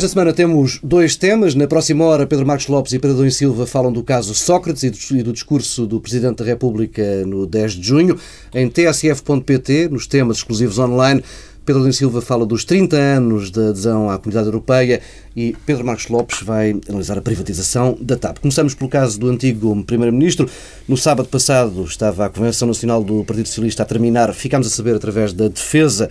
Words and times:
Esta 0.00 0.08
semana 0.08 0.32
temos 0.32 0.80
dois 0.82 1.14
temas. 1.14 1.54
Na 1.54 1.66
próxima 1.66 2.06
hora, 2.06 2.26
Pedro 2.26 2.46
Marcos 2.46 2.68
Lopes 2.68 2.94
e 2.94 2.98
Pedro 2.98 3.18
Domingos 3.18 3.36
Silva 3.36 3.66
falam 3.66 3.92
do 3.92 4.02
caso 4.02 4.34
Sócrates 4.34 4.82
e 4.82 5.22
do 5.22 5.30
discurso 5.30 5.86
do 5.86 6.00
Presidente 6.00 6.38
da 6.38 6.44
República 6.46 7.02
no 7.26 7.46
10 7.46 7.72
de 7.72 7.86
junho. 7.86 8.18
Em 8.54 8.66
tsf.pt, 8.66 9.90
nos 9.90 10.06
temas 10.06 10.38
exclusivos 10.38 10.78
online, 10.78 11.22
Pedro 11.66 11.80
Domingos 11.80 11.98
Silva 11.98 12.22
fala 12.22 12.46
dos 12.46 12.64
30 12.64 12.96
anos 12.96 13.50
da 13.50 13.68
adesão 13.68 14.08
à 14.08 14.16
Comunidade 14.16 14.46
Europeia 14.46 15.02
e 15.36 15.54
Pedro 15.66 15.84
Marcos 15.84 16.08
Lopes 16.08 16.42
vai 16.42 16.74
analisar 16.88 17.18
a 17.18 17.20
privatização 17.20 17.94
da 18.00 18.16
TAP. 18.16 18.38
Começamos 18.38 18.72
pelo 18.72 18.88
caso 18.88 19.20
do 19.20 19.28
antigo 19.28 19.84
Primeiro-Ministro. 19.84 20.48
No 20.88 20.96
sábado 20.96 21.28
passado 21.28 21.84
estava 21.84 22.24
a 22.24 22.30
Convenção 22.30 22.66
Nacional 22.66 23.04
do 23.04 23.22
Partido 23.22 23.48
Socialista 23.48 23.82
a 23.82 23.86
terminar. 23.86 24.32
Ficámos 24.32 24.66
a 24.66 24.70
saber, 24.70 24.94
através 24.94 25.34
da 25.34 25.48
defesa 25.48 26.08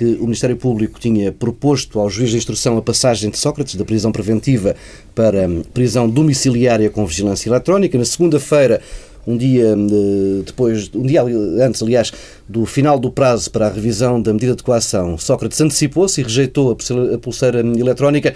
que 0.00 0.16
o 0.18 0.22
Ministério 0.22 0.56
Público 0.56 0.98
tinha 0.98 1.30
proposto 1.30 2.00
ao 2.00 2.08
juiz 2.08 2.30
de 2.30 2.38
instrução 2.38 2.78
a 2.78 2.80
passagem 2.80 3.28
de 3.28 3.36
Sócrates 3.36 3.74
da 3.74 3.84
prisão 3.84 4.10
preventiva 4.10 4.74
para 5.14 5.46
hum, 5.46 5.62
prisão 5.74 6.08
domiciliária 6.08 6.88
com 6.88 7.04
vigilância 7.04 7.50
eletrónica. 7.50 7.98
Na 7.98 8.04
segunda-feira, 8.06 8.80
um 9.26 9.36
dia 9.36 9.76
hum, 9.76 10.42
depois, 10.46 10.90
um 10.94 11.02
dia 11.02 11.22
antes, 11.22 11.82
aliás, 11.82 12.14
do 12.48 12.64
final 12.64 12.98
do 12.98 13.10
prazo 13.10 13.50
para 13.50 13.66
a 13.66 13.70
revisão 13.70 14.22
da 14.22 14.32
medida 14.32 14.56
de 14.56 14.62
coação, 14.62 15.18
Sócrates 15.18 15.60
antecipou-se 15.60 16.18
e 16.18 16.24
rejeitou 16.24 16.70
a 17.14 17.18
pulseira 17.18 17.62
hum, 17.62 17.74
eletrónica. 17.78 18.34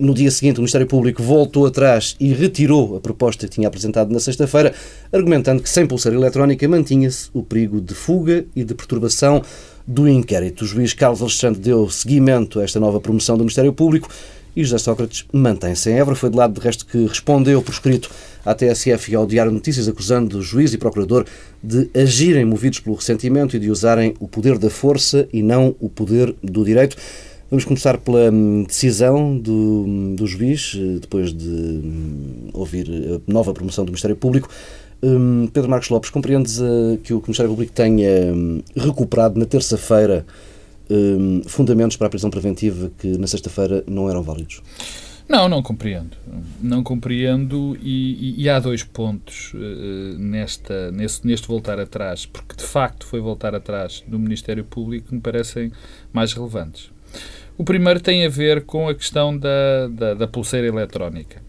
No 0.00 0.12
dia 0.12 0.32
seguinte, 0.32 0.56
o 0.56 0.62
Ministério 0.62 0.88
Público 0.88 1.22
voltou 1.22 1.66
atrás 1.66 2.16
e 2.18 2.32
retirou 2.32 2.96
a 2.96 3.00
proposta 3.00 3.46
que 3.46 3.54
tinha 3.54 3.68
apresentado 3.68 4.12
na 4.12 4.18
sexta-feira, 4.18 4.74
argumentando 5.12 5.62
que 5.62 5.68
sem 5.68 5.86
pulseira 5.86 6.16
eletrónica 6.16 6.66
mantinha-se 6.66 7.28
o 7.32 7.44
perigo 7.44 7.80
de 7.80 7.94
fuga 7.94 8.44
e 8.56 8.64
de 8.64 8.74
perturbação 8.74 9.40
do 9.86 10.08
inquérito. 10.08 10.64
O 10.64 10.66
juiz 10.66 10.92
Carlos 10.92 11.22
Alexandre 11.22 11.60
deu 11.60 11.88
seguimento 11.88 12.60
a 12.60 12.64
esta 12.64 12.80
nova 12.80 13.00
promoção 13.00 13.36
do 13.36 13.44
Ministério 13.44 13.72
Público 13.72 14.08
e 14.56 14.64
José 14.64 14.78
Sócrates 14.78 15.26
mantém-se 15.32 15.90
em 15.90 15.98
Évora. 15.98 16.16
Foi 16.16 16.30
de 16.30 16.36
lado, 16.36 16.54
de 16.54 16.60
resto, 16.60 16.86
que 16.86 17.06
respondeu 17.06 17.60
por 17.60 17.72
escrito 17.72 18.10
à 18.44 18.54
TSF 18.54 19.12
e 19.12 19.14
ao 19.14 19.26
Diário 19.26 19.52
Notícias, 19.52 19.86
acusando 19.86 20.38
o 20.38 20.42
juiz 20.42 20.72
e 20.72 20.78
procurador 20.78 21.26
de 21.62 21.90
agirem 21.94 22.44
movidos 22.44 22.80
pelo 22.80 22.96
ressentimento 22.96 23.54
e 23.54 23.58
de 23.58 23.70
usarem 23.70 24.14
o 24.18 24.26
poder 24.26 24.56
da 24.58 24.70
força 24.70 25.28
e 25.32 25.42
não 25.42 25.76
o 25.78 25.90
poder 25.90 26.34
do 26.42 26.64
direito. 26.64 26.96
Vamos 27.50 27.64
começar 27.64 27.98
pela 27.98 28.30
hum, 28.32 28.64
decisão 28.66 29.38
do, 29.38 30.14
do 30.16 30.26
juiz, 30.26 30.72
eh, 30.74 30.98
depois 31.00 31.32
de 31.32 31.48
hum, 31.48 32.48
ouvir 32.52 32.88
a 32.88 33.32
nova 33.32 33.52
promoção 33.52 33.84
do 33.84 33.90
Ministério 33.90 34.16
Público. 34.16 34.48
Hum, 35.02 35.48
Pedro 35.52 35.70
Marcos 35.70 35.88
Lopes, 35.90 36.10
compreendes 36.10 36.58
uh, 36.58 36.98
que 37.02 37.12
o 37.12 37.20
Ministério 37.20 37.50
Público 37.50 37.72
tenha 37.72 38.32
um, 38.32 38.62
recuperado 38.74 39.38
na 39.38 39.44
terça-feira 39.44 40.26
um, 40.88 41.42
fundamentos 41.46 41.96
para 41.96 42.06
a 42.06 42.10
prisão 42.10 42.30
preventiva 42.30 42.90
que 42.98 43.18
na 43.18 43.26
sexta-feira 43.26 43.84
não 43.86 44.08
eram 44.08 44.22
válidos? 44.22 44.62
Não, 45.28 45.48
não 45.48 45.62
compreendo. 45.62 46.16
Não 46.62 46.82
compreendo 46.82 47.76
e, 47.82 48.36
e, 48.38 48.42
e 48.42 48.48
há 48.48 48.58
dois 48.58 48.84
pontos 48.84 49.52
uh, 49.54 50.18
nesta, 50.18 50.90
nesse, 50.92 51.26
neste 51.26 51.46
voltar 51.46 51.78
atrás, 51.78 52.24
porque 52.24 52.56
de 52.56 52.62
facto 52.64 53.06
foi 53.06 53.20
voltar 53.20 53.54
atrás 53.54 54.02
do 54.06 54.18
Ministério 54.18 54.64
Público 54.64 55.08
que 55.08 55.14
me 55.14 55.20
parecem 55.20 55.72
mais 56.12 56.32
relevantes. 56.32 56.90
O 57.58 57.64
primeiro 57.64 58.00
tem 58.00 58.24
a 58.24 58.28
ver 58.28 58.64
com 58.64 58.88
a 58.88 58.94
questão 58.94 59.36
da, 59.36 59.88
da, 59.88 60.14
da 60.14 60.28
pulseira 60.28 60.66
eletrónica 60.66 61.45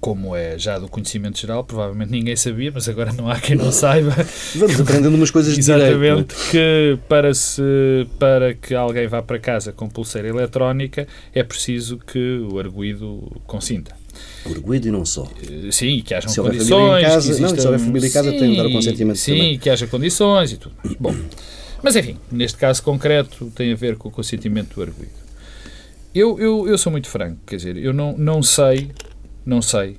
como 0.00 0.36
é 0.36 0.58
já 0.58 0.78
do 0.78 0.88
conhecimento 0.88 1.38
geral, 1.38 1.64
provavelmente 1.64 2.10
ninguém 2.10 2.36
sabia, 2.36 2.70
mas 2.72 2.88
agora 2.88 3.12
não 3.12 3.30
há 3.30 3.40
quem 3.40 3.56
não 3.56 3.72
saiba. 3.72 4.14
Vamos 4.54 4.80
aprendendo 4.80 5.14
umas 5.14 5.30
coisas 5.30 5.54
de 5.54 5.60
Exatamente, 5.60 5.96
direito, 5.96 6.34
é? 6.34 6.50
que 6.50 6.98
para, 7.08 7.34
se, 7.34 7.62
para 8.18 8.54
que 8.54 8.74
alguém 8.74 9.06
vá 9.06 9.22
para 9.22 9.38
casa 9.38 9.72
com 9.72 9.88
pulseira 9.88 10.28
eletrónica 10.28 11.06
é 11.34 11.42
preciso 11.42 11.98
que 11.98 12.38
o 12.50 12.58
arguído 12.58 13.40
consinta. 13.46 13.94
O 14.46 14.50
arguído 14.50 14.88
e 14.88 14.90
não 14.90 15.04
só. 15.04 15.30
Eh, 15.42 15.70
sim, 15.70 16.02
que 16.04 16.14
haja 16.14 16.26
condições. 16.26 17.02
Casa, 17.02 17.26
que 17.26 17.32
existam, 17.32 17.48
não, 17.48 17.58
se 17.58 17.66
houver 17.66 17.80
família 17.80 18.08
em 18.08 18.10
casa, 18.12 18.30
sim, 18.30 18.38
tem 18.38 18.50
de 18.50 18.56
dar 18.56 18.66
o 18.66 18.72
consentimento 18.72 19.16
Sim, 19.16 19.32
também. 19.32 19.58
que 19.58 19.70
haja 19.70 19.86
condições 19.86 20.52
e 20.52 20.56
tudo. 20.56 20.74
Bom, 20.98 21.14
mas 21.82 21.96
enfim, 21.96 22.16
neste 22.30 22.58
caso 22.58 22.82
concreto 22.82 23.50
tem 23.54 23.72
a 23.72 23.76
ver 23.76 23.96
com 23.96 24.08
o 24.08 24.12
consentimento 24.12 24.74
do 24.74 24.82
arguído. 24.82 25.20
Eu, 26.14 26.40
eu, 26.40 26.68
eu 26.68 26.76
sou 26.76 26.90
muito 26.90 27.08
franco, 27.08 27.38
quer 27.46 27.56
dizer, 27.56 27.76
eu 27.76 27.92
não, 27.92 28.16
não 28.18 28.42
sei 28.42 28.90
não 29.44 29.62
sei. 29.62 29.96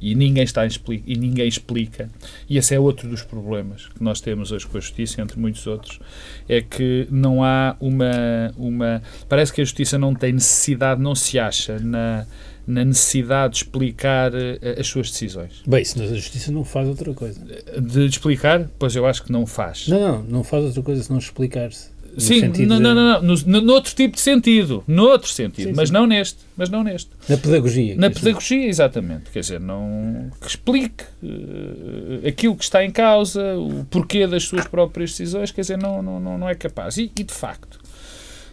E 0.00 0.14
ninguém, 0.14 0.42
está 0.42 0.64
explica, 0.64 1.04
e 1.06 1.14
ninguém 1.14 1.46
explica. 1.46 2.08
E 2.48 2.56
esse 2.56 2.74
é 2.74 2.80
outro 2.80 3.08
dos 3.08 3.22
problemas 3.22 3.86
que 3.88 4.02
nós 4.02 4.20
temos 4.20 4.50
hoje 4.50 4.66
com 4.66 4.78
a 4.78 4.80
Justiça, 4.80 5.20
entre 5.20 5.38
muitos 5.38 5.66
outros, 5.66 6.00
é 6.48 6.62
que 6.62 7.06
não 7.10 7.44
há 7.44 7.76
uma... 7.78 8.52
uma 8.56 9.02
parece 9.28 9.52
que 9.52 9.60
a 9.60 9.64
Justiça 9.64 9.98
não 9.98 10.14
tem 10.14 10.32
necessidade, 10.32 11.00
não 11.02 11.14
se 11.14 11.38
acha 11.38 11.78
na, 11.78 12.26
na 12.66 12.84
necessidade 12.84 13.54
de 13.54 13.58
explicar 13.58 14.32
uh, 14.32 14.80
as 14.80 14.86
suas 14.86 15.10
decisões. 15.10 15.62
Bem, 15.66 15.84
se 15.84 16.02
a 16.02 16.06
Justiça 16.06 16.50
não 16.50 16.64
faz 16.64 16.88
outra 16.88 17.12
coisa. 17.12 17.38
De 17.78 18.06
explicar? 18.06 18.70
Pois 18.78 18.96
eu 18.96 19.04
acho 19.06 19.22
que 19.22 19.30
não 19.30 19.44
faz. 19.44 19.86
Não, 19.86 20.00
não, 20.00 20.22
não 20.22 20.44
faz 20.44 20.64
outra 20.64 20.82
coisa 20.82 21.02
se 21.02 21.10
não 21.10 21.18
explicar-se. 21.18 21.90
Sim, 22.18 22.48
não, 22.66 22.80
não, 22.80 22.94
não, 22.94 23.22
não, 23.22 23.62
no, 23.62 23.72
outro 23.72 23.94
tipo 23.94 24.16
de 24.16 24.20
sentido, 24.20 24.82
no 24.86 25.04
outro 25.04 25.28
sentido, 25.28 25.68
sim, 25.68 25.74
mas 25.74 25.88
sim. 25.88 25.94
não 25.94 26.06
neste, 26.06 26.38
mas 26.56 26.68
não 26.68 26.82
neste. 26.82 27.10
Na 27.28 27.36
pedagogia. 27.36 27.96
Na 27.96 28.10
pedagogia, 28.10 28.66
exatamente, 28.66 29.30
quer 29.30 29.40
dizer, 29.40 29.60
não 29.60 30.30
que 30.40 30.48
explique 30.48 31.04
uh, 31.22 32.26
aquilo 32.26 32.56
que 32.56 32.64
está 32.64 32.84
em 32.84 32.90
causa, 32.90 33.56
o 33.56 33.84
porquê 33.84 34.26
das 34.26 34.44
suas 34.44 34.66
próprias 34.66 35.10
decisões, 35.10 35.52
quer 35.52 35.60
dizer, 35.60 35.78
não, 35.78 36.02
não, 36.02 36.20
não 36.38 36.48
é 36.48 36.54
capaz. 36.54 36.96
E, 36.96 37.10
e 37.16 37.22
de 37.22 37.32
facto, 37.32 37.78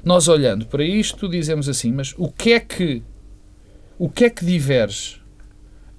nós 0.04 0.28
olhando 0.28 0.66
para 0.66 0.84
isto, 0.84 1.28
dizemos 1.28 1.68
assim, 1.68 1.92
mas 1.92 2.14
o 2.18 2.32
que 2.32 2.54
é 2.54 2.60
que 2.60 3.02
o 4.00 4.10
que 4.10 4.26
é 4.26 4.30
que 4.30 4.46
diverge 4.46 5.20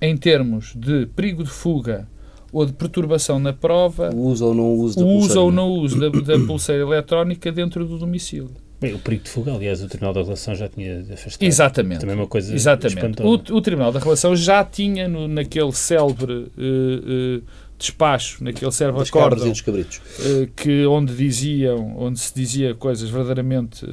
em 0.00 0.16
termos 0.16 0.72
de 0.76 1.06
perigo 1.06 1.42
de 1.42 1.50
fuga 1.50 2.08
ou 2.52 2.64
de 2.64 2.72
perturbação 2.72 3.38
na 3.38 3.52
prova, 3.52 4.10
o 4.14 4.26
uso 4.26 4.46
ou 4.46 4.54
não 4.54 4.72
uso 4.72 4.96
da 4.96 5.04
o 5.04 5.08
pulseira. 5.08 5.32
uso 5.32 5.40
ou 5.40 5.52
não 5.52 5.68
uso 5.70 6.00
da, 6.00 6.08
da 6.08 6.46
pulseira 6.46 6.82
eletrónica 6.82 7.52
dentro 7.52 7.84
do 7.84 7.98
domicílio. 7.98 8.50
Bem, 8.80 8.94
o 8.94 8.98
perigo 8.98 9.24
de 9.24 9.30
fuga, 9.30 9.52
aliás, 9.52 9.82
o 9.82 9.88
Tribunal 9.88 10.14
da 10.14 10.22
Relação 10.22 10.54
já 10.54 10.68
tinha 10.68 11.00
afastado. 11.00 11.42
Exatamente. 11.42 12.00
Também 12.00 12.14
é 12.14 12.18
uma 12.18 12.28
coisa 12.28 12.54
Exatamente. 12.54 13.22
O, 13.22 13.32
o, 13.32 13.60
Tribunal 13.60 13.90
da 13.90 13.98
Relação 13.98 14.36
já 14.36 14.62
tinha, 14.62 15.08
no, 15.08 15.26
naquele 15.26 15.72
célebre 15.72 16.32
uh, 16.32 17.38
uh, 17.38 17.42
despacho, 17.76 18.44
naquele 18.44 18.70
célebre 18.70 19.02
acórdão, 19.02 19.50
uh, 19.50 20.46
que 20.54 20.86
onde 20.86 21.12
diziam, 21.12 21.96
onde 21.98 22.20
se 22.20 22.32
dizia 22.32 22.72
coisas 22.72 23.10
verdadeiramente 23.10 23.84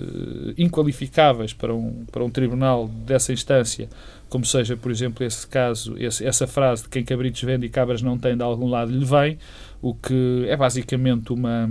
inqualificáveis 0.56 1.52
para 1.52 1.74
um, 1.74 2.06
para 2.12 2.24
um 2.24 2.30
tribunal 2.30 2.88
dessa 2.88 3.34
instância, 3.34 3.90
como 4.30 4.46
seja, 4.46 4.76
por 4.76 4.92
exemplo, 4.92 5.26
esse 5.26 5.48
caso, 5.48 5.96
esse, 5.98 6.26
essa 6.26 6.48
frase 6.48 6.84
de 6.84 6.90
quem 6.90 7.04
cabritos 7.04 7.42
vende 7.42 7.66
e 7.66 7.70
cabras 7.70 8.02
não 8.02 8.18
tem, 8.18 8.36
de 8.36 8.44
algum 8.44 8.68
lado 8.68 8.92
lhe 8.92 9.06
vem, 9.06 9.38
o 9.82 9.94
que 9.94 10.46
é 10.48 10.58
basicamente 10.58 11.32
uma 11.32 11.70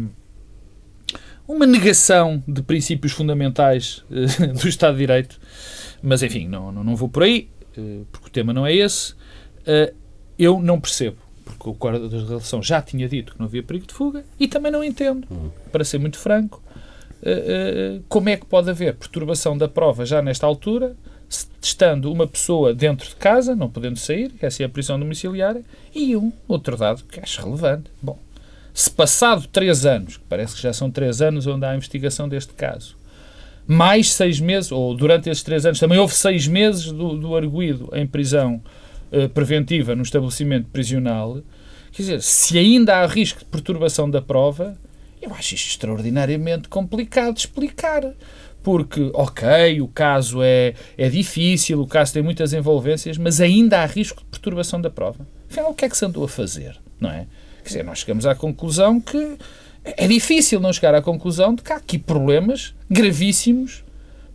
uma 1.46 1.66
negação 1.66 2.42
de 2.48 2.62
princípios 2.62 3.12
fundamentais 3.12 4.04
uh, 4.10 4.52
do 4.60 4.68
Estado 4.68 4.94
de 4.94 5.00
Direito. 5.00 5.38
Mas, 6.02 6.22
enfim, 6.22 6.48
não, 6.48 6.72
não, 6.72 6.82
não 6.82 6.96
vou 6.96 7.08
por 7.08 7.22
aí, 7.22 7.48
uh, 7.76 8.06
porque 8.10 8.28
o 8.28 8.30
tema 8.30 8.52
não 8.52 8.66
é 8.66 8.74
esse. 8.74 9.12
Uh, 9.12 9.94
eu 10.38 10.60
não 10.60 10.80
percebo, 10.80 11.18
porque 11.44 11.68
o 11.68 11.74
Código 11.74 12.08
da 12.08 12.18
Relação 12.18 12.62
já 12.62 12.80
tinha 12.82 13.08
dito 13.08 13.34
que 13.34 13.38
não 13.38 13.46
havia 13.46 13.62
perigo 13.62 13.86
de 13.86 13.94
fuga, 13.94 14.24
e 14.40 14.48
também 14.48 14.72
não 14.72 14.82
entendo, 14.82 15.26
uhum. 15.30 15.50
para 15.70 15.84
ser 15.84 15.98
muito 15.98 16.18
franco, 16.18 16.62
como 18.06 18.28
é 18.28 18.36
que 18.36 18.44
pode 18.44 18.68
haver 18.68 18.94
perturbação 18.96 19.56
da 19.56 19.66
prova 19.66 20.04
já 20.04 20.20
nesta 20.20 20.44
altura, 20.44 20.94
estando 21.60 22.12
uma 22.12 22.26
pessoa 22.26 22.74
dentro 22.74 23.08
de 23.08 23.16
casa, 23.16 23.54
não 23.54 23.68
podendo 23.68 23.98
sair, 23.98 24.30
que 24.30 24.44
é 24.44 24.64
a 24.64 24.68
prisão 24.68 24.98
domiciliária, 24.98 25.64
e 25.94 26.16
um 26.16 26.32
outro 26.46 26.76
dado 26.76 27.04
que 27.04 27.20
acho 27.20 27.42
relevante. 27.42 27.90
Bom, 28.02 28.18
se 28.72 28.90
passado 28.90 29.46
três 29.48 29.86
anos, 29.86 30.16
que 30.16 30.24
parece 30.28 30.56
que 30.56 30.62
já 30.62 30.72
são 30.72 30.90
três 30.90 31.22
anos 31.22 31.46
onde 31.46 31.64
há 31.64 31.70
a 31.70 31.76
investigação 31.76 32.28
deste 32.28 32.52
caso, 32.54 32.96
mais 33.66 34.12
seis 34.12 34.40
meses, 34.40 34.70
ou 34.72 34.94
durante 34.94 35.30
esses 35.30 35.42
três 35.42 35.64
anos, 35.64 35.78
também 35.78 35.98
houve 35.98 36.14
seis 36.14 36.46
meses 36.46 36.92
do, 36.92 37.16
do 37.16 37.36
arguído 37.36 37.88
em 37.94 38.06
prisão 38.06 38.62
uh, 39.10 39.28
preventiva 39.30 39.94
no 39.94 40.02
estabelecimento 40.02 40.68
prisional, 40.70 41.40
quer 41.92 42.02
dizer, 42.02 42.22
se 42.22 42.58
ainda 42.58 42.96
há 42.96 43.06
risco 43.06 43.38
de 43.38 43.44
perturbação 43.46 44.10
da 44.10 44.20
prova, 44.20 44.76
eu 45.22 45.32
acho 45.32 45.54
isto 45.54 45.70
extraordinariamente 45.70 46.68
complicado 46.68 47.34
de 47.34 47.40
explicar. 47.40 48.02
Porque, 48.64 49.10
ok, 49.12 49.80
o 49.82 49.86
caso 49.86 50.42
é, 50.42 50.72
é 50.96 51.10
difícil, 51.10 51.82
o 51.82 51.86
caso 51.86 52.14
tem 52.14 52.22
muitas 52.22 52.54
envolvências, 52.54 53.18
mas 53.18 53.38
ainda 53.38 53.82
há 53.82 53.86
risco 53.86 54.22
de 54.22 54.30
perturbação 54.30 54.80
da 54.80 54.88
prova. 54.88 55.26
Afinal, 55.50 55.70
o 55.70 55.74
que 55.74 55.84
é 55.84 55.88
que 55.88 55.96
se 55.96 56.04
andou 56.06 56.24
a 56.24 56.28
fazer? 56.28 56.76
Não 56.98 57.10
é? 57.10 57.26
Quer 57.62 57.68
dizer, 57.68 57.84
nós 57.84 57.98
chegamos 57.98 58.24
à 58.24 58.34
conclusão 58.34 59.00
que 59.00 59.36
é 59.84 60.08
difícil 60.08 60.60
não 60.60 60.72
chegar 60.72 60.94
à 60.94 61.02
conclusão 61.02 61.54
de 61.54 61.62
que 61.62 61.72
há 61.72 61.76
aqui 61.76 61.98
problemas 61.98 62.74
gravíssimos 62.90 63.84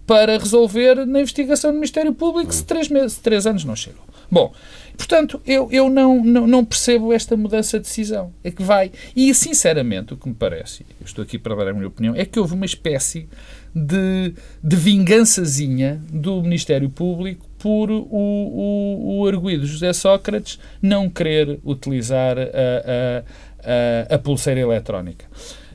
para 0.05 0.37
resolver 0.37 1.05
na 1.07 1.21
investigação 1.21 1.71
do 1.71 1.75
Ministério 1.75 2.13
Público 2.13 2.53
se 2.53 2.63
três, 2.63 2.87
meses, 2.87 3.17
três 3.17 3.47
anos 3.47 3.65
não 3.65 3.75
chegam. 3.75 4.01
Bom, 4.31 4.53
portanto, 4.95 5.41
eu, 5.45 5.69
eu 5.71 5.89
não, 5.89 6.23
não, 6.23 6.45
não, 6.45 6.63
percebo 6.63 7.11
esta 7.11 7.35
mudança 7.35 7.79
de 7.79 7.85
decisão. 7.85 8.31
É 8.43 8.51
que 8.51 8.61
vai. 8.61 8.91
E, 9.15 9.33
sinceramente, 9.33 10.13
o 10.13 10.17
que 10.17 10.27
me 10.27 10.35
parece, 10.35 10.85
eu 10.99 11.05
estou 11.05 11.23
aqui 11.23 11.39
para 11.39 11.55
dar 11.55 11.69
a 11.69 11.73
minha 11.73 11.87
opinião, 11.87 12.15
é 12.15 12.25
que 12.25 12.39
houve 12.39 12.53
uma 12.53 12.65
espécie 12.65 13.27
de, 13.73 14.33
de 14.63 14.75
vingançazinha 14.75 16.01
do 16.11 16.41
Ministério 16.41 16.89
Público 16.89 17.47
por 17.57 17.91
o, 17.91 18.05
o, 18.11 19.19
o 19.19 19.27
arguído 19.27 19.65
José 19.65 19.91
Sócrates 19.93 20.59
não 20.81 21.09
querer 21.09 21.59
utilizar 21.65 22.37
a, 22.37 22.43
a, 22.43 24.11
a, 24.11 24.15
a 24.15 24.17
pulseira 24.17 24.59
eletrónica. 24.59 25.25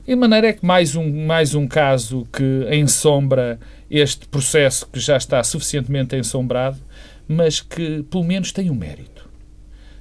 De 0.07 0.15
maneira 0.15 0.47
é 0.47 0.53
que 0.53 0.63
mais 0.63 0.95
um, 0.95 1.25
mais 1.25 1.55
um 1.55 1.67
caso 1.67 2.27
que 2.31 2.67
ensombra 2.71 3.59
este 3.89 4.27
processo 4.27 4.87
que 4.91 4.99
já 4.99 5.17
está 5.17 5.43
suficientemente 5.43 6.15
ensombrado, 6.15 6.77
mas 7.27 7.59
que 7.59 8.03
pelo 8.03 8.23
menos 8.23 8.51
tem 8.51 8.69
um 8.69 8.75
mérito. 8.75 9.29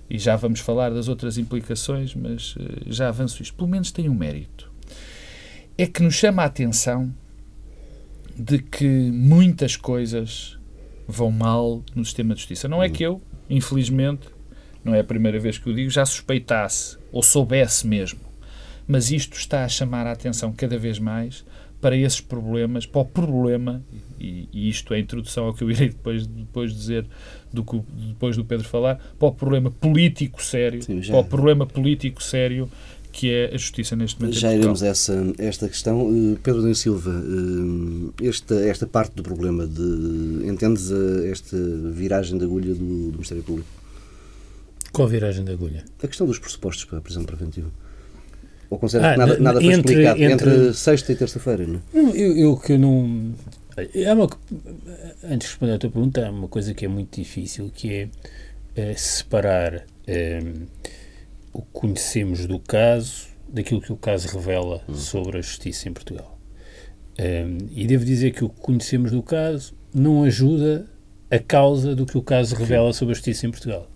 E 0.09 0.19
já 0.19 0.37
vamos 0.37 0.61
falar 0.61 0.91
das 0.91 1.09
outras 1.09 1.39
implicações, 1.39 2.15
mas 2.15 2.55
eh, 2.59 2.83
já 2.87 3.09
avanço 3.09 3.43
isto. 3.43 3.55
Pelo 3.55 3.69
menos 3.69 3.91
tem 3.91 4.09
um 4.09 4.15
mérito. 4.15 4.71
É 5.77 5.87
que 5.87 6.03
nos 6.03 6.15
chama 6.15 6.43
a 6.43 6.47
atenção 6.47 7.13
de 8.37 8.59
que 8.59 8.87
muitas 8.87 9.77
coisas 9.77 10.59
vão 11.07 11.31
mal 11.31 11.83
no 11.95 12.05
sistema 12.05 12.35
de 12.35 12.41
justiça. 12.41 12.69
Não 12.69 12.83
é 12.83 12.89
que 12.89 13.03
eu, 13.03 13.21
infelizmente, 13.49 14.29
não 14.85 14.95
é 14.95 15.01
a 15.01 15.05
primeira 15.05 15.39
vez 15.39 15.57
que 15.57 15.71
o 15.71 15.75
digo, 15.75 15.91
já 15.91 16.05
suspeitasse 16.05 16.99
ou 17.11 17.23
soubesse 17.23 17.87
mesmo. 17.87 18.21
Mas 18.87 19.11
isto 19.11 19.37
está 19.39 19.65
a 19.65 19.69
chamar 19.69 20.07
a 20.07 20.13
atenção 20.13 20.53
cada 20.53 20.77
vez 20.77 20.99
mais 20.99 21.45
para 21.85 21.99
esses 21.99 22.19
problemas, 22.19 22.87
para 22.87 23.03
o 23.03 23.05
problema, 23.05 23.85
e, 24.19 24.49
e 24.51 24.71
isto 24.71 24.95
é 24.95 24.97
a 24.97 25.01
introdução 25.01 25.45
ao 25.45 25.53
que 25.53 25.63
eu 25.63 25.71
irei 25.71 25.91
depois, 25.91 26.27
depois 26.27 26.73
dizer, 26.73 27.05
do 27.53 27.63
que, 27.63 27.79
depois 28.09 28.39
do 28.39 28.43
Pedro 28.43 28.67
falar, 28.67 28.99
para 29.19 29.29
o 29.29 29.33
problema 29.33 29.71
político 29.71 30.43
sério, 30.43 30.83
Sim, 30.83 31.03
para 31.03 31.19
o 31.19 31.25
problema 31.25 31.67
político 31.67 32.23
sério 32.23 32.71
que 33.13 33.31
é 33.31 33.55
a 33.55 33.59
justiça 33.59 33.95
neste 33.95 34.19
momento. 34.19 34.39
Já 34.39 34.55
iremos 34.55 34.83
a 34.83 34.87
essa, 34.87 35.35
esta 35.37 35.69
questão. 35.69 36.07
Uh, 36.07 36.39
Pedro 36.43 36.63
da 36.63 36.75
Silva, 36.75 37.11
uh, 37.11 38.15
esta, 38.23 38.55
esta 38.67 38.87
parte 38.87 39.15
do 39.15 39.23
problema, 39.23 39.67
de, 39.67 40.49
entendes 40.49 40.91
a, 40.91 41.27
esta 41.27 41.57
viragem 41.93 42.39
de 42.39 42.45
agulha 42.47 42.75
do, 42.75 43.11
do 43.11 43.13
Ministério 43.13 43.45
Público? 43.45 43.69
Qual 44.91 45.07
viragem 45.07 45.45
de 45.45 45.53
agulha? 45.53 45.85
A 46.03 46.09
questão 46.09 46.27
dos 46.27 46.39
pressupostos 46.39 46.87
para 46.87 46.97
a 46.97 47.01
prisão 47.03 47.25
preventiva. 47.25 47.71
Ou 48.71 48.79
considera 48.79 49.11
ah, 49.11 49.13
que 49.13 49.19
nada, 49.19 49.39
nada 49.39 49.61
foi 49.61 49.73
entre, 49.73 49.93
explicado 49.93 50.23
entre, 50.23 50.51
entre 50.51 50.75
sexta 50.75 51.13
e 51.13 51.17
terça-feira, 51.17 51.67
não 51.67 51.77
é? 51.77 51.81
Não, 51.93 52.15
eu, 52.15 52.37
eu 52.37 52.57
que 52.57 52.77
não. 52.79 53.33
É 53.95 54.13
uma, 54.13 54.29
antes 55.25 55.39
de 55.39 55.47
responder 55.47 55.73
à 55.73 55.79
tua 55.79 55.91
pergunta, 55.91 56.21
é 56.21 56.31
uma 56.31 56.49
coisa 56.49 56.73
que 56.73 56.85
é 56.85 56.89
muito 56.89 57.21
difícil, 57.21 57.71
que 57.75 57.93
é, 57.93 58.09
é 58.77 58.95
separar 58.95 59.85
é, 60.07 60.41
o 61.53 61.63
que 61.63 61.69
conhecemos 61.73 62.47
do 62.47 62.59
caso 62.59 63.27
daquilo 63.49 63.81
que 63.81 63.93
o 63.93 63.97
caso 63.97 64.29
revela 64.29 64.83
hum. 64.89 64.95
sobre 64.95 65.39
a 65.39 65.41
justiça 65.41 65.89
em 65.89 65.93
Portugal. 65.93 66.39
Um, 67.19 67.59
e 67.71 67.87
devo 67.87 68.05
dizer 68.05 68.33
que 68.33 68.45
o 68.45 68.49
que 68.49 68.61
conhecemos 68.61 69.13
do 69.13 69.23
caso 69.23 69.75
não 69.95 70.25
ajuda 70.25 70.87
a 71.31 71.39
causa 71.39 71.95
do 71.95 72.05
que 72.05 72.19
o 72.19 72.23
caso 72.23 72.57
revela 72.57 72.93
sobre 72.93 73.13
a 73.13 73.15
justiça 73.15 73.47
em 73.47 73.51
Portugal. 73.51 73.89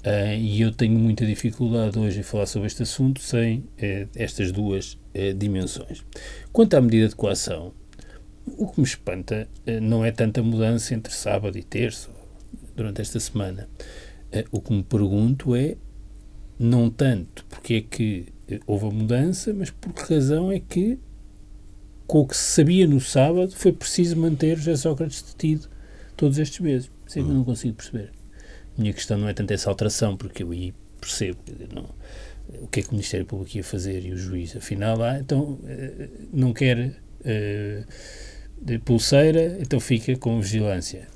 Uh, 0.00 0.34
e 0.38 0.62
eu 0.62 0.72
tenho 0.72 0.98
muita 0.98 1.26
dificuldade 1.26 1.98
hoje 1.98 2.20
em 2.20 2.22
falar 2.22 2.46
sobre 2.46 2.68
este 2.68 2.82
assunto 2.82 3.20
sem 3.20 3.58
uh, 3.58 4.08
estas 4.14 4.50
duas 4.50 4.94
uh, 4.94 5.34
dimensões. 5.36 6.02
Quanto 6.52 6.74
à 6.74 6.80
medida 6.80 7.08
de 7.08 7.14
coação, 7.14 7.74
o 8.46 8.66
que 8.66 8.80
me 8.80 8.86
espanta 8.86 9.46
não 9.82 10.04
é 10.04 10.10
tanta 10.10 10.42
mudança 10.42 10.94
entre 10.94 11.12
sábado 11.12 11.56
e 11.56 11.62
terça, 11.62 12.08
durante 12.74 13.00
esta 13.00 13.20
semana. 13.20 13.68
o 14.50 14.60
que 14.60 14.72
me 14.72 14.82
pergunto 14.82 15.54
é, 15.54 15.76
não 16.58 16.90
tanto 16.90 17.44
porque 17.44 17.74
é 17.74 17.80
que 17.82 18.26
houve 18.66 18.86
a 18.86 18.90
mudança, 18.90 19.52
mas 19.54 19.70
por 19.70 19.92
que 19.92 20.14
razão 20.14 20.50
é 20.50 20.58
que, 20.58 20.98
com 22.08 22.20
o 22.20 22.26
que 22.26 22.36
se 22.36 22.54
sabia 22.54 22.88
no 22.88 23.00
sábado, 23.00 23.52
foi 23.54 23.72
preciso 23.72 24.16
manter 24.16 24.56
José 24.56 24.74
Sócrates 24.74 25.22
detido 25.22 25.68
todos 26.16 26.38
estes 26.38 26.58
meses. 26.58 26.90
Isso 27.06 27.20
é 27.20 27.22
que 27.22 27.28
eu 27.28 27.34
não 27.34 27.44
consigo 27.44 27.74
perceber 27.74 28.10
minha 28.80 28.92
questão 28.92 29.18
não 29.18 29.28
é 29.28 29.34
tanto 29.34 29.52
essa 29.52 29.68
alteração, 29.70 30.16
porque 30.16 30.42
eu 30.42 30.50
aí 30.50 30.74
percebo 31.00 31.38
não, 31.74 31.88
o 32.60 32.66
que 32.66 32.80
é 32.80 32.82
que 32.82 32.88
o 32.88 32.92
Ministério 32.92 33.26
Público 33.26 33.56
ia 33.56 33.64
fazer 33.64 34.04
e 34.04 34.12
o 34.12 34.16
juiz, 34.16 34.56
afinal, 34.56 35.02
ah, 35.02 35.18
então 35.18 35.58
eh, 35.66 36.08
não 36.32 36.52
quer 36.52 36.78
uh, 37.20 38.80
pulseira, 38.84 39.56
então 39.60 39.78
fica 39.80 40.16
com 40.16 40.40
vigilância. 40.40 41.08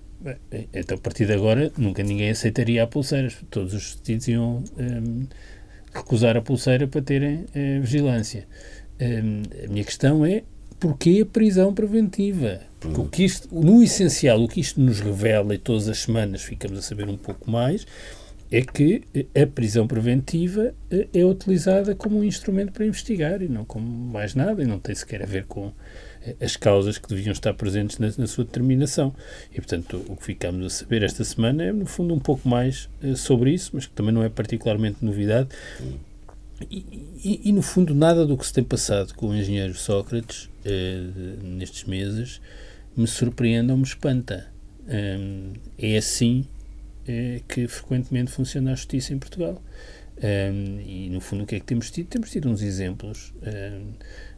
Então, 0.72 0.96
a 0.96 1.00
partir 1.00 1.26
de 1.26 1.34
agora, 1.34 1.70
nunca 1.76 2.02
ninguém 2.02 2.30
aceitaria 2.30 2.82
a 2.82 2.86
pulseira. 2.86 3.28
Todos 3.50 3.74
os 3.74 3.96
detidos 3.96 4.28
iam 4.28 4.64
um, 4.78 5.26
recusar 5.94 6.34
a 6.34 6.40
pulseira 6.40 6.88
para 6.88 7.02
terem 7.02 7.40
uh, 7.40 7.82
vigilância. 7.82 8.46
Um, 8.98 9.42
a 9.64 9.68
minha 9.68 9.84
questão 9.84 10.24
é 10.24 10.44
porquê 10.84 11.20
a 11.22 11.26
prisão 11.26 11.72
preventiva? 11.72 12.60
Porque 12.78 13.00
o 13.00 13.04
que 13.06 13.24
isto, 13.24 13.48
no 13.50 13.82
essencial, 13.82 14.42
o 14.42 14.46
que 14.46 14.60
isto 14.60 14.78
nos 14.78 15.00
revela, 15.00 15.54
e 15.54 15.58
todas 15.58 15.88
as 15.88 16.00
semanas 16.00 16.42
ficamos 16.42 16.78
a 16.78 16.82
saber 16.82 17.08
um 17.08 17.16
pouco 17.16 17.50
mais, 17.50 17.86
é 18.52 18.60
que 18.60 19.02
a 19.34 19.46
prisão 19.46 19.86
preventiva 19.86 20.74
eh, 20.90 21.08
é 21.14 21.24
utilizada 21.24 21.94
como 21.94 22.18
um 22.18 22.24
instrumento 22.24 22.72
para 22.72 22.84
investigar 22.84 23.40
e 23.40 23.48
não 23.48 23.64
como 23.64 23.86
mais 23.86 24.34
nada, 24.34 24.62
e 24.62 24.66
não 24.66 24.78
tem 24.78 24.94
sequer 24.94 25.22
a 25.22 25.26
ver 25.26 25.46
com 25.46 25.72
eh, 26.22 26.36
as 26.38 26.54
causas 26.54 26.98
que 26.98 27.08
deviam 27.08 27.32
estar 27.32 27.54
presentes 27.54 27.98
na, 27.98 28.12
na 28.18 28.26
sua 28.26 28.44
determinação. 28.44 29.14
E, 29.52 29.54
portanto, 29.54 30.04
o 30.06 30.14
que 30.16 30.22
ficamos 30.22 30.66
a 30.66 30.68
saber 30.68 31.02
esta 31.02 31.24
semana 31.24 31.64
é, 31.64 31.72
no 31.72 31.86
fundo, 31.86 32.12
um 32.12 32.20
pouco 32.20 32.46
mais 32.46 32.90
sobre 33.16 33.54
isso, 33.54 33.70
mas 33.72 33.86
que 33.86 33.92
também 33.94 34.12
não 34.12 34.22
é 34.22 34.28
particularmente 34.28 34.98
novidade. 35.00 35.48
E, 36.70 37.10
e, 37.24 37.40
e, 37.48 37.52
no 37.52 37.62
fundo, 37.62 37.94
nada 37.94 38.26
do 38.26 38.36
que 38.36 38.46
se 38.46 38.52
tem 38.52 38.64
passado 38.64 39.14
com 39.14 39.28
o 39.28 39.34
engenheiro 39.34 39.74
Sócrates 39.74 40.44
uh, 40.64 41.44
nestes 41.44 41.84
meses 41.84 42.40
me 42.96 43.06
surpreende 43.06 43.72
ou 43.72 43.78
me 43.78 43.84
espanta. 43.84 44.52
Um, 44.86 45.54
é 45.78 45.96
assim 45.96 46.46
é, 47.06 47.40
que 47.48 47.66
frequentemente 47.66 48.30
funciona 48.30 48.72
a 48.72 48.74
justiça 48.74 49.12
em 49.12 49.18
Portugal. 49.18 49.60
Um, 50.16 50.80
e, 50.80 51.10
no 51.10 51.20
fundo, 51.20 51.42
o 51.42 51.46
que 51.46 51.56
é 51.56 51.60
que 51.60 51.66
temos 51.66 51.90
tido? 51.90 52.06
Temos 52.06 52.30
tido 52.30 52.48
uns 52.48 52.62
exemplos 52.62 53.34
um, 53.42 53.92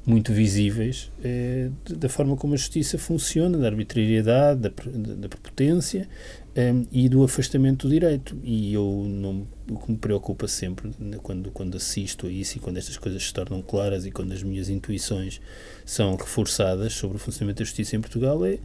muito 0.07 0.33
visíveis 0.33 1.11
uh, 1.19 1.95
da 1.95 2.09
forma 2.09 2.37
como 2.37 2.55
a 2.55 2.57
justiça 2.57 2.97
funciona, 2.97 3.59
da 3.59 3.67
arbitrariedade, 3.67 4.61
da, 4.61 4.71
da, 4.71 5.29
prepotência 5.29 6.09
um, 6.57 6.87
e 6.91 7.09
do 7.09 7.23
afastamento 7.23 7.87
do 7.87 7.93
direito. 7.93 8.39
E 8.43 8.73
eu 8.73 9.05
não, 9.07 9.47
o 9.71 9.79
que 9.79 9.91
me 9.91 9.99
preocupa 9.99 10.47
sempre 10.47 10.91
né, 10.99 11.19
quando, 11.23 11.51
quando 11.51 11.77
assisto 11.77 12.27
a 12.27 12.31
isso 12.31 12.57
e 12.57 12.61
quando 12.61 12.77
estas 12.77 12.97
coisas 12.97 13.23
se 13.23 13.33
tornam 13.33 13.63
claras 13.63 14.07
e 14.07 14.11
quando 14.11 14.33
as 14.33 14.43
minhas 14.43 14.69
intuições 14.69 15.41
são 15.85 16.17
reforçadas 16.17 16.93
sobre 16.93 17.17
o 17.17 17.21
funcionamento 17.21 17.59
da 17.59 17.65
justiça 17.65 17.97
em 17.97 18.01
Portugal 18.01 18.45
é, 18.45 18.59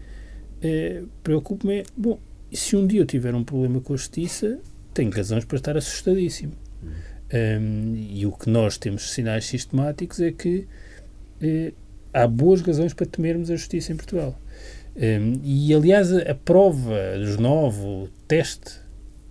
é 0.61 1.03
preocupa-me, 1.23 1.79
é, 1.79 1.83
bom, 1.97 2.19
se 2.51 2.75
um 2.75 2.85
dia 2.85 3.01
eu 3.01 3.05
tiver 3.05 3.33
um 3.33 3.43
problema 3.43 3.81
com 3.81 3.93
a 3.93 3.97
justiça, 3.97 4.59
tenho 4.93 5.11
razões 5.11 5.45
para 5.45 5.57
estar 5.57 5.77
assustadíssimo. 5.77 6.53
Um, 7.33 7.95
e 7.95 8.25
o 8.25 8.31
que 8.33 8.49
nós 8.49 8.77
temos 8.77 9.11
sinais 9.11 9.45
sistemáticos 9.45 10.19
é 10.19 10.33
que 10.33 10.67
eh, 11.41 11.71
há 12.13 12.27
boas 12.27 12.61
razões 12.61 12.93
para 12.93 13.05
temermos 13.05 13.49
a 13.49 13.55
justiça 13.55 13.93
em 13.93 13.95
Portugal. 13.95 14.37
Um, 14.95 15.39
e, 15.43 15.73
aliás, 15.73 16.11
a, 16.13 16.35
prova 16.35 17.17
dos 17.17 17.37
nove, 17.37 17.79
o 17.85 18.09
teste, 18.27 18.79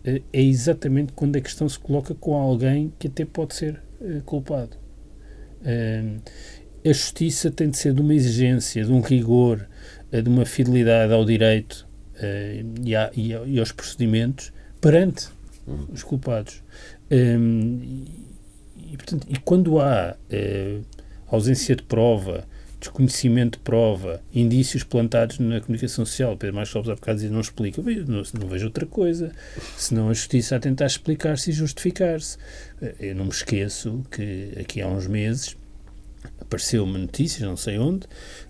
é 0.04 0.20
exatamente 0.32 1.12
quando 1.12 1.36
a 1.36 1.40
questão 1.40 1.68
se 1.68 1.78
coloca 1.78 2.14
com 2.14 2.34
alguém 2.34 2.92
que 2.98 3.08
até 3.08 3.24
pode 3.24 3.54
ser 3.54 3.82
uh, 4.00 4.22
culpado. 4.22 4.76
Um, 5.62 6.18
a 6.82 6.92
justiça 6.92 7.50
tem 7.50 7.68
de 7.68 7.76
ser 7.76 7.92
de 7.92 8.00
uma 8.00 8.14
exigência, 8.14 8.82
de 8.84 8.90
um 8.90 9.00
rigor, 9.00 9.68
uh, 10.12 10.22
de 10.22 10.28
uma 10.28 10.46
fidelidade 10.46 11.12
ao 11.12 11.24
direito 11.24 11.88
e, 12.84 12.94
a, 12.94 13.10
e, 13.16 13.34
a, 13.34 13.42
e, 13.46 13.58
aos 13.58 13.72
procedimentos 13.72 14.52
perante 14.78 15.28
uhum. 15.66 15.86
os 15.90 16.02
culpados. 16.02 16.62
Um, 17.10 18.04
e, 18.76 18.96
portanto, 18.96 19.26
e 19.26 19.38
quando 19.38 19.80
há 19.80 20.16
ausência 21.26 21.74
de 21.74 21.82
prova, 21.82 22.46
desconhecimento 22.80 23.58
de 23.58 23.64
prova, 23.64 24.22
indícios 24.34 24.82
plantados 24.82 25.38
na 25.38 25.60
comunicação 25.60 26.04
social. 26.04 26.36
Pedro 26.36 26.56
Marcos 26.56 26.74
Lopes 26.74 26.90
há 26.90 26.94
bocado 26.94 27.16
dizia, 27.16 27.30
não 27.30 27.40
explica. 27.40 27.82
Não, 27.82 28.22
não 28.40 28.48
vejo 28.48 28.66
outra 28.66 28.86
coisa. 28.86 29.32
Senão 29.76 30.08
a 30.08 30.14
justiça 30.14 30.56
a 30.56 30.60
tentar 30.60 30.86
explicar-se 30.86 31.50
e 31.50 31.52
justificar-se. 31.52 32.38
Eh, 32.82 32.94
eu 33.00 33.14
não 33.14 33.26
me 33.26 33.30
esqueço 33.30 34.02
que 34.10 34.52
aqui 34.58 34.80
há 34.80 34.88
uns 34.88 35.06
meses 35.06 35.56
apareceu 36.40 36.82
uma 36.82 36.98
notícia, 36.98 37.46
não 37.46 37.56
sei 37.56 37.78
onde, 37.78 38.06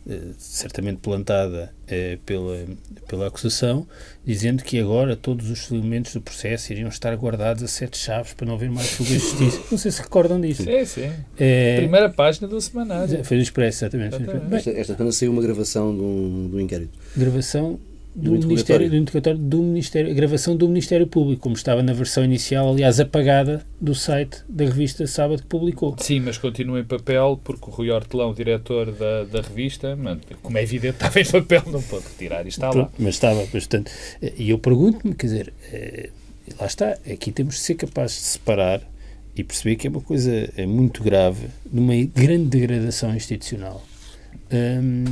eh, 0.08 0.18
certamente 0.38 0.98
plantada 0.98 1.72
eh, 1.86 2.18
pela, 2.24 2.64
pela 3.06 3.26
acusação, 3.26 3.86
dizendo 4.24 4.62
que 4.62 4.80
agora 4.80 5.14
todos 5.14 5.50
os 5.50 5.70
elementos 5.70 6.14
do 6.14 6.20
processo 6.22 6.72
iriam 6.72 6.88
estar 6.88 7.14
guardados 7.14 7.62
a 7.62 7.68
sete 7.68 7.98
chaves 7.98 8.32
para 8.32 8.46
não 8.46 8.54
haver 8.54 8.70
mais 8.70 8.90
fuga 8.90 9.10
de 9.10 9.18
justiça. 9.18 9.60
Não 9.70 9.78
sei 9.78 9.90
se 9.90 10.00
recordam 10.00 10.40
disso. 10.40 10.64
Sim, 10.64 10.84
sim. 10.84 11.12
É, 11.38 11.76
Primeira 11.76 12.08
página 12.08 12.48
do 12.48 12.60
semanário. 12.60 13.22
Foi 13.22 13.36
do 13.36 13.42
Expresso, 13.42 13.84
exatamente. 13.84 14.16
exatamente. 14.16 14.54
Esta, 14.54 14.70
esta 14.70 14.94
semana 14.94 15.12
saiu 15.12 15.32
uma 15.32 15.42
gravação 15.42 15.94
do, 15.94 16.48
do 16.48 16.60
inquérito. 16.60 16.98
Gravação 17.14 17.78
do, 18.14 18.36
do 18.36 18.46
Ministério, 18.48 18.90
do 18.90 18.96
interrogatório 18.96 19.38
do 19.38 19.62
Ministério, 19.62 20.10
a 20.10 20.14
gravação 20.14 20.56
do 20.56 20.68
Ministério 20.68 21.06
Público, 21.06 21.42
como 21.42 21.54
estava 21.54 21.82
na 21.82 21.92
versão 21.92 22.24
inicial, 22.24 22.68
aliás, 22.68 22.98
apagada 22.98 23.64
do 23.80 23.94
site 23.94 24.42
da 24.48 24.64
revista 24.64 25.06
Sábado 25.06 25.42
que 25.42 25.48
publicou. 25.48 25.96
Sim, 25.98 26.20
mas 26.20 26.36
continua 26.36 26.80
em 26.80 26.84
papel, 26.84 27.40
porque 27.42 27.66
o 27.66 27.72
Rui 27.72 27.90
Hortelão, 27.90 28.34
diretor 28.34 28.92
da, 28.92 29.24
da 29.24 29.40
revista, 29.40 29.96
como 30.42 30.58
é 30.58 30.62
evidente, 30.62 30.94
estava 31.02 31.20
em 31.20 31.24
papel, 31.24 31.62
não 31.66 31.82
pode 31.82 32.04
retirar, 32.04 32.44
e 32.44 32.48
está 32.48 32.70
lá. 32.70 32.90
Mas 32.98 33.14
estava, 33.14 33.46
portanto, 33.46 33.90
e 34.36 34.50
eu 34.50 34.58
pergunto-me, 34.58 35.14
quer 35.14 35.26
dizer, 35.26 35.52
eh, 35.72 36.10
lá 36.60 36.66
está, 36.66 36.98
aqui 37.10 37.30
temos 37.30 37.54
de 37.54 37.60
ser 37.60 37.74
capazes 37.76 38.16
de 38.16 38.24
separar 38.24 38.82
e 39.36 39.44
perceber 39.44 39.76
que 39.76 39.86
é 39.86 39.90
uma 39.90 40.00
coisa 40.00 40.50
é 40.56 40.66
muito 40.66 41.02
grave, 41.02 41.48
numa 41.72 41.94
grande 42.12 42.46
degradação 42.46 43.14
institucional 43.14 43.84
um, 44.52 45.04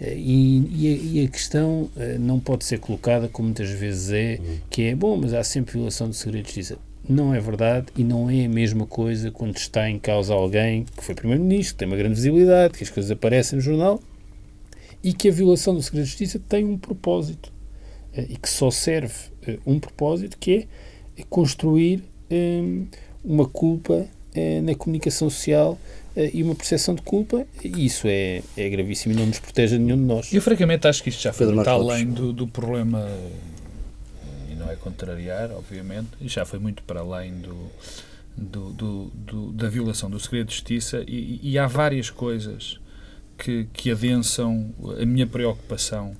e, 0.00 1.18
e, 1.20 1.24
a, 1.24 1.28
questão 1.28 1.90
uh, 1.96 2.18
não 2.18 2.38
pode 2.38 2.64
ser 2.64 2.78
colocada 2.78 3.26
como 3.28 3.48
muitas 3.48 3.70
vezes 3.70 4.10
é, 4.10 4.38
uhum. 4.38 4.58
que 4.68 4.82
é 4.82 4.94
bom, 4.94 5.16
mas 5.16 5.32
há 5.32 5.42
sempre 5.42 5.74
violação 5.74 6.10
de 6.10 6.16
segredo 6.16 6.42
de 6.42 6.48
justiça. 6.48 6.78
Não 7.08 7.34
é 7.34 7.40
verdade 7.40 7.86
e 7.96 8.04
não 8.04 8.30
é 8.30 8.44
a 8.44 8.48
mesma 8.48 8.86
coisa 8.86 9.30
quando 9.30 9.56
está 9.56 9.88
em 9.88 9.98
causa 9.98 10.34
alguém 10.34 10.84
que 10.96 11.02
foi 11.02 11.14
Primeiro-Ministro, 11.14 11.74
que 11.74 11.78
tem 11.78 11.88
uma 11.88 11.96
grande 11.96 12.14
visibilidade, 12.14 12.74
que 12.74 12.84
as 12.84 12.90
coisas 12.90 13.10
aparecem 13.10 13.56
no 13.56 13.62
jornal 13.62 14.00
e 15.02 15.12
que 15.12 15.28
a 15.28 15.32
violação 15.32 15.74
do 15.74 15.82
segredo 15.82 16.04
de 16.04 16.10
justiça 16.10 16.38
tem 16.38 16.64
um 16.64 16.76
propósito 16.76 17.52
uh, 18.16 18.20
e 18.28 18.36
que 18.36 18.48
só 18.48 18.70
serve 18.70 19.14
uh, 19.48 19.58
um 19.66 19.80
propósito 19.80 20.36
que 20.38 20.68
é 21.16 21.22
construir 21.28 22.04
um, 22.30 22.86
uma 23.24 23.46
culpa 23.46 24.06
na 24.62 24.74
comunicação 24.74 25.28
social 25.28 25.78
eh, 26.16 26.30
e 26.34 26.42
uma 26.42 26.54
percepção 26.54 26.94
de 26.94 27.02
culpa, 27.02 27.46
e 27.64 27.86
isso 27.86 28.06
é, 28.06 28.42
é 28.56 28.68
gravíssimo 28.68 29.14
e 29.14 29.16
não 29.16 29.26
nos 29.26 29.38
protege 29.38 29.76
a 29.76 29.78
nenhum 29.78 29.96
de 29.96 30.02
nós. 30.02 30.32
Eu, 30.32 30.42
francamente, 30.42 30.86
acho 30.86 31.02
que 31.02 31.08
isto 31.08 31.22
já 31.22 31.32
foi 31.32 31.46
muito 31.52 31.68
além 31.68 32.06
do, 32.06 32.32
do 32.32 32.46
problema, 32.46 33.06
e 34.50 34.54
não 34.54 34.70
é 34.70 34.76
contrariar, 34.76 35.50
obviamente, 35.50 36.08
e 36.20 36.28
já 36.28 36.44
foi 36.44 36.58
muito 36.58 36.82
para 36.82 37.00
além 37.00 37.32
do, 37.34 37.70
do, 38.36 38.72
do, 38.72 39.04
do 39.14 39.52
da 39.52 39.68
violação 39.68 40.10
do 40.10 40.20
segredo 40.20 40.48
de 40.48 40.54
justiça, 40.54 41.02
e, 41.06 41.40
e, 41.42 41.58
há 41.58 41.66
várias 41.66 42.10
coisas 42.10 42.78
que, 43.38 43.66
que 43.72 43.90
adensam 43.90 44.70
a 45.00 45.06
minha 45.06 45.26
preocupação, 45.26 46.14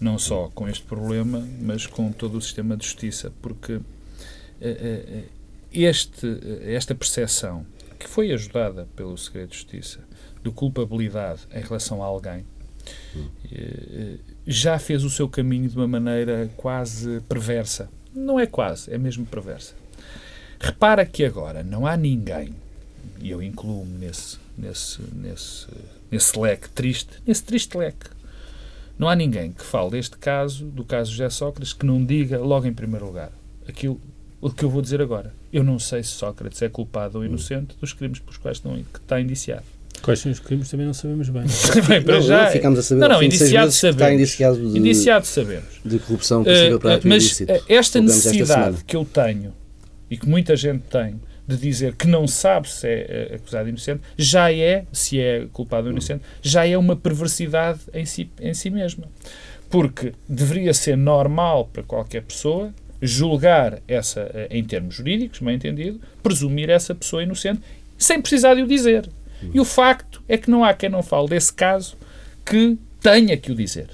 não 0.00 0.18
só 0.18 0.50
com 0.54 0.66
este 0.66 0.84
problema, 0.84 1.46
mas 1.60 1.86
com 1.86 2.10
todo 2.10 2.38
o 2.38 2.40
sistema 2.40 2.76
de 2.76 2.84
justiça, 2.84 3.32
porque 3.42 3.80
este, 5.72 6.26
esta 6.62 6.94
percepção 6.94 7.66
que 7.98 8.08
foi 8.08 8.32
ajudada 8.32 8.88
pelo 8.94 9.16
segredo 9.16 9.50
de 9.50 9.56
justiça, 9.56 10.00
de 10.42 10.50
culpabilidade 10.50 11.40
em 11.52 11.60
relação 11.60 12.02
a 12.02 12.06
alguém, 12.06 12.44
eh, 13.50 14.16
já 14.46 14.78
fez 14.78 15.02
o 15.02 15.10
seu 15.10 15.28
caminho 15.28 15.68
de 15.68 15.76
uma 15.76 15.88
maneira 15.88 16.50
quase 16.56 17.20
perversa. 17.28 17.90
Não 18.14 18.38
é 18.38 18.46
quase, 18.46 18.92
é 18.92 18.98
mesmo 18.98 19.26
perversa. 19.26 19.74
Repara 20.60 21.04
que 21.04 21.24
agora 21.24 21.62
não 21.62 21.86
há 21.86 21.96
ninguém, 21.96 22.54
e 23.20 23.30
eu 23.30 23.42
incluo-me 23.42 23.98
nesse, 23.98 24.38
nesse, 24.56 25.02
nesse, 25.12 25.66
nesse 26.10 26.38
leque 26.38 26.68
triste, 26.70 27.10
nesse 27.26 27.42
triste 27.42 27.76
leque, 27.76 28.10
não 28.98 29.08
há 29.08 29.14
ninguém 29.14 29.52
que 29.52 29.62
fale 29.62 29.90
deste 29.90 30.16
caso, 30.16 30.66
do 30.66 30.84
caso 30.84 31.10
José 31.10 31.28
Sócrates, 31.28 31.74
que 31.74 31.84
não 31.84 32.02
diga 32.04 32.38
logo 32.38 32.66
em 32.66 32.72
primeiro 32.72 33.04
lugar 33.04 33.30
aquilo 33.68 34.00
o 34.40 34.50
que 34.50 34.64
eu 34.64 34.70
vou 34.70 34.82
dizer 34.82 35.00
agora. 35.00 35.32
Eu 35.52 35.64
não 35.64 35.78
sei 35.78 36.02
se 36.02 36.10
Sócrates 36.10 36.60
é 36.62 36.68
culpado 36.68 37.18
ou 37.18 37.24
hum. 37.24 37.26
inocente 37.26 37.76
dos 37.80 37.92
crimes 37.92 38.18
pelos 38.18 38.36
quais 38.36 38.58
estão, 38.58 38.74
que 38.74 38.98
está 38.98 39.20
indiciado. 39.20 39.64
Quais 40.02 40.20
são 40.20 40.30
os 40.30 40.38
crimes 40.38 40.68
também 40.68 40.86
não 40.86 40.94
sabemos 40.94 41.28
bem. 41.28 41.44
bem 41.88 42.02
para 42.02 42.14
não, 42.14 42.22
já, 42.22 42.44
não 42.44 42.52
ficamos 42.52 42.78
a 42.78 42.82
saber. 42.82 43.00
Não, 43.00 43.08
não, 43.08 43.22
indiciado 43.22 43.72
sabemos. 43.72 44.02
Está 44.02 44.14
indiciado 44.14 44.72
de, 44.72 44.78
indiciado 44.78 45.26
sabemos. 45.26 45.80
De 45.84 45.98
corrupção 45.98 46.44
possível 46.44 46.76
uh, 46.76 46.80
para 46.80 46.98
uh, 46.98 47.00
Mas 47.04 47.24
ilícito, 47.24 47.52
uh, 47.52 47.62
esta 47.68 48.00
necessidade 48.00 48.74
esta 48.74 48.84
que 48.84 48.96
eu 48.96 49.04
tenho 49.04 49.54
e 50.10 50.16
que 50.16 50.28
muita 50.28 50.54
gente 50.54 50.82
tem 50.82 51.20
de 51.46 51.56
dizer 51.56 51.94
que 51.94 52.06
não 52.06 52.26
sabe 52.26 52.68
se 52.68 52.88
é 52.88 53.34
acusado 53.36 53.64
de 53.64 53.70
inocente, 53.70 54.02
já 54.16 54.52
é, 54.52 54.84
se 54.92 55.20
é 55.20 55.46
culpado 55.52 55.86
ou 55.86 55.92
inocente, 55.92 56.22
já 56.42 56.66
é 56.66 56.76
uma 56.76 56.96
perversidade 56.96 57.80
em 57.94 58.04
si, 58.04 58.28
em 58.40 58.52
si 58.52 58.68
mesma. 58.68 59.08
Porque 59.70 60.12
deveria 60.28 60.74
ser 60.74 60.96
normal 60.96 61.68
para 61.72 61.82
qualquer 61.82 62.22
pessoa 62.22 62.72
julgar 63.00 63.80
essa, 63.86 64.30
eh, 64.34 64.48
em 64.50 64.64
termos 64.64 64.94
jurídicos, 64.94 65.40
bem 65.40 65.56
entendido, 65.56 66.00
presumir 66.22 66.70
essa 66.70 66.94
pessoa 66.94 67.22
inocente, 67.22 67.60
sem 67.98 68.20
precisar 68.20 68.54
de 68.54 68.62
o 68.62 68.66
dizer. 68.66 69.08
E 69.52 69.60
o 69.60 69.64
facto 69.64 70.22
é 70.28 70.36
que 70.38 70.50
não 70.50 70.64
há 70.64 70.72
quem 70.72 70.88
não 70.88 71.02
fale 71.02 71.28
desse 71.28 71.52
caso 71.52 71.96
que 72.44 72.78
tenha 73.00 73.36
que 73.36 73.52
o 73.52 73.54
dizer. 73.54 73.90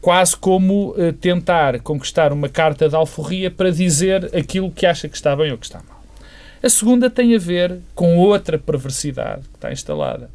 Quase 0.00 0.36
como 0.36 0.90
uh, 0.92 1.12
tentar 1.12 1.78
conquistar 1.80 2.32
uma 2.32 2.48
carta 2.48 2.88
de 2.88 2.94
alforria 2.94 3.50
para 3.50 3.70
dizer 3.70 4.34
aquilo 4.34 4.70
que 4.70 4.86
acha 4.86 5.08
que 5.08 5.16
está 5.16 5.36
bem 5.36 5.52
ou 5.52 5.58
que 5.58 5.66
está 5.66 5.82
mal. 5.86 6.02
A 6.62 6.68
segunda 6.68 7.10
tem 7.10 7.34
a 7.34 7.38
ver 7.38 7.78
com 7.94 8.16
outra 8.18 8.58
perversidade 8.58 9.42
que 9.42 9.56
está 9.56 9.72
instalada, 9.72 10.30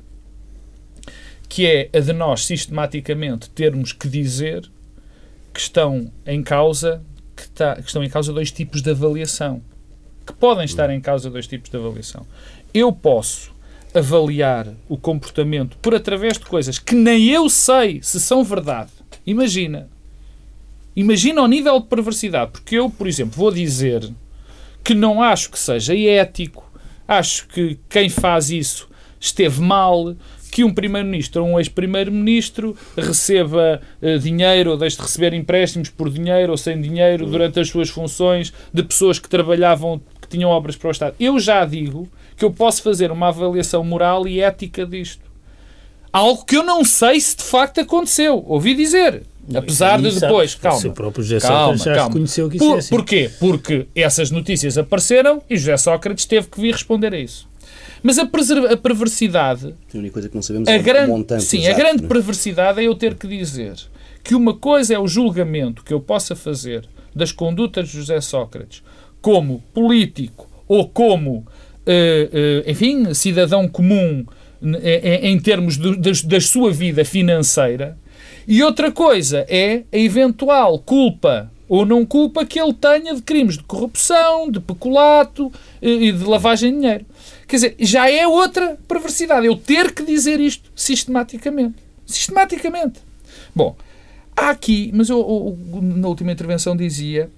que 1.50 1.66
é 1.66 1.90
a 1.94 2.00
de 2.00 2.14
nós 2.14 2.46
sistematicamente 2.46 3.50
termos 3.50 3.92
que 3.92 4.08
dizer 4.08 4.70
que 5.54 5.60
estão 5.60 6.12
em 6.26 6.44
causa 6.44 7.02
que, 7.36 7.44
está, 7.44 7.76
que 7.76 7.88
estão 7.88 8.04
em 8.04 8.10
causa 8.10 8.32
dois 8.32 8.52
tipos 8.52 8.82
de 8.82 8.92
avaliação. 8.92 9.62
Que 10.26 10.34
podem 10.34 10.66
estar 10.66 10.90
em 10.90 11.02
causa 11.02 11.30
dois 11.30 11.48
tipos 11.48 11.70
de 11.70 11.78
avaliação. 11.78 12.26
Eu 12.74 12.92
posso 12.92 13.54
avaliar 13.94 14.68
o 14.90 14.98
comportamento 14.98 15.78
por 15.78 15.96
através 15.96 16.38
de 16.38 16.46
coisas 16.46 16.78
que 16.78 16.96
nem 16.96 17.30
eu 17.30 17.50
sei 17.50 18.02
se 18.02 18.20
são 18.20 18.44
verdade. 18.44 18.92
Imagina. 19.26 19.90
Imagina 20.96 21.42
o 21.42 21.48
nível 21.48 21.80
de 21.80 21.88
perversidade. 21.88 22.52
Porque 22.52 22.76
eu, 22.76 22.90
por 22.90 23.08
exemplo, 23.08 23.38
vou 23.38 23.52
dizer 23.52 24.10
que 24.84 24.94
não 24.94 25.22
acho 25.22 25.50
que 25.50 25.58
seja 25.58 25.98
ético, 25.98 26.72
acho 27.08 27.48
que 27.48 27.80
quem 27.90 28.08
faz 28.10 28.52
isso 28.52 28.88
esteve 29.20 29.62
mal, 29.62 30.16
que 30.56 30.64
um 30.64 30.74
primeiro-ministro 30.74 31.44
ou 31.44 31.50
um 31.50 31.60
ex-primeiro-ministro 31.60 32.78
receba 32.96 33.82
uh, 34.02 34.18
dinheiro 34.20 34.72
ou 34.72 34.78
deixe 34.78 34.96
de 34.96 35.02
receber 35.02 35.34
empréstimos 35.34 35.90
por 35.90 36.10
dinheiro 36.10 36.54
ou 36.54 36.58
sem 36.58 36.80
dinheiro 36.80 37.26
durante 37.26 37.60
as 37.60 37.68
suas 37.68 37.90
funções 37.90 38.54
de 38.74 38.82
pessoas 38.82 39.20
que 39.20 39.28
trabalhavam, 39.28 40.00
que 40.22 40.30
tinham 40.30 40.50
obras 40.50 40.78
para 40.78 40.88
o 40.88 40.92
Estado. 40.92 41.16
Eu 41.20 41.42
já 41.42 41.66
digo 41.66 42.08
que 42.38 42.46
eu 42.46 42.52
posso 42.52 42.82
fazer 42.82 43.12
uma 43.12 43.28
avaliação 43.28 43.84
moral 43.84 44.26
e 44.30 44.40
ética 44.40 44.86
disto. 44.86 45.26
Algo 46.14 46.46
que 46.46 46.56
eu 46.56 46.64
não 46.64 46.86
sei 46.86 47.20
se 47.20 47.36
de 47.36 47.44
facto 47.44 47.82
aconteceu. 47.82 48.42
Ouvi 48.48 48.76
dizer. 48.76 49.24
Apesar 49.54 50.02
de 50.02 50.18
depois, 50.18 50.56
calma. 50.56 50.78
O 50.78 50.82
seu 50.82 50.94
próprio 50.94 51.22
José 51.22 51.42
Sócrates 51.42 51.60
calma, 51.60 51.78
já 51.78 51.96
calma. 51.96 52.08
reconheceu 52.08 52.50
que 52.50 52.56
isso 52.56 52.66
Por, 52.66 52.76
é 52.76 52.80
assim. 52.80 52.90
Porquê? 52.90 53.32
Porque 53.42 53.88
essas 53.94 54.32
notícias 54.32 54.78
apareceram 54.78 55.42
e 55.50 55.58
José 55.58 55.76
Sócrates 55.76 56.24
teve 56.24 56.48
que 56.48 56.62
vir 56.62 56.72
responder 56.72 57.14
a 57.14 57.20
isso. 57.20 57.46
Mas 58.06 58.20
a, 58.20 58.24
a 58.72 58.78
perversidade. 58.78 59.74
A 59.92 59.98
única 59.98 60.14
coisa 60.14 60.30
que 60.30 60.36
não 60.36 60.42
sabemos 60.44 60.70
é 60.70 60.78
grande, 60.78 61.10
o 61.10 61.14
montante. 61.16 61.44
Sim, 61.44 61.62
exato, 61.62 61.74
a 61.74 61.78
grande 61.80 62.04
né? 62.04 62.08
perversidade 62.08 62.80
é 62.80 62.84
eu 62.84 62.94
ter 62.94 63.16
que 63.16 63.28
dizer 63.28 63.74
que 64.24 64.36
uma 64.36 64.54
coisa 64.54 64.94
é 64.94 65.00
o 65.00 65.08
julgamento 65.08 65.84
que 65.84 65.92
eu 65.92 66.00
possa 66.00 66.36
fazer 66.36 66.88
das 67.16 67.32
condutas 67.32 67.88
de 67.90 67.98
José 67.98 68.22
Sócrates 68.22 68.84
como 69.24 69.64
político 69.74 70.48
ou 70.68 70.88
como, 70.88 71.38
uh, 71.38 71.44
uh, 71.88 72.70
enfim, 72.70 73.12
cidadão 73.16 73.68
comum 73.68 74.24
em, 74.62 75.32
em 75.32 75.40
termos 75.40 75.76
da 75.76 76.40
sua 76.40 76.72
vida 76.72 77.04
financeira, 77.04 77.98
e 78.48 78.62
outra 78.62 78.92
coisa 78.92 79.48
é 79.50 79.82
a 79.92 79.98
eventual 79.98 80.78
culpa 80.78 81.52
ou 81.68 81.86
não 81.86 82.06
culpa 82.06 82.46
que 82.46 82.60
ele 82.60 82.74
tenha 82.74 83.16
de 83.16 83.22
crimes 83.22 83.58
de 83.58 83.64
corrupção, 83.64 84.50
de 84.50 84.60
peculato 84.60 85.52
eh, 85.82 85.90
e 85.90 86.12
de 86.12 86.24
lavagem 86.24 86.72
de 86.72 86.80
dinheiro. 86.80 87.06
Quer 87.48 87.56
dizer, 87.56 87.76
já 87.80 88.10
é 88.10 88.28
outra 88.28 88.78
perversidade. 88.88 89.46
Eu 89.46 89.56
ter 89.56 89.94
que 89.94 90.04
dizer 90.04 90.40
isto 90.40 90.72
sistematicamente. 90.76 91.76
Sistematicamente. 92.06 93.00
Bom, 93.56 93.76
há 94.36 94.50
aqui, 94.50 94.92
mas 94.94 95.10
eu, 95.10 95.20
eu 95.20 95.82
na 95.82 96.08
última 96.08 96.32
intervenção 96.32 96.76
dizia, 96.76 97.30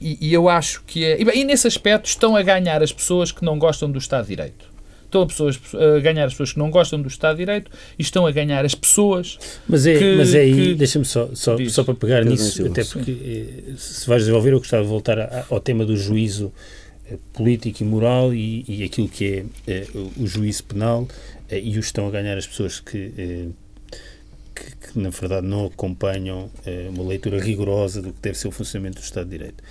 e, 0.00 0.18
e 0.20 0.32
eu 0.32 0.48
acho 0.48 0.82
que 0.86 1.04
é. 1.04 1.20
E, 1.20 1.24
bem, 1.24 1.40
e 1.40 1.44
nesse 1.44 1.66
aspecto 1.66 2.06
estão 2.06 2.36
a 2.36 2.42
ganhar 2.42 2.82
as 2.82 2.92
pessoas 2.92 3.32
que 3.32 3.44
não 3.44 3.58
gostam 3.58 3.90
do 3.90 3.98
Estado 3.98 4.24
de 4.24 4.30
Direito 4.30 4.71
estão 5.12 5.22
a, 5.22 5.26
pessoas, 5.26 5.60
a 5.74 6.00
ganhar 6.00 6.24
as 6.24 6.32
pessoas 6.32 6.52
que 6.52 6.58
não 6.58 6.70
gostam 6.70 7.00
do 7.00 7.08
Estado 7.08 7.36
de 7.36 7.44
Direito 7.44 7.70
e 7.98 8.02
estão 8.02 8.26
a 8.26 8.32
ganhar 8.32 8.64
as 8.64 8.74
pessoas. 8.74 9.38
Mas 9.68 9.86
é, 9.86 9.98
que, 9.98 10.16
mas 10.16 10.34
é 10.34 10.40
aí, 10.40 10.74
deixa-me 10.74 11.04
só, 11.04 11.28
só, 11.34 11.56
só 11.68 11.84
para 11.84 11.94
pegar 11.94 12.24
nisso, 12.24 12.66
até 12.66 12.84
porque 12.84 13.10
eh, 13.10 13.72
se 13.76 14.08
vais 14.08 14.22
desenvolver, 14.22 14.52
eu 14.52 14.58
gostava 14.58 14.82
de 14.82 14.88
voltar 14.88 15.46
ao 15.50 15.60
tema 15.60 15.84
do 15.84 15.96
juízo 15.96 16.52
eh, 17.10 17.16
político 17.32 17.82
e 17.82 17.86
moral 17.86 18.32
e, 18.32 18.64
e 18.66 18.82
aquilo 18.82 19.08
que 19.08 19.44
é, 19.66 19.72
é 19.72 19.86
o 20.16 20.26
juízo 20.26 20.64
penal 20.64 21.06
é, 21.48 21.60
e 21.60 21.78
os 21.78 21.86
estão 21.86 22.08
a 22.08 22.10
ganhar 22.10 22.38
as 22.38 22.46
pessoas 22.46 22.80
que, 22.80 23.12
é, 23.16 23.46
que, 24.54 24.92
que, 24.92 24.98
na 24.98 25.10
verdade 25.10 25.46
não 25.46 25.66
acompanham 25.66 26.50
uma 26.94 27.04
leitura 27.04 27.38
rigorosa 27.38 28.00
do 28.00 28.12
que 28.12 28.20
deve 28.22 28.38
ser 28.38 28.48
o 28.48 28.50
funcionamento 28.50 29.00
do 29.00 29.04
Estado 29.04 29.24
de 29.28 29.38
Direito. 29.38 29.62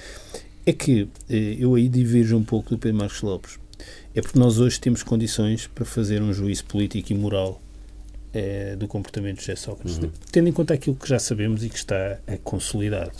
É 0.63 0.74
que 0.74 1.07
eu 1.60 1.74
aí 1.74 1.89
diverjo 1.89 2.38
um 2.38 2.43
pouco 2.43 2.69
do 2.69 2.77
Pedro 2.77 3.00
Marcos 3.00 3.21
Lopes. 3.24 3.61
É 4.13 4.22
porque 4.22 4.38
nós 4.38 4.60
hoje 4.60 4.80
temos 4.80 5.03
condições 5.03 5.68
para 5.68 5.86
fazer 5.86 6.22
um 6.22 6.34
juízo 6.34 6.65
político 6.65 7.13
e 7.13 7.15
moral 7.15 7.62
é, 8.34 8.75
do 8.75 8.88
comportamento 8.88 9.38
de 9.38 9.41
José 9.41 9.56
Sócrates, 9.56 9.98
uhum. 9.98 10.12
tendo 10.32 10.50
em 10.50 10.51
conta 10.51 10.74
aquilo 10.74 10.96
que 10.96 11.08
já 11.08 11.20
sabemos 11.20 11.63
e 11.63 11.70
que 11.70 11.77
está 11.77 12.20
é, 12.27 12.38
consolidado. 12.44 13.18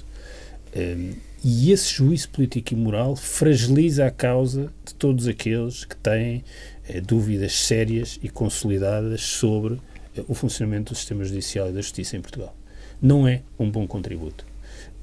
Um, 0.76 1.14
e 1.44 1.72
esse 1.72 1.94
juízo 1.94 2.30
político 2.30 2.74
e 2.74 2.78
moral 2.78 3.16
fragiliza 3.16 4.06
a 4.06 4.12
causa 4.12 4.72
de 4.86 4.94
todos 4.94 5.28
aqueles 5.28 5.86
que 5.86 5.96
têm 5.96 6.44
é, 6.88 7.02
dúvidas 7.02 7.54
sérias 7.54 8.20
e 8.22 8.30
consolidadas 8.30 9.22
sobre 9.22 9.80
é, 10.16 10.24
o 10.28 10.34
funcionamento 10.34 10.94
do 10.94 10.98
sistema 10.98 11.24
judicial 11.24 11.70
e 11.70 11.74
da 11.74 11.82
justiça 11.82 12.16
em 12.16 12.22
Portugal. 12.22 12.56
Não 13.02 13.28
é 13.28 13.42
um 13.58 13.70
bom 13.70 13.88
contributo. 13.88 14.46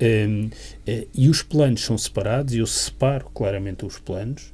Um, 0.01 0.49
e 1.13 1.29
os 1.29 1.43
planos 1.43 1.81
são 1.81 1.99
separados, 1.99 2.55
e 2.55 2.59
eu 2.59 2.67
separo 2.67 3.29
claramente 3.35 3.85
os 3.85 3.99
planos, 3.99 4.53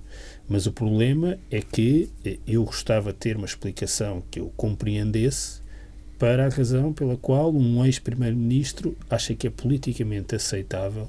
mas 0.49 0.67
o 0.67 0.73
problema 0.73 1.39
é 1.51 1.61
que 1.61 2.11
eh, 2.25 2.39
eu 2.47 2.65
gostava 2.65 3.13
de 3.13 3.19
ter 3.19 3.37
uma 3.37 3.47
explicação 3.47 4.23
que 4.31 4.41
eu 4.41 4.53
compreendesse 4.57 5.63
para 6.19 6.47
a 6.47 6.49
razão 6.49 6.93
pela 6.93 7.17
qual 7.17 7.53
um 7.53 7.85
ex-primeiro-ministro 7.85 8.97
acha 9.09 9.35
que 9.35 9.47
é 9.47 9.51
politicamente 9.51 10.35
aceitável 10.35 11.09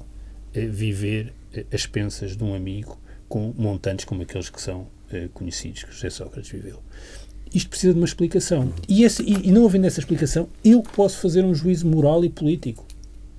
eh, 0.54 0.66
viver 0.66 1.32
eh, 1.52 1.66
às 1.70 1.82
expensas 1.82 2.36
de 2.36 2.42
um 2.42 2.54
amigo 2.54 2.98
com 3.28 3.52
montantes 3.56 4.04
como 4.04 4.22
aqueles 4.22 4.48
que 4.48 4.60
são 4.60 4.86
conhecidos 5.32 5.84
que 5.84 5.92
José 5.92 6.10
Sócrates 6.10 6.50
viveu. 6.50 6.82
Isto 7.54 7.70
precisa 7.70 7.92
de 7.92 8.00
uma 8.00 8.06
explicação. 8.06 8.72
E, 8.88 9.04
esse, 9.04 9.22
e, 9.22 9.48
e 9.48 9.52
não 9.52 9.64
havendo 9.64 9.86
essa 9.86 10.00
explicação, 10.00 10.48
eu 10.64 10.82
posso 10.82 11.20
fazer 11.20 11.44
um 11.44 11.54
juízo 11.54 11.86
moral 11.86 12.24
e 12.24 12.28
político. 12.28 12.84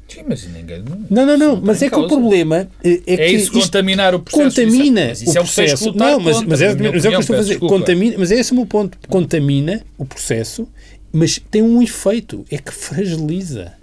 Sim, 0.08 0.24
mas 0.28 0.48
ninguém. 0.48 0.84
Não, 1.10 1.26
não, 1.26 1.38
não. 1.38 1.62
Mas 1.62 1.82
é 1.82 1.90
que 1.90 2.00
o 2.00 2.08
problema 2.08 2.70
é, 2.84 2.90
é, 2.90 3.14
é 3.14 3.18
que. 3.18 3.36
isso 3.36 3.52
contaminar 3.52 4.16
o 4.16 4.20
processo. 4.20 4.62
Contamina 4.62 5.12
isso, 5.12 5.24
isso 5.26 5.38
é, 5.38 5.42
o 5.42 5.44
processo. 5.44 5.94
Não, 5.94 6.20
mas, 6.20 6.44
mas, 6.44 6.62
é, 6.62 6.76
mas 6.76 7.06
é 7.06 7.10
o 7.10 7.12
que 7.12 7.18
eu 7.18 7.20
estou 7.20 7.36
a 7.36 7.40
fazer. 7.40 7.60
Contamina, 7.60 8.16
mas 8.18 8.32
é 8.32 8.40
esse 8.40 8.52
o 8.54 8.56
meu 8.56 8.66
ponto. 8.66 8.98
Contamina 9.10 9.82
o 9.98 10.06
processo, 10.06 10.68
mas 11.12 11.40
tem 11.52 11.62
um 11.62 11.82
efeito. 11.82 12.46
É 12.50 12.58
que 12.58 12.74
fragiliza. 12.74 13.74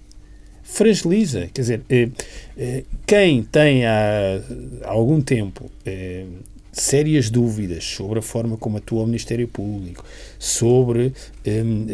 Fragiliza. 0.63 1.49
Quer 1.53 1.61
dizer, 1.61 1.83
eh, 1.91 2.09
eh, 2.57 2.85
quem 3.07 3.43
tem 3.43 3.85
há, 3.85 4.41
algum 4.85 5.21
tempo 5.21 5.71
eh, 5.85 6.25
sérias 6.75 7.31
dúvidas 7.31 7.85
sobre 7.85 8.19
a 8.19 8.23
forma 8.23 8.57
como 8.57 8.79
atua 8.79 9.05
o 9.05 9.07
Ministério 9.07 9.47
Público, 9.47 10.05
sobre 10.39 11.13
um, 11.47 11.87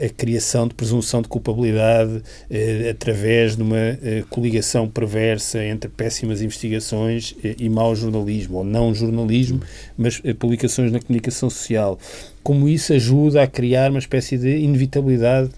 a, 0.00 0.04
a, 0.04 0.08
criação 0.10 0.68
de 0.68 0.74
presunção 0.74 1.22
de 1.22 1.28
culpabilidade 1.28 2.12
uh, 2.16 2.90
através 2.90 3.56
de 3.56 3.62
uma 3.62 3.76
uh, 3.76 4.26
coligação 4.28 4.88
perversa 4.88 5.64
entre 5.64 5.88
péssimas 5.88 6.42
investigações 6.42 7.32
uh, 7.32 7.56
e 7.58 7.68
mau 7.70 7.96
jornalismo, 7.96 8.58
ou 8.58 8.64
não 8.64 8.94
jornalismo, 8.94 9.60
mas 9.96 10.20
publicações 10.38 10.92
na 10.92 11.00
comunicação 11.00 11.48
social. 11.48 11.98
Como 12.42 12.68
isso 12.68 12.92
ajuda 12.92 13.42
a 13.42 13.46
criar 13.46 13.90
uma 13.90 13.98
espécie 13.98 14.36
de 14.36 14.58
inevitabilidade 14.58 15.50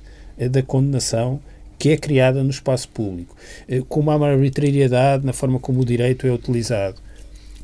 da 0.51 0.63
condenação 0.63 1.41
que 1.79 1.91
é 1.91 1.97
criada 1.97 2.43
no 2.45 2.51
espaço 2.51 2.89
público, 2.89 3.37
como 3.89 4.11
há 4.11 4.17
uma 4.17 4.29
arbitrariedade 4.29 5.27
na 5.27 5.33
forma 5.33 5.59
como 5.59 5.81
o 5.81 5.85
direito 5.85 6.27
é 6.27 6.33
utilizado 6.33 7.08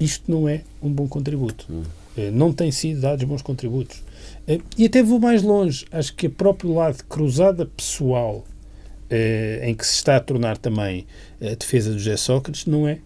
isto 0.01 0.31
não 0.31 0.49
é 0.49 0.63
um 0.83 0.91
bom 0.91 1.07
contributo. 1.07 1.67
Hum. 1.71 1.83
Eh, 2.17 2.31
não 2.31 2.53
têm 2.53 2.71
sido 2.71 3.01
dados 3.01 3.25
bons 3.25 3.43
contributos. 3.43 4.03
Eh, 4.47 4.61
e 4.79 4.87
até 4.87 5.03
vou 5.03 5.19
mais 5.19 5.43
longe. 5.43 5.85
Acho 5.91 6.15
que 6.15 6.27
o 6.27 6.31
próprio 6.31 6.75
lado 6.75 7.03
cruzada 7.05 7.67
pessoal, 7.67 8.45
eh, 9.11 9.61
em 9.65 9.75
que 9.75 9.87
se 9.87 9.95
está 9.95 10.17
a 10.17 10.21
tornar 10.21 10.57
também 10.57 11.07
a 11.41 11.55
defesa 11.55 11.91
do 11.91 11.99
José 11.99 12.17
Sócrates, 12.17 12.67
não 12.67 12.87
é 12.87 12.99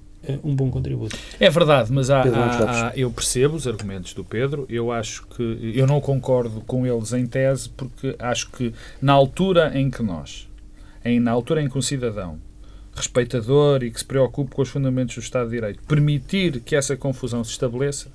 um 0.45 0.55
bom 0.55 0.71
contributo. 0.71 1.17
É 1.41 1.49
verdade, 1.49 1.91
mas 1.91 2.11
há, 2.11 2.21
há, 2.21 2.89
há, 2.89 2.93
eu 2.95 3.11
percebo 3.11 3.57
os 3.57 3.67
argumentos 3.67 4.13
do 4.13 4.23
Pedro. 4.23 4.67
Eu 4.69 4.93
acho 4.93 5.27
que 5.29 5.73
eu 5.75 5.87
não 5.87 6.01
concordo 6.01 6.61
com 6.67 6.87
eles 6.87 7.13
em 7.13 7.27
tese, 7.27 7.71
porque 7.71 8.15
acho 8.19 8.51
que 8.51 8.75
na 9.01 9.13
altura 9.15 9.73
em 9.79 9.89
que 9.91 10.03
nós, 10.03 10.47
em, 11.03 11.19
na 11.19 11.31
altura 11.31 11.63
em 11.63 11.69
que 11.69 11.79
um 11.79 11.83
cidadão 11.83 12.39
respeitador 12.99 13.83
e 13.83 13.91
que 13.91 13.99
se 13.99 14.05
preocupe 14.05 14.55
com 14.55 14.63
os 14.63 14.69
fundamentos 14.69 15.15
do 15.15 15.21
Estado 15.21 15.49
de 15.49 15.57
Direito, 15.57 15.83
permitir 15.85 16.61
que 16.61 16.77
essa 16.77 16.97
confusão 16.97 17.43
se 17.43 17.53
estabeleça, 17.53 18.09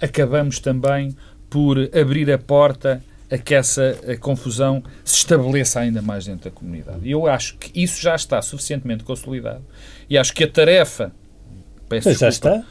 acabamos 0.00 0.58
também 0.58 1.16
por 1.50 1.78
abrir 1.94 2.30
a 2.30 2.38
porta 2.38 3.02
a 3.30 3.38
que 3.38 3.54
essa 3.54 3.98
a 4.06 4.16
confusão 4.16 4.82
se 5.04 5.16
estabeleça 5.16 5.80
ainda 5.80 6.02
mais 6.02 6.26
dentro 6.26 6.50
da 6.50 6.50
comunidade. 6.50 7.00
E 7.02 7.10
eu 7.10 7.26
acho 7.26 7.56
que 7.56 7.70
isso 7.82 8.00
já 8.00 8.14
está 8.14 8.40
suficientemente 8.42 9.04
consolidado 9.04 9.64
e 10.08 10.18
acho 10.18 10.34
que 10.34 10.44
a 10.44 10.48
tarefa. 10.48 11.12
Peço 11.88 12.08
Mas 12.08 12.18
desculpa, 12.18 12.18
já 12.18 12.28
está. 12.28 12.66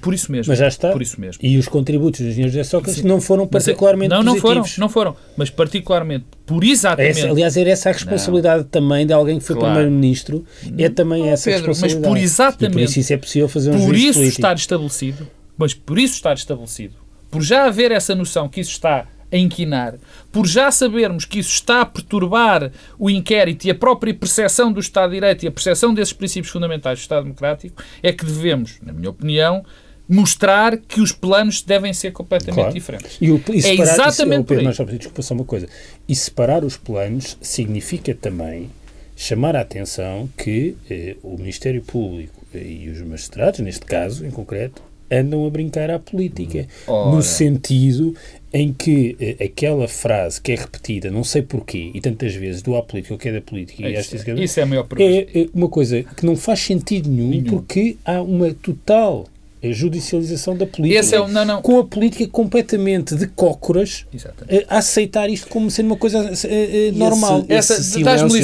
Por 0.00 0.14
isso 0.14 0.30
mesmo. 0.30 0.50
Mas 0.50 0.58
já 0.58 0.68
está. 0.68 0.90
Por 0.90 1.02
isso 1.02 1.20
mesmo. 1.20 1.40
E 1.42 1.56
os 1.56 1.66
contributos 1.66 2.20
dos 2.20 2.30
engenheiros 2.30 2.52
José 2.54 2.64
Sócrates 2.64 3.00
Sim. 3.00 3.08
não 3.08 3.20
foram 3.20 3.44
é- 3.44 3.46
particularmente 3.46 4.10
não, 4.10 4.22
não 4.22 4.38
positivos. 4.38 4.70
foram, 4.74 4.86
não 4.86 4.88
foram. 4.88 5.16
Mas 5.36 5.50
particularmente, 5.50 6.24
por 6.44 6.62
exatamente... 6.62 7.18
Essa, 7.18 7.30
aliás, 7.30 7.56
era 7.56 7.70
essa 7.70 7.88
a 7.88 7.92
responsabilidade 7.92 8.62
não. 8.62 8.68
também 8.68 9.06
de 9.06 9.12
alguém 9.12 9.38
que 9.38 9.44
foi 9.44 9.56
claro. 9.56 9.74
Primeiro-Ministro. 9.74 10.44
É 10.78 10.88
também 10.88 11.22
oh, 11.22 11.26
essa 11.26 11.50
Pedro, 11.50 11.68
responsabilidade. 11.68 12.02
Mas 12.02 12.20
por 12.20 12.22
exatamente... 12.22 12.72
E 12.72 12.74
por 12.74 12.82
isso 12.82 13.00
isso 13.00 13.12
é 13.12 13.16
possível 13.16 13.48
fazer 13.48 13.70
um 13.70 13.84
Por 13.84 13.94
isso 13.94 14.18
político. 14.18 14.40
estar 14.40 14.54
estabelecido, 14.56 15.28
mas 15.56 15.74
por 15.74 15.98
isso 15.98 16.14
estar 16.14 16.34
estabelecido, 16.34 16.94
por 17.30 17.42
já 17.42 17.64
haver 17.64 17.90
essa 17.92 18.14
noção 18.14 18.48
que 18.48 18.60
isso 18.60 18.70
está 18.70 19.06
a 19.30 19.36
inquinar, 19.36 19.94
por 20.30 20.46
já 20.46 20.70
sabermos 20.70 21.24
que 21.24 21.38
isso 21.38 21.50
está 21.50 21.80
a 21.80 21.86
perturbar 21.86 22.70
o 22.98 23.10
inquérito 23.10 23.66
e 23.66 23.70
a 23.70 23.74
própria 23.74 24.14
percepção 24.14 24.72
do 24.72 24.80
Estado 24.80 25.10
de 25.10 25.16
Direito 25.16 25.44
e 25.44 25.48
a 25.48 25.52
percepção 25.52 25.92
desses 25.92 26.12
princípios 26.12 26.52
fundamentais 26.52 26.98
do 26.98 27.02
Estado 27.02 27.24
Democrático, 27.24 27.82
é 28.02 28.12
que 28.12 28.24
devemos, 28.24 28.78
na 28.82 28.92
minha 28.92 29.10
opinião, 29.10 29.64
mostrar 30.08 30.76
que 30.76 31.00
os 31.00 31.12
planos 31.12 31.62
devem 31.62 31.92
ser 31.92 32.12
completamente 32.12 32.54
claro. 32.54 32.72
diferentes. 32.72 33.18
E, 33.20 33.30
o, 33.30 33.42
e 33.52 33.60
separar, 33.60 33.90
é 33.90 33.92
exatamente 33.92 34.54
isso, 34.54 34.68
aí. 34.68 34.74
Só, 34.74 34.84
desculpa 34.84 35.22
só 35.22 35.34
uma 35.34 35.44
coisa. 35.44 35.68
E 36.08 36.14
separar 36.14 36.64
os 36.64 36.76
planos 36.76 37.36
significa 37.40 38.14
também 38.14 38.70
chamar 39.16 39.56
a 39.56 39.62
atenção 39.62 40.28
que 40.36 40.76
eh, 40.88 41.16
o 41.22 41.36
Ministério 41.36 41.82
Público 41.82 42.44
eh, 42.54 42.62
e 42.62 42.88
os 42.90 43.00
magistrados, 43.00 43.60
neste 43.60 43.84
caso 43.84 44.24
em 44.24 44.30
concreto, 44.30 44.82
andam 45.10 45.46
a 45.46 45.50
brincar 45.50 45.90
à 45.90 45.98
política. 45.98 46.66
Ora. 46.86 47.14
No 47.14 47.22
sentido 47.22 48.14
em 48.52 48.72
que 48.72 49.16
eh, 49.20 49.44
aquela 49.44 49.86
frase 49.86 50.40
que 50.40 50.52
é 50.52 50.54
repetida, 50.54 51.10
não 51.10 51.22
sei 51.22 51.42
porquê, 51.42 51.90
e 51.92 52.00
tantas 52.00 52.34
vezes 52.34 52.62
do 52.62 52.74
à 52.76 52.82
política 52.82 53.14
ou 53.14 53.18
que 53.18 53.28
é 53.28 53.32
da 53.32 53.40
política, 53.40 53.84
é 53.86 54.00
isso, 54.00 54.16
é, 54.16 54.34
isso 54.42 54.60
é 54.60 54.62
a 54.62 54.66
maior 54.66 54.86
é, 54.98 55.40
é 55.40 55.48
uma 55.52 55.68
coisa 55.68 56.02
que 56.02 56.24
não 56.24 56.36
faz 56.36 56.60
sentido 56.60 57.10
nenhum, 57.10 57.30
nenhum. 57.30 57.44
porque 57.44 57.96
há 58.04 58.22
uma 58.22 58.54
total 58.54 59.26
a 59.62 59.72
judicialização 59.72 60.56
da 60.56 60.66
política. 60.66 61.16
É 61.16 61.20
o, 61.20 61.28
não, 61.28 61.44
não. 61.44 61.62
Com 61.62 61.78
a 61.78 61.84
política 61.84 62.26
completamente 62.28 63.14
de 63.14 63.26
cócoras 63.26 64.06
eh, 64.48 64.66
a 64.68 64.78
aceitar 64.78 65.28
isto 65.30 65.48
como 65.48 65.70
sendo 65.70 65.86
uma 65.86 65.96
coisa 65.96 66.20
uh, 66.20 66.92
normal. 66.92 67.40
Esse, 67.48 67.52
essa 67.52 67.74
esse 67.74 67.84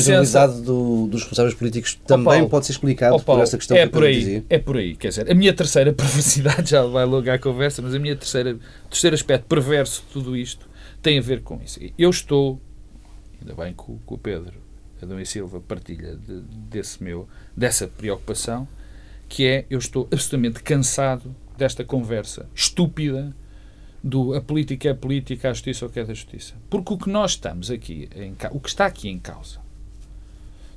silêncio 0.03 0.63
do, 0.63 1.07
dos 1.07 1.21
responsáveis 1.21 1.55
políticos 1.55 1.99
também 2.07 2.25
Paulo, 2.25 2.49
pode 2.49 2.67
ser 2.67 2.73
explicado 2.73 3.21
Paulo, 3.23 3.41
por 3.41 3.43
essa 3.43 3.57
questão 3.57 3.77
é 3.77 3.87
que 3.87 3.93
por 3.93 4.05
aí, 4.05 4.19
dizia. 4.19 4.45
É 4.49 4.59
por 4.59 4.77
aí. 4.77 4.97
Quer 4.97 5.09
dizer, 5.09 5.31
a 5.31 5.35
minha 5.35 5.53
terceira 5.53 5.93
perversidade, 5.95 6.71
já 6.71 6.83
vai 6.85 7.05
logo 7.05 7.31
à 7.31 7.39
conversa, 7.39 7.83
mas 7.83 7.95
a 7.95 7.99
minha 7.99 8.17
terceira, 8.17 8.57
terceiro 8.89 9.15
aspecto 9.15 9.47
perverso 9.47 10.03
de 10.07 10.13
tudo 10.13 10.37
isto 10.37 10.69
tem 11.03 11.19
a 11.19 11.23
ver 11.23 11.43
com 11.43 11.61
isso. 11.65 11.79
Eu 11.99 12.11
estou, 12.11 12.61
ainda 13.41 13.55
bem 13.55 13.75
que 13.75 13.83
o, 13.83 13.99
que 14.07 14.15
o 14.15 14.19
Pedro 14.19 14.63
Adão 15.03 15.21
e 15.21 15.27
Silva 15.27 15.61
partilha 15.61 16.17
de, 16.17 16.41
desse 16.41 17.03
meu, 17.03 17.29
dessa 17.57 17.89
preocupação, 17.89 18.69
que 19.33 19.47
é 19.47 19.65
eu 19.71 19.79
estou 19.79 20.07
absolutamente 20.13 20.63
cansado 20.63 21.35
desta 21.57 21.83
conversa 21.83 22.47
estúpida 22.55 23.35
do 24.05 24.35
a 24.35 24.43
política 24.43 24.89
é 24.89 24.93
a 24.93 24.95
política, 24.95 25.49
a 25.49 25.55
justiça 25.55 25.87
é 25.87 25.89
o 25.89 25.91
que 25.91 26.01
é 26.01 26.05
da 26.05 26.13
justiça. 26.13 26.53
Porque 26.69 26.93
o 26.93 26.99
que 26.99 27.09
nós 27.09 27.31
estamos 27.31 27.71
aqui, 27.71 28.11
em, 28.15 28.37
o 28.51 28.61
que 28.61 28.69
está 28.69 28.85
aqui 28.85 29.09
em 29.09 29.19
causa, 29.19 29.59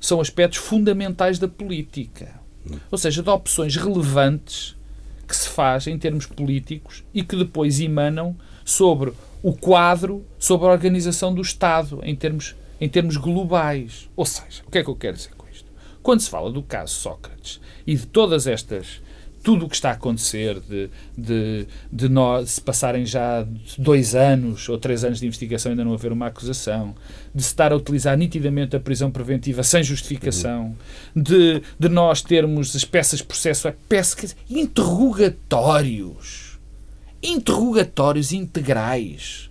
são 0.00 0.22
aspectos 0.22 0.58
fundamentais 0.58 1.38
da 1.38 1.46
política. 1.46 2.40
Ou 2.90 2.96
seja, 2.96 3.22
de 3.22 3.28
opções 3.28 3.76
relevantes 3.76 4.74
que 5.28 5.36
se 5.36 5.50
faz 5.50 5.86
em 5.86 5.98
termos 5.98 6.24
políticos 6.24 7.04
e 7.12 7.22
que 7.22 7.36
depois 7.36 7.78
emanam 7.78 8.34
sobre 8.64 9.12
o 9.42 9.52
quadro, 9.52 10.24
sobre 10.38 10.66
a 10.66 10.70
organização 10.70 11.34
do 11.34 11.42
Estado 11.42 12.00
em 12.02 12.16
termos, 12.16 12.56
em 12.80 12.88
termos 12.88 13.18
globais. 13.18 14.08
Ou 14.16 14.24
seja, 14.24 14.62
o 14.66 14.70
que 14.70 14.78
é 14.78 14.82
que 14.82 14.88
eu 14.88 14.96
quero 14.96 15.14
dizer? 15.14 15.35
Quando 16.06 16.20
se 16.20 16.30
fala 16.30 16.52
do 16.52 16.62
caso 16.62 16.94
Sócrates 16.94 17.60
e 17.84 17.96
de 17.96 18.06
todas 18.06 18.46
estas 18.46 19.02
tudo 19.42 19.66
o 19.66 19.68
que 19.68 19.74
está 19.74 19.90
a 19.90 19.94
acontecer, 19.94 20.60
de, 20.60 20.88
de, 21.18 21.66
de 21.92 22.08
nós 22.08 22.50
se 22.50 22.60
passarem 22.60 23.04
já 23.04 23.44
dois 23.76 24.14
anos 24.14 24.68
ou 24.68 24.78
três 24.78 25.02
anos 25.02 25.18
de 25.18 25.26
investigação 25.26 25.70
e 25.70 25.72
ainda 25.72 25.84
não 25.84 25.94
haver 25.94 26.12
uma 26.12 26.28
acusação, 26.28 26.94
de 27.34 27.42
se 27.42 27.48
estar 27.48 27.72
a 27.72 27.76
utilizar 27.76 28.16
nitidamente 28.16 28.76
a 28.76 28.80
prisão 28.80 29.10
preventiva 29.10 29.64
sem 29.64 29.82
justificação, 29.82 30.76
uhum. 31.16 31.22
de, 31.24 31.60
de 31.76 31.88
nós 31.88 32.22
termos 32.22 32.76
as 32.76 32.84
peças 32.84 33.18
de 33.18 33.24
processo, 33.24 33.68
peças, 33.88 34.36
interrogatórios, 34.48 36.60
interrogatórios 37.20 38.32
integrais 38.32 39.45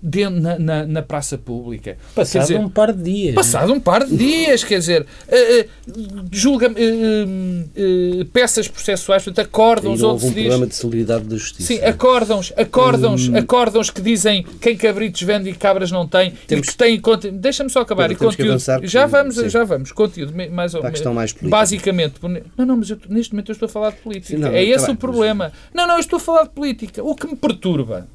dentro, 0.00 0.40
na, 0.40 0.58
na, 0.58 0.86
na, 0.86 1.02
praça 1.02 1.36
pública. 1.36 1.96
Passado 2.14 2.42
dizer, 2.42 2.58
um 2.58 2.68
par 2.68 2.92
de 2.92 3.02
dias. 3.02 3.34
Passado 3.34 3.72
um 3.72 3.80
par 3.80 4.04
de 4.04 4.16
dias, 4.16 4.62
quer 4.62 4.78
dizer, 4.78 5.02
uh, 5.02 5.90
uh, 5.90 6.24
julga, 6.30 6.68
uh, 6.70 8.24
peças 8.26 8.68
processuais, 8.68 9.24
portanto, 9.24 9.46
acórdãos 9.46 10.02
onde 10.02 10.20
se 10.20 10.26
diz... 10.28 10.34
programa 10.34 10.66
de 10.66 10.74
solidariedade 10.74 11.24
da 11.24 11.36
justiça. 11.36 11.66
Sim, 11.66 11.84
acórdãos, 11.84 12.52
acórdãos, 12.56 13.28
hum. 13.28 13.36
acórdãos 13.36 13.90
que 13.90 14.00
dizem 14.00 14.44
quem 14.60 14.76
cabritos 14.76 15.20
vende 15.22 15.50
e 15.50 15.54
cabras 15.54 15.90
não 15.90 16.06
tem, 16.06 16.32
temos, 16.46 16.68
que 16.68 16.76
tem... 16.76 17.00
Deixa-me 17.32 17.70
só 17.70 17.80
acabar. 17.80 18.08
Pedro, 18.08 18.24
e 18.24 18.26
conteúdo, 18.28 18.62
já 18.84 19.06
vamos, 19.06 19.34
sim. 19.36 19.48
já 19.48 19.64
vamos, 19.64 19.92
conteúdo, 19.92 20.32
mais 20.50 20.74
ou 20.74 20.82
menos. 20.82 21.00
mais 21.02 21.32
política. 21.32 21.50
Basicamente, 21.50 22.14
não, 22.56 22.66
não, 22.66 22.76
mas 22.76 22.90
eu, 22.90 22.98
neste 23.08 23.32
momento 23.32 23.50
eu 23.50 23.54
estou 23.54 23.66
a 23.66 23.70
falar 23.70 23.90
de 23.90 23.96
política. 23.96 24.36
Sim, 24.36 24.42
não, 24.42 24.50
é 24.50 24.62
esse 24.62 24.86
tá 24.86 24.92
o 24.92 24.96
problema. 24.96 25.52
Mas... 25.52 25.74
Não, 25.74 25.86
não, 25.86 25.94
eu 25.94 26.00
estou 26.00 26.18
a 26.18 26.20
falar 26.20 26.44
de 26.44 26.50
política. 26.50 27.02
O 27.02 27.14
que 27.14 27.26
me 27.26 27.36
perturba 27.36 28.06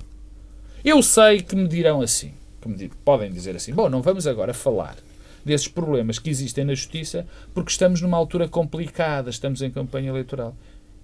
eu 0.83 1.01
sei 1.01 1.41
que 1.41 1.55
me 1.55 1.67
dirão 1.67 2.01
assim, 2.01 2.33
que 2.61 2.67
me 2.67 2.89
podem 3.05 3.31
dizer 3.31 3.55
assim, 3.55 3.73
bom, 3.73 3.89
não 3.89 4.01
vamos 4.01 4.27
agora 4.27 4.53
falar 4.53 4.95
desses 5.43 5.67
problemas 5.67 6.19
que 6.19 6.29
existem 6.29 6.63
na 6.63 6.73
justiça 6.73 7.25
porque 7.53 7.71
estamos 7.71 8.01
numa 8.01 8.17
altura 8.17 8.47
complicada, 8.47 9.29
estamos 9.29 9.61
em 9.61 9.71
campanha 9.71 10.09
eleitoral. 10.09 10.55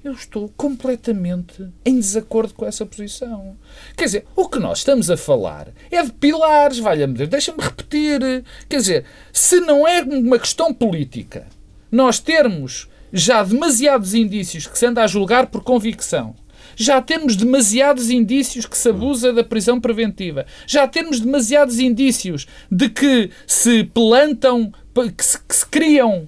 Eu 0.02 0.14
estou 0.14 0.50
completamente 0.56 1.68
em 1.86 2.00
desacordo 2.00 2.54
com 2.54 2.66
essa 2.66 2.86
posição. 2.86 3.58
Quer 3.98 4.06
dizer, 4.06 4.26
o 4.34 4.48
que 4.48 4.58
nós 4.58 4.78
estamos 4.78 5.12
a 5.12 5.18
falar 5.18 5.68
é 5.92 6.02
de 6.02 6.14
pilares, 6.14 6.80
valha-me 6.80 7.16
Deus, 7.16 7.30
deixa-me 7.30 7.62
repetir. 7.62 8.22
Quer 8.70 8.78
dizer, 8.78 9.06
se 9.34 9.60
não 9.60 9.86
é 9.86 10.02
uma 10.02 10.40
questão 10.40 10.74
política, 10.74 11.48
nós 11.92 12.20
termos 12.20 12.88
já 13.12 13.44
demasiados 13.44 14.14
indícios 14.14 14.68
que 14.68 14.80
se 14.80 14.86
anda 14.86 15.04
a 15.04 15.08
julgar 15.08 15.48
por 15.48 15.64
convicção 15.64 16.34
já 16.80 17.02
temos 17.02 17.36
demasiados 17.36 18.10
indícios 18.10 18.66
que 18.66 18.78
se 18.78 18.88
abusa 18.88 19.34
da 19.34 19.44
prisão 19.44 19.82
preventiva. 19.82 20.46
Já 20.66 20.88
temos 20.88 21.20
demasiados 21.20 21.78
indícios 21.78 22.48
de 22.72 22.88
que 22.90 23.30
se 23.46 23.84
plantam, 23.84 24.72
que 25.18 25.26
se, 25.26 25.38
que 25.44 25.54
se 25.54 25.66
criam 25.66 26.26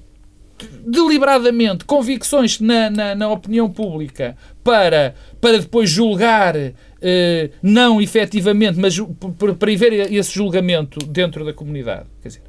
deliberadamente 0.85 1.85
convicções 1.85 2.59
na, 2.59 2.89
na, 2.89 3.15
na, 3.15 3.29
opinião 3.29 3.71
pública 3.71 4.35
para, 4.61 5.15
para 5.39 5.57
depois 5.57 5.89
julgar, 5.89 6.55
eh, 7.01 7.49
não 7.63 8.01
efetivamente, 8.01 8.77
mas 8.77 8.99
para 9.39 9.55
prever 9.55 10.11
esse 10.13 10.33
julgamento 10.33 10.99
dentro 11.05 11.45
da 11.45 11.53
comunidade. 11.53 12.07
Quer 12.21 12.27
dizer, 12.27 12.41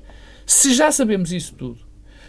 se 0.45 0.75
já 0.75 0.91
sabemos 0.91 1.33
isso 1.33 1.55
tudo, 1.55 1.79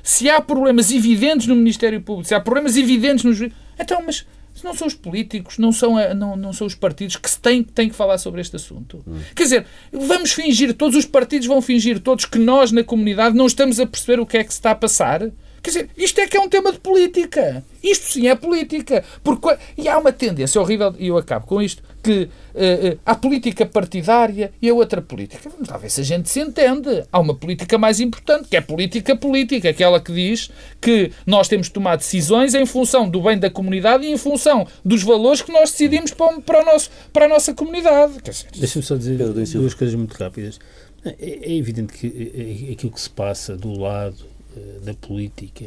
se 0.03 0.29
há 0.29 0.39
problemas 0.39 0.91
evidentes 0.91 1.47
no 1.47 1.55
Ministério 1.55 1.99
Público, 1.99 2.27
se 2.27 2.35
há 2.35 2.39
problemas 2.39 2.77
evidentes 2.77 3.25
no 3.25 3.33
juiz, 3.33 3.51
então, 3.77 4.01
mas 4.05 4.25
não 4.63 4.73
são 4.73 4.87
os 4.87 4.93
políticos, 4.93 5.57
não 5.57 5.71
são, 5.71 5.95
não, 6.15 6.35
não 6.35 6.53
são 6.53 6.65
os 6.67 6.75
partidos 6.75 7.15
que 7.15 7.29
têm, 7.39 7.63
têm 7.63 7.89
que 7.89 7.95
falar 7.95 8.17
sobre 8.17 8.41
este 8.41 8.55
assunto. 8.55 9.03
Hum. 9.07 9.19
Quer 9.35 9.43
dizer, 9.43 9.65
vamos 9.91 10.31
fingir, 10.31 10.73
todos 10.73 10.97
os 10.97 11.05
partidos 11.05 11.47
vão 11.47 11.61
fingir, 11.61 11.99
todos 11.99 12.25
que 12.25 12.39
nós 12.39 12.71
na 12.71 12.83
comunidade 12.83 13.35
não 13.35 13.45
estamos 13.45 13.79
a 13.79 13.85
perceber 13.85 14.19
o 14.19 14.25
que 14.25 14.37
é 14.37 14.43
que 14.43 14.53
se 14.53 14.59
está 14.59 14.71
a 14.71 14.75
passar. 14.75 15.21
Quer 15.61 15.69
dizer, 15.69 15.89
isto 15.97 16.19
é 16.19 16.27
que 16.27 16.35
é 16.35 16.41
um 16.41 16.49
tema 16.49 16.73
de 16.73 16.79
política. 16.79 17.63
Isto 17.81 18.05
sim 18.11 18.27
é 18.27 18.35
política. 18.35 19.03
Porque, 19.23 19.57
e 19.77 19.87
há 19.87 19.97
uma 19.97 20.11
tendência 20.11 20.59
horrível, 20.59 20.93
e 20.99 21.07
eu 21.07 21.17
acabo 21.17 21.47
com 21.47 21.61
isto, 21.61 21.81
que 22.03 22.23
uh, 22.23 22.99
há 23.05 23.15
política 23.15 23.65
partidária 23.65 24.51
e 24.61 24.69
a 24.69 24.73
outra 24.73 25.01
política. 25.01 25.49
Vamos 25.49 25.69
lá 25.69 25.77
ver 25.77 25.89
se 25.89 26.01
a 26.01 26.03
gente 26.03 26.29
se 26.29 26.41
entende. 26.41 27.03
Há 27.09 27.19
uma 27.19 27.33
política 27.33 27.77
mais 27.77 28.01
importante, 28.01 28.49
que 28.49 28.57
é 28.57 28.61
política 28.61 29.15
política, 29.15 29.69
aquela 29.69 30.01
que 30.01 30.13
diz 30.13 30.51
que 30.81 31.11
nós 31.25 31.47
temos 31.47 31.67
de 31.67 31.73
tomar 31.73 31.95
decisões 31.95 32.53
em 32.53 32.65
função 32.65 33.09
do 33.09 33.21
bem 33.21 33.39
da 33.39 33.49
comunidade 33.49 34.05
e 34.05 34.11
em 34.11 34.17
função 34.17 34.67
dos 34.83 35.01
valores 35.01 35.41
que 35.41 35.51
nós 35.51 35.71
decidimos 35.71 36.11
para, 36.11 36.41
para, 36.41 36.61
o 36.61 36.65
nosso, 36.65 36.91
para 37.13 37.25
a 37.25 37.29
nossa 37.29 37.53
comunidade. 37.53 38.13
Deixa-me 38.57 38.83
só 38.83 38.97
dizer 38.97 39.17
duas 39.17 39.73
coisas 39.73 39.95
muito 39.95 40.13
rápidas. 40.13 40.59
É, 41.05 41.15
é 41.19 41.53
evidente 41.55 41.93
que 41.93 42.07
é, 42.07 42.69
é 42.69 42.73
aquilo 42.73 42.91
que 42.91 43.01
se 43.01 43.09
passa 43.09 43.55
do 43.55 43.79
lado 43.79 44.25
eh, 44.55 44.79
da 44.83 44.93
política 44.93 45.65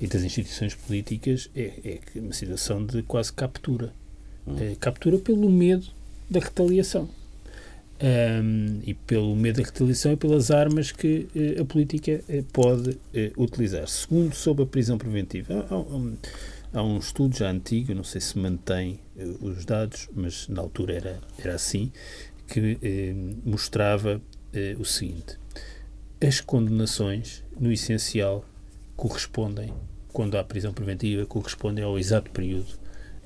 e 0.00 0.06
das 0.06 0.22
instituições 0.22 0.74
políticas 0.74 1.50
é, 1.54 1.98
é 2.14 2.20
uma 2.20 2.32
situação 2.32 2.84
de 2.84 3.02
quase 3.02 3.32
captura. 3.32 3.92
É, 4.60 4.76
captura 4.80 5.18
pelo 5.18 5.50
medo 5.50 5.86
da 6.28 6.40
retaliação. 6.40 7.08
Um, 8.00 8.80
e 8.86 8.94
pelo 8.94 9.34
medo 9.34 9.60
da 9.60 9.66
retaliação 9.66 10.12
e 10.12 10.16
pelas 10.16 10.52
armas 10.52 10.92
que 10.92 11.26
uh, 11.34 11.62
a 11.62 11.64
política 11.64 12.22
uh, 12.28 12.44
pode 12.52 12.96
utilizar. 13.36 13.88
Segundo, 13.88 14.34
sobre 14.34 14.62
a 14.62 14.66
prisão 14.66 14.96
preventiva. 14.96 15.66
Há, 15.68 15.74
há, 15.74 15.78
um, 15.78 16.16
há, 16.72 16.82
um, 16.82 16.98
estudo 16.98 17.36
já 17.36 17.50
antigo, 17.50 17.92
não 17.94 18.04
sei 18.04 18.20
se 18.20 18.38
mantém 18.38 19.00
os 19.40 19.64
dados, 19.64 20.08
mas 20.14 20.46
na 20.46 20.62
altura 20.62 20.94
era, 20.94 21.20
era 21.38 21.56
assim, 21.56 21.90
que 22.46 22.78
mostrava 23.44 24.22
o 24.78 24.84
seguinte: 24.84 25.36
as 26.24 26.40
condenações 26.40 27.42
no 27.58 27.72
essencial, 27.72 28.44
correspondem, 28.96 29.72
quando 30.12 30.38
há 30.38 30.44
prisão 30.44 30.72
preventiva, 30.72 31.26
correspondem 31.26 31.84
ao 31.84 31.98
exato 31.98 32.30
período 32.30 32.78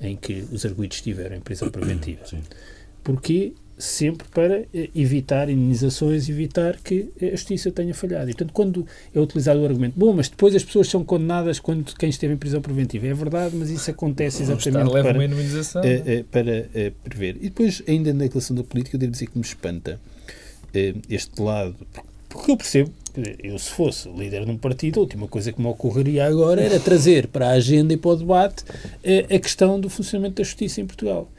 em 0.03 0.15
que 0.15 0.45
os 0.51 0.65
arguidos 0.65 0.97
estiveram 0.97 1.35
em 1.35 1.39
prisão 1.39 1.69
preventiva. 1.71 2.25
Sim. 2.25 2.41
Porquê? 3.03 3.53
Sempre 3.75 4.27
para 4.29 4.65
eh, 4.73 4.89
evitar 4.95 5.49
indenizações, 5.49 6.29
evitar 6.29 6.77
que 6.77 7.09
a 7.21 7.31
justiça 7.31 7.71
tenha 7.71 7.93
falhado. 7.93 8.29
E, 8.29 8.33
portanto, 8.33 8.53
quando 8.53 8.87
é 9.13 9.19
utilizado 9.19 9.59
o 9.59 9.65
argumento, 9.65 9.97
bom, 9.97 10.13
mas 10.13 10.29
depois 10.29 10.55
as 10.55 10.63
pessoas 10.63 10.87
são 10.87 11.03
condenadas 11.03 11.59
quando 11.59 11.93
quem 11.95 12.09
esteve 12.09 12.33
em 12.33 12.37
prisão 12.37 12.61
preventiva. 12.61 13.07
É 13.07 13.13
verdade, 13.13 13.55
mas 13.55 13.69
isso 13.69 13.89
acontece 13.89 14.43
exatamente 14.43 14.91
para, 14.91 15.17
uh, 15.19 16.21
uh, 16.21 16.23
para 16.25 16.69
uh, 16.69 16.91
prever. 17.03 17.37
E 17.37 17.49
depois, 17.49 17.81
ainda 17.87 18.13
na 18.13 18.25
declaração 18.25 18.55
da 18.55 18.63
política, 18.63 18.95
eu 18.95 18.99
devo 18.99 19.11
dizer 19.11 19.27
que 19.27 19.37
me 19.37 19.43
espanta 19.43 19.99
este 21.09 21.39
lado, 21.39 21.75
porque 22.29 22.51
eu 22.51 22.57
percebo 22.57 22.91
eu, 23.43 23.57
se 23.59 23.69
fosse 23.71 24.09
líder 24.09 24.45
de 24.45 24.51
um 24.51 24.57
partido, 24.57 24.99
a 24.99 25.03
última 25.03 25.27
coisa 25.27 25.51
que 25.51 25.61
me 25.61 25.67
ocorreria 25.67 26.25
agora 26.25 26.61
era 26.61 26.79
trazer 26.79 27.27
para 27.27 27.49
a 27.49 27.51
agenda 27.51 27.93
e 27.93 27.97
para 27.97 28.11
o 28.11 28.15
debate 28.15 28.63
a, 28.65 28.73
eh, 29.03 29.35
a 29.35 29.39
questão 29.39 29.79
do 29.79 29.89
funcionamento 29.89 30.35
da 30.35 30.43
justiça 30.43 30.81
em 30.81 30.85
Portugal. 30.85 31.29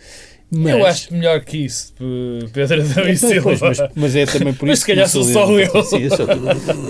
Mas, 0.50 0.72
eu 0.72 0.86
acho 0.86 1.14
melhor 1.14 1.40
que 1.40 1.64
isso, 1.64 1.92
Pedro 2.52 2.82
Adão 2.82 3.08
e 3.08 3.16
Silva. 3.16 3.42
Pois, 3.42 3.60
mas, 3.60 3.90
mas, 3.94 4.16
é 4.16 4.26
também 4.26 4.54
por 4.54 4.66
isso 4.68 4.70
mas 4.70 4.78
se 4.80 4.86
calhar 4.86 5.08
sou 5.08 5.24
só 5.24 5.50
eu. 5.58 5.82
Sim, 5.82 6.08
sou, 6.10 6.26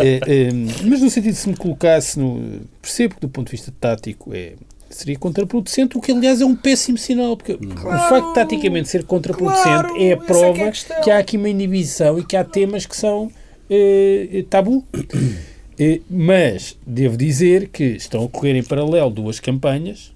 é, 0.00 0.20
é, 0.26 0.52
mas 0.84 1.00
no 1.00 1.08
sentido 1.08 1.32
de 1.32 1.38
se 1.38 1.48
me 1.48 1.56
colocasse 1.56 2.18
no. 2.18 2.60
Percebo 2.82 3.14
que 3.14 3.20
do 3.22 3.28
ponto 3.28 3.46
de 3.46 3.52
vista 3.52 3.72
tático 3.80 4.34
é, 4.34 4.54
seria 4.90 5.18
contraproducente, 5.18 5.96
o 5.96 6.00
que 6.00 6.12
aliás 6.12 6.40
é 6.40 6.44
um 6.44 6.54
péssimo 6.54 6.98
sinal, 6.98 7.36
porque 7.36 7.56
claro, 7.56 7.96
o 7.96 8.08
facto 8.08 8.28
de 8.28 8.34
taticamente 8.34 8.88
ser 8.88 9.04
contraproducente 9.04 9.64
claro, 9.64 9.96
é 10.02 10.12
a 10.12 10.16
prova 10.16 10.58
é 10.58 10.70
que, 10.70 10.92
é 10.92 11.00
que, 11.00 11.10
há 11.10 11.18
aqui 11.18 11.36
uma 11.36 11.48
inibição 11.48 12.18
e 12.18 12.24
que 12.24 12.36
há 12.36 12.44
temas 12.44 12.84
que 12.86 12.96
são 12.96 13.30
eh, 13.70 14.44
tabu. 14.48 14.84
Eh, 15.76 16.02
mas 16.08 16.78
devo 16.86 17.16
dizer 17.16 17.68
que 17.68 17.82
estão 17.82 18.24
a 18.24 18.28
correr 18.28 18.54
em 18.54 18.62
paralelo 18.62 19.10
duas 19.10 19.40
campanhas 19.40 20.14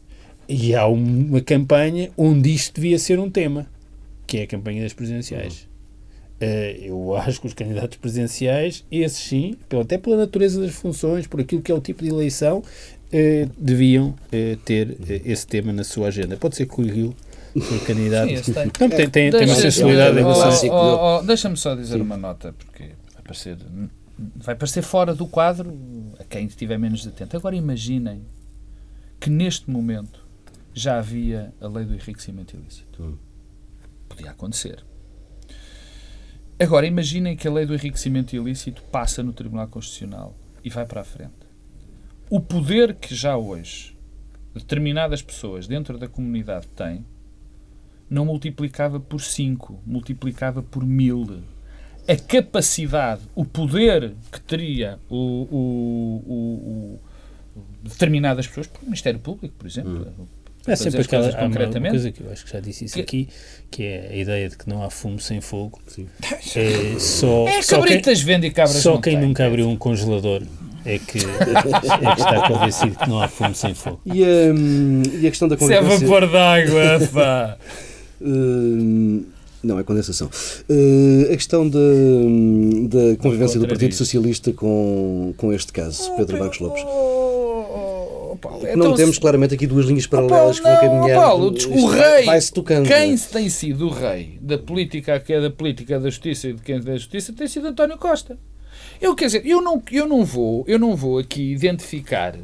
e 0.49 0.73
há 0.73 0.87
uma 0.87 1.41
campanha 1.41 2.11
onde 2.17 2.55
isto 2.55 2.77
devia 2.77 2.97
ser 2.97 3.19
um 3.19 3.29
tema, 3.29 3.67
que 4.25 4.39
é 4.39 4.43
a 4.45 4.47
campanha 4.47 4.85
das 4.85 4.93
presidenciais. 4.93 5.67
Uh, 6.41 6.79
eu 6.81 7.17
acho 7.17 7.41
que 7.41 7.49
os 7.49 7.55
candidatos 7.55 7.99
presidenciais, 7.99 8.85
esses 8.93 9.19
sim, 9.19 9.57
até 9.81 9.99
pela 9.99 10.17
natureza 10.17 10.61
das 10.61 10.73
funções, 10.73 11.27
por 11.27 11.41
aquilo 11.41 11.61
que 11.61 11.73
é 11.73 11.75
o 11.75 11.81
tipo 11.81 12.05
de 12.05 12.11
eleição, 12.11 12.59
uh, 12.59 13.51
deviam 13.59 14.11
uh, 14.11 14.57
ter 14.65 14.97
esse 15.27 15.45
tema 15.45 15.73
na 15.73 15.83
sua 15.83 16.07
agenda. 16.07 16.37
Pode 16.37 16.55
ser 16.55 16.67
que 16.67 16.81
o 16.81 16.85
Rio 16.85 17.17
o 17.57 17.81
candidato 17.81 18.29
sim, 18.45 18.53
tem, 18.53 18.71
tem, 18.71 19.11
tem, 19.11 19.31
tem 19.31 19.45
uma 19.45 19.55
sensibilidade 19.57 20.17
em 20.17 20.23
relação. 20.23 20.71
Oh, 20.71 21.23
Deixa-me 21.23 21.57
só 21.57 21.75
dizer 21.75 21.97
sim. 21.97 22.03
uma 22.03 22.17
nota, 22.17 22.55
porque 22.57 22.85
parecer, 23.29 23.59
vai 24.37 24.55
parecer 24.55 24.83
fora 24.83 25.15
do 25.15 25.27
quadro 25.27 25.73
a 26.19 26.25
quem 26.25 26.47
estiver 26.47 26.79
menos 26.79 27.07
atento. 27.07 27.37
Agora 27.37 27.55
imaginem 27.55 28.25
que 29.21 29.29
neste 29.29 29.71
momento 29.71 30.27
já 30.73 30.99
havia 30.99 31.53
a 31.61 31.69
lei 31.69 31.85
do 31.85 31.95
enriquecimento 31.95 32.57
ilícito. 32.57 33.03
Hum. 33.03 33.19
Podia 34.09 34.31
acontecer. 34.31 34.85
Agora 36.59 36.87
imaginem 36.87 37.37
que 37.37 37.47
a 37.47 37.53
lei 37.53 37.67
do 37.67 37.75
enriquecimento 37.75 38.35
ilícito 38.35 38.83
passa 38.85 39.23
no 39.23 39.33
Tribunal 39.33 39.69
Constitucional 39.69 40.35
e 40.65 40.71
vai 40.71 40.87
para 40.87 41.03
a 41.03 41.05
frente. 41.05 41.47
O 42.31 42.41
poder 42.41 42.95
que 42.95 43.15
já 43.15 43.37
hoje 43.37 43.97
determinadas 44.55 45.23
pessoas 45.23 45.69
dentro 45.69 45.99
da 45.99 46.09
comunidade 46.09 46.67
têm 46.69 47.05
não 48.11 48.25
multiplicava 48.25 48.99
por 48.99 49.21
5, 49.21 49.83
multiplicava 49.87 50.63
por 50.63 50.85
mil 50.85 51.25
a 52.09 52.17
capacidade, 52.17 53.21
o 53.35 53.45
poder 53.45 54.15
que 54.33 54.41
teria 54.41 54.99
o, 55.11 55.17
o, 55.17 56.25
o, 56.27 57.01
o 57.55 57.63
determinadas 57.83 58.47
pessoas, 58.47 58.67
por 58.67 58.83
Ministério 58.83 59.21
Público, 59.21 59.55
por 59.59 59.67
exemplo. 59.67 60.09
Hum. 60.19 60.27
É 60.67 60.77
sempre 60.77 61.01
aquela 61.01 61.33
concretamente. 61.33 61.91
coisa 61.91 62.13
que 62.13 62.21
eu 62.23 62.31
acho 62.31 62.45
que 62.45 62.53
já 62.53 62.61
disse 62.61 62.85
isso 62.85 62.95
que, 62.95 63.01
aqui, 63.01 63.29
que 63.71 63.83
é 63.85 64.09
a 64.11 64.17
ideia 64.17 64.49
de 64.51 64.57
que 64.57 64.69
não 64.69 64.83
há 64.83 64.91
fumo 64.91 65.19
sem 65.19 65.41
fogo. 65.41 65.81
Sim. 65.87 66.07
É, 66.57 66.99
só, 66.99 67.49
é 67.49 67.63
só 67.63 67.83
quem, 67.83 68.03
vende 68.17 68.47
e 68.49 68.51
cabras 68.51 68.77
Só 68.77 68.99
quem 68.99 69.19
nunca 69.19 69.47
abriu 69.47 69.67
um 69.69 69.77
congelador 69.77 70.43
é 70.85 70.99
que, 70.99 71.19
é 71.25 72.15
que 72.15 72.21
está 72.21 72.49
convencido 72.49 72.97
que 72.97 73.09
não 73.09 73.23
há 73.23 73.29
fumo 73.29 73.55
sem 73.55 73.75
fogo. 73.75 74.01
E, 74.05 74.23
um, 74.23 75.03
e 75.21 75.27
a 75.27 75.31
questão 75.31 75.49
da 75.49 75.57
convivência... 75.57 75.95
Isso 75.95 76.05
é 76.05 76.07
vapor 76.07 76.31
d'água, 76.31 77.09
pá! 77.13 77.57
um, 78.21 79.25
Não, 79.63 79.79
é 79.79 79.83
condensação. 79.83 80.31
Uh, 80.69 81.33
a 81.33 81.37
questão 81.37 81.69
da 81.69 81.79
convivência 83.21 83.59
do 83.59 83.67
Partido 83.67 83.95
Socialista 83.95 84.53
com, 84.53 85.35
com 85.37 85.53
este 85.53 85.73
caso, 85.73 86.15
Pedro 86.17 86.39
Marcos 86.39 86.61
Lopes. 86.61 86.85
Paulo. 88.39 88.63
Não 88.63 88.87
então, 88.87 88.95
temos 88.95 89.19
claramente 89.19 89.55
aqui 89.55 89.67
duas 89.67 89.87
linhas 89.87 90.07
paralelas 90.07 90.61
Paulo, 90.61 90.79
que 90.79 90.87
vão 90.87 91.01
caminhar. 91.01 91.21
Paulo, 91.21 91.55
o 91.71 91.87
rei, 91.87 92.25
vai 92.25 92.41
-se 92.41 92.53
tocando. 92.53 92.87
quem 92.87 93.17
tem 93.17 93.49
sido 93.49 93.87
o 93.87 93.91
rei 93.91 94.39
da 94.41 94.57
política, 94.57 95.19
que 95.21 95.33
é 95.33 95.41
da 95.41 95.51
política 95.51 95.99
da 95.99 96.09
justiça 96.09 96.49
e 96.49 96.53
de 96.53 96.63
quem 96.63 96.77
é 96.77 96.81
da 96.81 96.97
justiça, 96.97 97.33
tem 97.33 97.47
sido 97.47 97.67
António 97.67 97.99
Costa. 97.99 98.39
Eu 99.01 99.15
quer 99.15 99.27
dizer, 99.27 99.47
eu 99.47 99.61
não, 99.61 99.83
eu 99.93 100.07
não 100.07 100.25
vou, 100.25 100.65
eu 100.67 100.79
não 100.79 100.97
vou 100.97 101.19
aqui 101.19 101.53
identificar 101.53 102.37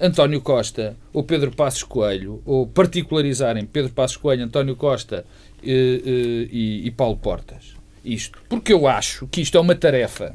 António 0.00 0.40
Costa 0.40 0.96
ou 1.12 1.22
Pedro 1.24 1.50
Passos 1.50 1.82
Coelho 1.82 2.40
ou 2.44 2.66
particularizarem 2.66 3.64
Pedro 3.64 3.92
Passos 3.92 4.16
Coelho, 4.16 4.44
António 4.44 4.76
Costa 4.76 5.24
e, 5.62 5.70
eh, 5.70 6.02
eh, 6.04 6.48
e, 6.50 6.86
e 6.86 6.90
Paulo 6.90 7.16
Portas. 7.16 7.74
Isto, 8.04 8.38
porque 8.48 8.72
eu 8.72 8.86
acho 8.86 9.26
que 9.26 9.40
isto 9.40 9.56
é 9.56 9.60
uma 9.60 9.74
tarefa. 9.74 10.34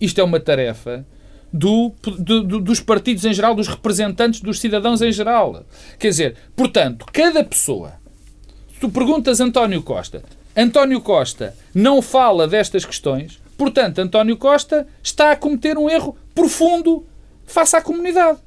Isto 0.00 0.20
é 0.20 0.24
uma 0.24 0.40
tarefa 0.40 1.06
do, 1.52 1.92
do, 2.18 2.60
dos 2.60 2.80
partidos 2.80 3.24
em 3.24 3.32
geral, 3.32 3.54
dos 3.54 3.68
representantes 3.68 4.40
dos 4.40 4.58
cidadãos 4.58 5.00
em 5.00 5.12
geral. 5.12 5.64
Quer 5.98 6.08
dizer, 6.08 6.36
portanto, 6.56 7.06
cada 7.12 7.44
pessoa, 7.44 7.92
se 8.72 8.80
tu 8.80 8.88
perguntas 8.88 9.40
António 9.40 9.80
Costa, 9.80 10.24
António 10.56 11.00
Costa 11.00 11.56
não 11.72 12.02
fala 12.02 12.48
destas 12.48 12.84
questões, 12.84 13.40
portanto, 13.56 14.00
António 14.00 14.36
Costa 14.36 14.86
está 15.00 15.30
a 15.30 15.36
cometer 15.36 15.78
um 15.78 15.88
erro 15.88 16.16
profundo 16.34 17.06
face 17.46 17.76
à 17.76 17.80
comunidade. 17.80 18.38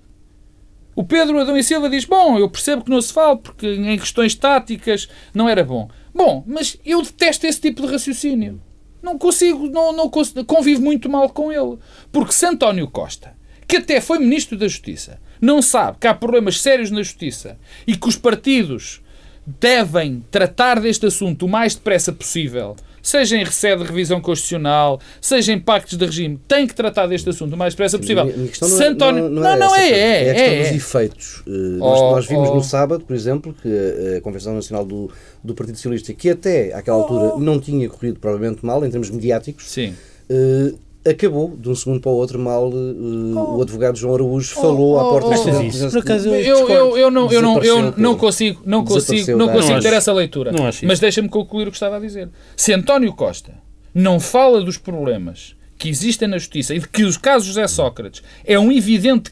O 0.93 1.03
Pedro 1.03 1.39
Adão 1.39 1.55
e 1.55 1.63
Silva 1.63 1.89
diz: 1.89 2.05
Bom, 2.05 2.39
eu 2.39 2.49
percebo 2.49 2.83
que 2.83 2.89
não 2.89 2.99
se 2.99 3.13
fala 3.13 3.37
porque 3.37 3.67
em 3.67 3.97
questões 3.99 4.33
táticas 4.33 5.07
não 5.33 5.47
era 5.47 5.63
bom. 5.63 5.89
Bom, 6.17 6.43
mas 6.47 6.75
eu 6.83 7.03
detesto 7.03 7.45
esse 7.45 7.61
tipo 7.61 7.83
de 7.83 7.91
raciocínio. 7.91 8.59
Não 9.03 9.19
consigo, 9.19 9.67
não, 9.69 9.93
não 9.93 10.09
consigo, 10.09 10.43
convivo 10.43 10.81
muito 10.81 11.07
mal 11.07 11.29
com 11.29 11.51
ele. 11.51 11.77
Porque 12.11 12.31
se 12.31 12.43
António 12.43 12.87
Costa, 12.87 13.35
que 13.67 13.77
até 13.77 14.01
foi 14.01 14.17
Ministro 14.17 14.57
da 14.57 14.67
Justiça, 14.67 15.21
não 15.39 15.61
sabe 15.61 15.99
que 15.99 16.07
há 16.07 16.15
problemas 16.15 16.59
sérios 16.59 16.89
na 16.89 17.03
Justiça 17.03 17.59
e 17.85 17.95
que 17.95 18.09
os 18.09 18.15
partidos 18.15 18.99
devem 19.45 20.25
tratar 20.31 20.79
deste 20.81 21.05
assunto 21.05 21.45
o 21.45 21.49
mais 21.49 21.75
depressa 21.75 22.11
possível, 22.11 22.75
seja 23.07 23.37
em 23.37 23.43
receio 23.43 23.77
de 23.77 23.83
revisão 23.85 24.19
constitucional, 24.19 24.99
seja 25.21 25.53
em 25.53 25.59
pactos 25.59 25.97
de 25.97 26.05
regime, 26.05 26.37
tem 26.45 26.67
que 26.67 26.75
tratar 26.75 27.07
deste 27.07 27.29
assunto 27.29 27.53
o 27.53 27.57
mais 27.57 27.73
depressa 27.73 27.97
possível. 27.97 28.25
Não, 28.25 28.69
não, 28.69 28.85
António... 28.85 29.29
não, 29.29 29.41
não, 29.41 29.49
é, 29.49 29.57
não, 29.57 29.75
é, 29.75 29.89
é, 29.89 30.25
é, 30.25 30.29
a 30.29 30.33
questão 30.33 30.53
é, 30.53 30.63
dos 30.63 30.71
efeitos. 30.71 31.37
Uh, 31.47 31.77
oh, 31.79 31.89
nós, 31.89 32.01
nós, 32.01 32.25
vimos 32.27 32.49
oh. 32.49 32.55
no 32.55 32.63
sábado, 32.63 33.05
por 33.05 33.15
exemplo, 33.15 33.55
que 33.61 34.17
a 34.17 34.21
Convenção 34.21 34.53
Nacional 34.53 34.85
do, 34.85 35.09
do 35.41 35.55
Partido 35.55 35.75
Socialista, 35.75 36.13
que 36.13 36.29
até 36.29 36.73
àquela 36.73 36.97
altura 36.97 37.35
oh. 37.35 37.39
não 37.39 37.61
tinha 37.61 37.87
corrido 37.87 38.19
provavelmente 38.19 38.65
mal 38.65 38.85
em 38.85 38.89
termos 38.89 39.09
mediáticos, 39.09 39.69
Sim. 39.69 39.95
Uh, 40.29 40.77
acabou, 41.09 41.55
de 41.57 41.69
um 41.69 41.75
segundo 41.75 41.99
para 41.99 42.11
o 42.11 42.15
outro, 42.15 42.39
mal 42.39 42.69
uh, 42.69 43.33
oh. 43.35 43.57
o 43.57 43.61
advogado 43.61 43.97
João 43.97 44.15
Araújo 44.15 44.53
falou 44.53 44.95
oh, 44.95 44.99
à 44.99 45.03
porta 45.03 45.39
oh, 45.39 45.51
do 45.51 45.63
isso. 45.63 45.89
Por 45.89 45.99
acaso, 45.99 46.29
eu, 46.29 46.69
eu, 46.69 46.97
eu, 46.97 47.11
não, 47.11 47.31
eu, 47.31 47.41
não, 47.41 47.63
eu 47.63 47.93
não 47.97 48.15
consigo, 48.15 48.61
não 48.65 48.83
consigo, 48.83 49.37
não 49.37 49.49
consigo 49.49 49.79
ter 49.79 49.93
essa 49.93 50.13
leitura. 50.13 50.51
Mas 50.83 50.99
deixa-me 50.99 51.29
concluir 51.29 51.67
o 51.67 51.71
que 51.71 51.77
estava 51.77 51.97
a 51.97 51.99
dizer. 51.99 52.29
Se 52.55 52.73
António 52.73 53.13
Costa 53.13 53.53
não 53.93 54.19
fala 54.19 54.61
dos 54.61 54.77
problemas 54.77 55.55
que 55.77 55.89
existem 55.89 56.27
na 56.27 56.37
justiça 56.37 56.73
e 56.73 56.79
de 56.79 56.87
que 56.87 57.03
os 57.03 57.17
casos 57.17 57.47
José 57.47 57.67
Sócrates 57.67 58.23
é 58.43 58.57
um 58.57 58.71
evidente 58.71 59.31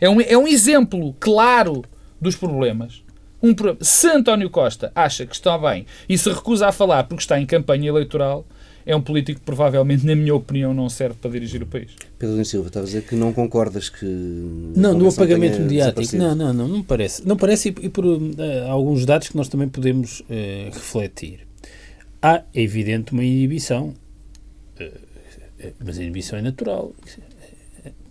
é 0.00 0.08
um, 0.08 0.20
é 0.20 0.36
um 0.36 0.46
exemplo 0.46 1.14
claro 1.18 1.82
dos 2.20 2.36
problemas. 2.36 3.02
Um, 3.42 3.54
se 3.80 4.08
António 4.08 4.50
Costa 4.50 4.92
acha 4.94 5.24
que 5.24 5.34
está 5.34 5.56
bem 5.56 5.86
e 6.08 6.18
se 6.18 6.30
recusa 6.30 6.68
a 6.68 6.72
falar 6.72 7.04
porque 7.04 7.22
está 7.22 7.40
em 7.40 7.46
campanha 7.46 7.88
eleitoral, 7.88 8.46
é 8.90 8.96
um 8.96 9.00
político 9.00 9.40
que 9.40 9.46
provavelmente, 9.46 10.04
na 10.04 10.14
minha 10.14 10.34
opinião, 10.34 10.74
não 10.74 10.88
serve 10.88 11.16
para 11.20 11.30
dirigir 11.30 11.62
o 11.62 11.66
país. 11.66 11.90
Pedro 12.18 12.44
Silva, 12.44 12.68
estava 12.68 12.84
a 12.84 12.86
dizer 12.86 13.02
que 13.02 13.14
não 13.14 13.32
concordas 13.32 13.88
que. 13.88 14.04
Não, 14.04 14.94
no 14.94 15.08
apagamento 15.08 15.60
mediático. 15.60 16.16
Não, 16.16 16.34
não, 16.34 16.52
não, 16.52 16.68
não 16.68 16.82
parece. 16.82 17.26
Não 17.26 17.36
parece 17.36 17.68
e, 17.68 17.86
e 17.86 17.88
por 17.88 18.04
uh, 18.04 18.20
alguns 18.68 19.06
dados 19.06 19.28
que 19.28 19.36
nós 19.36 19.48
também 19.48 19.68
podemos 19.68 20.20
uh, 20.20 20.24
refletir. 20.72 21.46
Há, 22.20 22.42
é 22.54 22.62
evidente, 22.62 23.12
uma 23.12 23.24
inibição. 23.24 23.94
Uh, 24.80 25.10
mas 25.84 25.98
a 25.98 26.02
inibição 26.02 26.38
é 26.38 26.42
natural. 26.42 26.92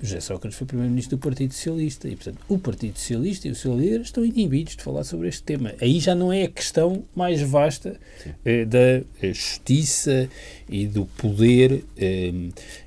José 0.01 0.21
Sócrates 0.21 0.57
foi 0.57 0.65
primeiro-ministro 0.65 1.17
do 1.17 1.21
Partido 1.21 1.53
Socialista 1.53 2.07
e, 2.07 2.15
portanto, 2.15 2.37
o 2.47 2.57
Partido 2.57 2.97
Socialista 2.97 3.47
e 3.47 3.51
o 3.51 3.55
seu 3.55 3.77
líder 3.77 4.01
estão 4.01 4.23
inibidos 4.23 4.77
de 4.77 4.83
falar 4.83 5.03
sobre 5.03 5.27
este 5.27 5.43
tema. 5.43 5.73
Aí 5.81 5.99
já 5.99 6.15
não 6.15 6.31
é 6.31 6.43
a 6.43 6.47
questão 6.47 7.03
mais 7.13 7.41
vasta 7.41 7.99
eh, 8.45 8.63
da 8.63 8.79
eh, 8.79 9.33
justiça 9.33 10.29
e 10.69 10.87
do 10.87 11.05
poder 11.05 11.83
eh, 11.97 12.31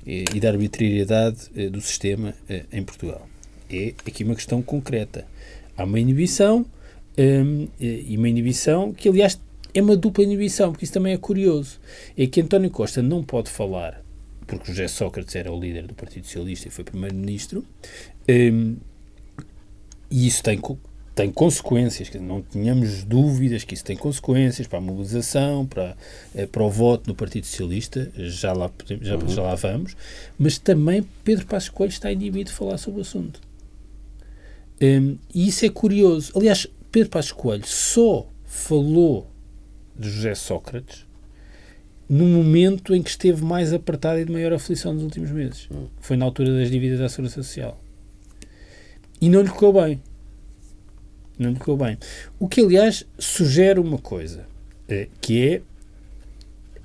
e 0.05 0.39
da 0.39 0.49
arbitrariedade 0.49 1.37
eh, 1.55 1.69
do 1.69 1.79
sistema 1.81 2.33
eh, 2.49 2.65
em 2.71 2.83
Portugal. 2.83 3.27
É 3.69 3.93
aqui 4.07 4.23
uma 4.23 4.35
questão 4.35 4.61
concreta. 4.63 5.25
Há 5.77 5.83
uma 5.83 5.99
inibição 5.99 6.65
eh, 7.15 7.43
e 7.79 8.17
uma 8.17 8.27
inibição 8.27 8.91
que, 8.91 9.07
aliás, 9.07 9.39
é 9.71 9.81
uma 9.81 9.95
dupla 9.95 10.23
inibição, 10.23 10.71
porque 10.71 10.85
isso 10.85 10.93
também 10.93 11.13
é 11.13 11.17
curioso. 11.17 11.79
É 12.17 12.25
que 12.25 12.41
António 12.41 12.69
Costa 12.71 13.01
não 13.03 13.23
pode 13.23 13.49
falar 13.49 14.02
porque 14.45 14.71
José 14.71 14.87
Sócrates 14.87 15.35
era 15.35 15.51
o 15.51 15.59
líder 15.59 15.87
do 15.87 15.93
Partido 15.93 16.25
Socialista 16.25 16.67
e 16.67 16.71
foi 16.71 16.83
primeiro-ministro, 16.83 17.65
um, 18.29 18.75
e 20.09 20.27
isso 20.27 20.43
tem, 20.43 20.61
tem 21.15 21.31
consequências, 21.31 22.09
não 22.21 22.41
tínhamos 22.41 23.03
dúvidas 23.03 23.63
que 23.63 23.73
isso 23.73 23.83
tem 23.83 23.97
consequências 23.97 24.67
para 24.67 24.77
a 24.77 24.81
mobilização, 24.81 25.65
para, 25.65 25.97
eh, 26.35 26.45
para 26.45 26.63
o 26.63 26.69
voto 26.69 27.07
no 27.07 27.15
Partido 27.15 27.45
Socialista, 27.45 28.11
já 28.15 28.53
lá, 28.53 28.69
já, 29.01 29.15
uhum. 29.15 29.27
já 29.27 29.41
lá 29.41 29.55
vamos, 29.55 29.95
mas 30.37 30.57
também 30.57 31.03
Pedro 31.23 31.45
Passos 31.45 31.69
Coelho 31.69 31.91
está 31.91 32.11
inibido 32.11 32.49
de 32.49 32.55
falar 32.55 32.77
sobre 32.77 32.99
o 32.99 33.01
assunto. 33.01 33.41
Um, 34.81 35.17
e 35.33 35.47
isso 35.47 35.65
é 35.65 35.69
curioso. 35.69 36.31
Aliás, 36.35 36.67
Pedro 36.91 37.09
Passos 37.09 37.31
Coelho 37.31 37.65
só 37.65 38.27
falou 38.45 39.27
de 39.97 40.09
José 40.09 40.35
Sócrates 40.35 41.05
no 42.13 42.27
momento 42.27 42.93
em 42.93 43.01
que 43.01 43.09
esteve 43.09 43.43
mais 43.43 43.73
apertado 43.73 44.19
e 44.19 44.25
de 44.25 44.31
maior 44.31 44.53
aflição 44.53 44.93
nos 44.93 45.01
últimos 45.01 45.31
meses. 45.31 45.67
Hum. 45.71 45.87
Foi 45.99 46.15
na 46.15 46.25
altura 46.25 46.53
das 46.53 46.69
dívidas 46.69 46.99
da 46.99 47.09
Segurança 47.09 47.41
Social. 47.41 47.81
E 49.19 49.29
não 49.29 49.41
lhe 49.41 49.47
ficou 49.47 49.73
bem. 49.73 49.99
Não 51.39 51.49
lhe 51.49 51.55
ficou 51.55 51.75
bem. 51.75 51.97
O 52.37 52.47
que, 52.47 52.61
aliás, 52.61 53.03
sugere 53.17 53.79
uma 53.79 53.97
coisa, 53.97 54.45
eh, 54.87 55.07
que 55.19 55.63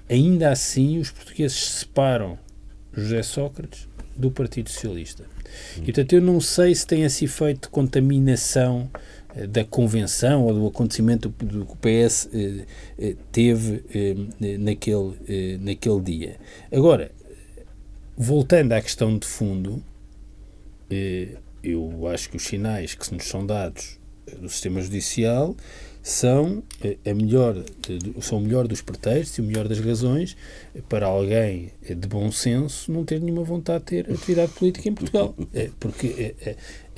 é, 0.08 0.14
ainda 0.14 0.50
assim, 0.50 0.98
os 0.98 1.10
portugueses 1.10 1.58
separam 1.58 2.38
José 2.94 3.22
Sócrates 3.22 3.86
do 4.16 4.30
Partido 4.30 4.70
Socialista. 4.70 5.24
Hum. 5.76 5.82
E, 5.82 5.84
portanto, 5.84 6.14
eu 6.14 6.22
não 6.22 6.40
sei 6.40 6.74
se 6.74 6.86
tem 6.86 7.02
esse 7.02 7.26
efeito 7.26 7.62
de 7.64 7.68
contaminação 7.68 8.90
da 9.46 9.64
convenção 9.64 10.44
ou 10.44 10.54
do 10.54 10.66
acontecimento 10.66 11.28
do 11.28 11.64
que 11.64 11.72
o 11.72 11.76
PS 11.76 12.28
eh, 12.32 12.64
eh, 12.98 13.16
teve 13.30 13.84
eh, 13.94 14.58
naquele, 14.58 15.58
naquele 15.60 16.00
dia. 16.00 16.36
Agora, 16.72 17.10
voltando 18.16 18.72
à 18.72 18.80
questão 18.80 19.16
de 19.16 19.26
fundo, 19.26 19.82
eu 21.62 22.06
acho 22.08 22.30
que 22.30 22.36
os 22.36 22.44
sinais 22.44 22.94
que 22.94 23.14
nos 23.14 23.24
são 23.24 23.46
dados 23.46 23.98
do 24.40 24.48
sistema 24.48 24.80
judicial 24.80 25.56
são 26.02 26.62
a 27.04 27.14
melhor 27.14 27.62
são 28.20 28.38
o 28.38 28.40
melhor 28.40 28.66
dos 28.66 28.80
pretextos 28.80 29.38
e 29.38 29.40
o 29.42 29.44
melhor 29.44 29.68
das 29.68 29.78
razões 29.78 30.36
para 30.88 31.06
alguém 31.06 31.72
de 31.82 32.08
bom 32.08 32.30
senso 32.32 32.90
não 32.90 33.04
ter 33.04 33.20
nenhuma 33.20 33.42
vontade 33.42 33.84
de 33.84 34.02
ter 34.02 34.10
atividade 34.10 34.52
política 34.52 34.88
em 34.88 34.94
Portugal 34.94 35.34
porque 35.78 36.34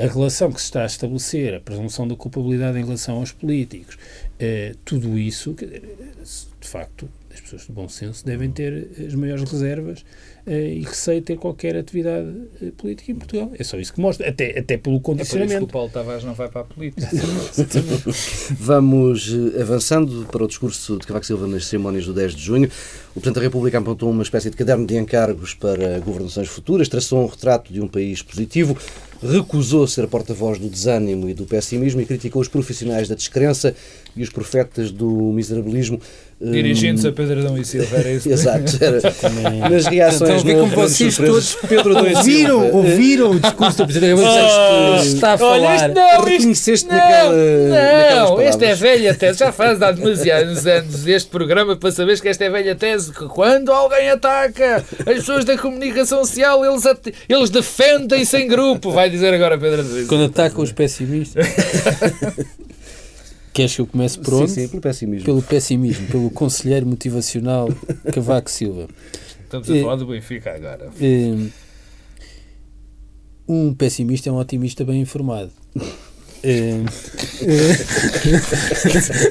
a 0.01 0.07
relação 0.07 0.51
que 0.51 0.61
se 0.61 0.67
está 0.67 0.83
a 0.83 0.87
estabelecer, 0.87 1.55
a 1.55 1.61
presunção 1.61 2.09
da 2.09 2.17
culpabilidade 2.17 2.79
em 2.79 2.85
relação 2.85 3.17
aos 3.17 3.33
políticos, 3.33 3.99
eh, 4.39 4.75
tudo 4.85 5.19
isso, 5.19 5.55
de 5.55 6.69
facto, 6.69 7.09
as 7.33 7.41
pessoas 7.41 7.63
de 7.63 7.73
bom 7.73 7.89
senso 7.89 8.25
devem 8.25 8.51
ter 8.51 8.91
as 9.07 9.15
maiores 9.15 9.49
reservas 9.49 10.05
eh, 10.47 10.75
e 10.75 10.81
receio 10.81 11.21
de 11.21 11.27
ter 11.27 11.37
qualquer 11.37 11.77
atividade 11.77 12.29
eh, 12.61 12.73
política 12.77 13.13
em 13.13 13.15
Portugal. 13.15 13.53
É 13.59 13.63
só 13.63 13.79
isso 13.79 13.93
que 13.93 14.01
mostra, 14.01 14.29
até, 14.29 14.59
até 14.59 14.77
pelo 14.77 15.01
condicionamento. 15.01 15.53
É 15.53 15.59
por 15.59 15.63
isso 15.63 15.67
que 15.67 15.71
o 15.71 15.73
Paulo 15.73 15.91
Tavares 15.91 16.25
não 16.25 16.35
vai 16.35 16.49
para 16.49 16.63
a 16.63 16.65
política. 16.65 17.09
Vamos 18.59 19.33
eh, 19.33 19.61
avançando 19.61 20.27
para 20.31 20.45
o 20.45 20.49
discurso 20.49 20.99
de 20.99 21.07
Cavaco 21.07 21.27
Silva 21.27 21.47
nas 21.47 21.67
cerimónias 21.67 22.05
do 22.05 22.13
10 22.13 22.35
de 22.35 22.43
junho. 22.43 22.69
O 23.11 23.15
Presidente 23.15 23.37
da 23.37 23.43
República 23.43 23.79
apontou 23.79 24.11
uma 24.11 24.23
espécie 24.23 24.51
de 24.51 24.57
caderno 24.57 24.87
de 24.87 24.97
encargos 24.97 25.55
para 25.55 25.99
governações 26.01 26.49
futuras, 26.49 26.89
traçou 26.89 27.23
um 27.23 27.27
retrato 27.27 27.73
de 27.73 27.81
um 27.81 27.89
país 27.89 28.23
positivo, 28.23 28.77
recusou 29.23 29.87
ser 29.87 30.07
porta-voz 30.09 30.59
do 30.59 30.69
desânimo 30.69 31.29
e 31.29 31.35
do 31.35 31.45
pessimismo 31.45 32.01
e 32.01 32.07
criticou 32.07 32.41
os 32.41 32.49
profissionais 32.49 33.09
da 33.09 33.15
descrença 33.15 33.75
e 34.17 34.23
os 34.23 34.31
profetas 34.31 34.91
do 34.91 35.09
miserabilismo. 35.33 36.01
Dirigindo-se 36.41 37.07
a 37.07 37.13
Pedro 37.13 37.41
Adão 37.41 37.59
e 37.59 37.65
Silva, 37.67 37.99
era 37.99 38.11
isso? 38.13 38.27
Exato. 38.33 38.83
Era. 38.83 39.69
Nas 39.69 39.87
reações 39.87 40.43
então, 40.43 40.61
como 40.61 40.75
vocês 40.75 41.15
todos 41.15 41.55
Pedro 41.69 41.99
Adão 41.99 42.17
ouviram, 42.17 42.61
Silva. 42.63 42.77
ouviram 42.77 43.31
o 43.33 43.41
discurso 43.41 43.77
do 43.77 43.85
Presidente 43.85 44.21
oh, 44.23 44.97
está 45.03 45.35
a 45.35 45.39
falar. 45.39 45.89
Não, 45.91 46.25
Reconheceste 46.25 46.89
não, 46.89 46.97
naquela, 46.97 47.33
não, 47.33 48.41
esta 48.41 48.65
é 48.65 48.75
velha 48.75 49.15
tese. 49.15 49.39
Já 49.39 49.53
faz 49.53 49.83
há 49.83 49.93
demasiados 49.93 50.67
anos 50.67 51.07
este 51.07 51.29
programa 51.29 51.77
para 51.77 51.93
saberes 51.93 52.23
que 52.23 52.29
esta 52.29 52.45
é 52.45 52.49
velha 52.49 52.75
tese 52.75 53.13
que 53.13 53.27
quando 53.27 53.71
alguém 53.71 54.09
ataca 54.09 54.83
as 55.01 55.05
pessoas 55.05 55.45
da 55.45 55.59
comunicação 55.59 56.25
social, 56.25 56.65
eles, 56.65 56.85
eles 57.29 57.51
defendem-se 57.51 58.39
em 58.39 58.49
grupo. 58.49 58.91
Vai 58.93 59.11
dizer 59.11 59.35
agora 59.35 59.59
Pedro 59.59 59.81
Adão 59.81 59.93
Silva. 59.93 60.09
Quando 60.09 60.25
atacam 60.25 60.65
os 60.65 60.73
pessimistas. 60.73 61.47
Queres 63.61 63.75
que 63.75 63.81
eu 63.83 63.87
comece 63.87 64.19
por 64.19 64.35
onde? 64.35 64.51
Sim, 64.51 64.63
sim, 64.63 64.69
pelo 64.69 64.81
pessimismo. 64.81 65.25
Pelo 65.25 65.43
pessimismo, 65.43 66.07
pelo 66.09 66.31
conselheiro 66.31 66.87
motivacional 66.87 67.69
Cavaco 68.13 68.51
Silva. 68.51 68.89
Estamos 69.45 69.71
a 69.71 69.81
falar 69.83 69.97
do 69.97 70.07
Benfica 70.07 70.55
agora. 70.55 70.91
É, 70.99 71.51
um 73.47 73.75
pessimista 73.75 74.31
é 74.31 74.33
um 74.33 74.39
otimista 74.39 74.85
bem 74.85 75.01
informado. 75.01 75.51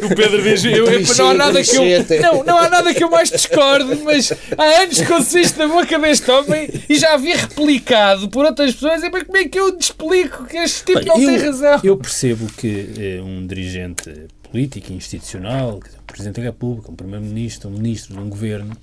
O 0.04 0.16
Pedro 0.16 0.44
diz: 0.44 0.64
eu, 0.64 0.86
eu, 0.86 1.02
não, 1.18 1.30
há 1.30 1.34
nada 1.34 1.64
que 1.64 1.76
eu, 1.76 1.84
não, 2.22 2.44
não 2.44 2.58
há 2.58 2.70
nada 2.70 2.94
que 2.94 3.04
eu 3.04 3.10
mais 3.10 3.32
discorde, 3.32 3.96
mas 4.04 4.32
há 4.58 4.64
anos 4.84 5.02
que 5.02 5.12
eu 5.12 5.18
assisto 5.18 5.58
na 5.58 5.68
boca 5.68 5.98
deste 5.98 6.30
homem 6.30 6.70
e 6.88 7.00
já 7.00 7.18
vi 7.18 7.34
replicado 7.34 8.30
por 8.30 8.46
outras 8.46 8.74
pessoas. 8.74 9.02
E, 9.02 9.10
mas 9.10 9.24
como 9.24 9.38
é 9.38 9.46
que 9.46 9.60
eu 9.60 9.76
explico 9.78 10.46
que 10.46 10.58
este 10.58 10.86
tipo 10.86 11.00
Olha, 11.00 11.08
não 11.08 11.20
eu, 11.20 11.30
tem 11.30 11.38
razão? 11.38 11.80
Eu 11.84 11.98
percebo 11.98 12.46
que 12.54 12.90
é, 12.98 13.22
um 13.22 13.46
dirigente 13.48 14.28
político, 14.44 14.94
institucional, 14.94 15.78
um 15.78 16.06
Presidente 16.06 16.36
da 16.36 16.44
República, 16.44 16.92
um 16.92 16.96
Primeiro-Ministro, 16.96 17.70
um 17.70 17.74
Ministro 17.74 18.16
de 18.16 18.20
um 18.20 18.30
Governo, 18.30 18.76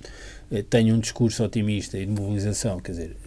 tenha 0.69 0.93
um 0.93 0.99
discurso 0.99 1.43
otimista 1.43 1.97
e 1.97 2.05
de 2.05 2.11
mobilização. 2.11 2.79
Quer 2.79 2.91
dizer 2.91 3.17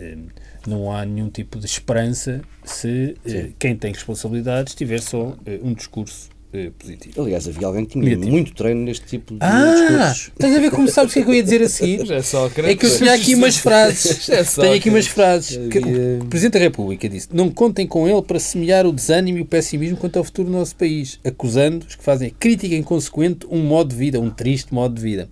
não 0.66 0.92
há 0.92 1.04
nenhum 1.04 1.28
tipo 1.28 1.58
de 1.58 1.66
esperança 1.66 2.42
se 2.64 3.16
eh, 3.24 3.50
quem 3.58 3.74
tem 3.76 3.92
responsabilidades 3.92 4.74
tiver 4.74 5.00
só 5.00 5.34
eh, 5.46 5.58
um 5.62 5.72
discurso 5.72 6.28
eh, 6.52 6.70
positivo. 6.78 7.22
Aliás, 7.22 7.48
havia 7.48 7.66
alguém 7.66 7.84
que 7.84 7.92
tinha 7.92 8.04
Negativo. 8.04 8.30
muito 8.30 8.54
treino 8.54 8.82
neste 8.82 9.06
tipo 9.06 9.34
de 9.34 9.38
ah, 9.40 9.72
discursos. 9.72 10.32
Estás 10.32 10.56
a 10.56 10.60
ver 10.60 10.70
como 10.70 10.88
sabes 10.88 11.12
o 11.12 11.14
que 11.14 11.20
é 11.20 11.22
que 11.22 11.30
eu 11.30 11.34
ia 11.34 11.42
dizer 11.42 11.62
a 11.62 11.68
seguir? 11.68 12.10
É, 12.10 12.22
só 12.22 12.46
é 12.46 12.74
que 12.74 12.86
eu 12.86 12.96
tinha 12.96 13.14
aqui 13.14 13.34
umas 13.34 13.56
frases. 13.56 14.28
É 14.30 14.44
tenho 14.44 14.74
aqui 14.74 14.90
umas 14.90 15.06
frases. 15.06 15.56
Havia... 15.56 16.18
o 16.20 16.26
Presidente 16.26 16.54
da 16.54 16.58
República 16.58 17.08
disse: 17.08 17.28
Não 17.32 17.50
contem 17.50 17.86
com 17.86 18.08
ele 18.08 18.22
para 18.22 18.38
semear 18.38 18.86
o 18.86 18.92
desânimo 18.92 19.38
e 19.38 19.40
o 19.42 19.46
pessimismo 19.46 19.96
quanto 19.96 20.18
ao 20.18 20.24
futuro 20.24 20.48
do 20.50 20.56
nosso 20.56 20.76
país, 20.76 21.18
acusando 21.24 21.86
os 21.86 21.94
que 21.94 22.02
fazem 22.02 22.30
crítica 22.30 22.74
inconsequente 22.74 23.46
um 23.50 23.62
modo 23.62 23.90
de 23.90 23.96
vida, 23.96 24.20
um 24.20 24.30
triste 24.30 24.74
modo 24.74 24.94
de 24.94 25.00
vida. 25.00 25.28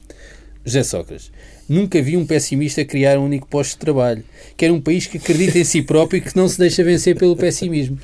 José 0.65 0.83
Sócrates. 0.83 1.31
Nunca 1.69 2.01
vi 2.01 2.17
um 2.17 2.27
pessimista 2.27 2.85
criar 2.85 3.19
um 3.19 3.27
único 3.27 3.47
posto 3.47 3.73
de 3.73 3.79
trabalho. 3.79 4.25
Quer 4.57 4.73
um 4.73 4.81
país 4.81 5.07
que 5.07 5.19
acredita 5.19 5.59
em 5.59 5.65
si 5.65 5.83
próprio 5.83 6.19
e 6.19 6.21
que 6.23 6.37
não 6.37 6.49
se 6.49 6.59
deixa 6.59 6.83
vencer 6.83 7.17
pelo 7.17 7.37
pessimismo. 7.37 7.99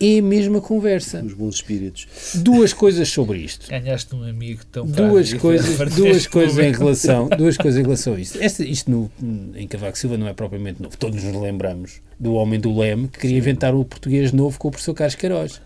É 0.00 0.18
a 0.18 0.22
mesma 0.22 0.60
conversa. 0.60 1.22
Os 1.22 1.32
bons 1.32 1.56
espíritos. 1.56 2.08
Duas 2.34 2.72
coisas 2.72 3.08
sobre 3.08 3.38
isto. 3.38 3.68
Ganhaste 3.70 4.12
um 4.16 4.24
amigo 4.24 4.64
tão 4.66 4.84
duas 4.84 5.32
coisas 5.34 5.94
Duas 5.94 6.26
coisas 6.26 6.58
em 6.58 6.72
relação 6.72 7.28
Duas 7.28 7.56
coisas 7.56 7.78
em 7.78 7.84
relação 7.84 8.14
a 8.14 8.20
isto. 8.20 8.42
Este, 8.42 8.68
isto 8.68 8.90
no, 8.90 9.10
em 9.54 9.68
Cavaco 9.68 9.96
Silva 9.96 10.16
não 10.16 10.26
é 10.26 10.32
propriamente 10.32 10.82
novo. 10.82 10.96
Todos 10.96 11.22
nos 11.22 11.40
lembramos 11.40 12.00
do 12.18 12.34
homem 12.34 12.58
do 12.58 12.76
leme 12.76 13.06
que 13.06 13.20
queria 13.20 13.36
Sim. 13.36 13.38
inventar 13.38 13.74
o 13.76 13.84
português 13.84 14.32
novo 14.32 14.58
com 14.58 14.68
o 14.68 14.70
professor 14.72 14.94
Carlos 14.94 15.14
Queiroz. 15.14 15.60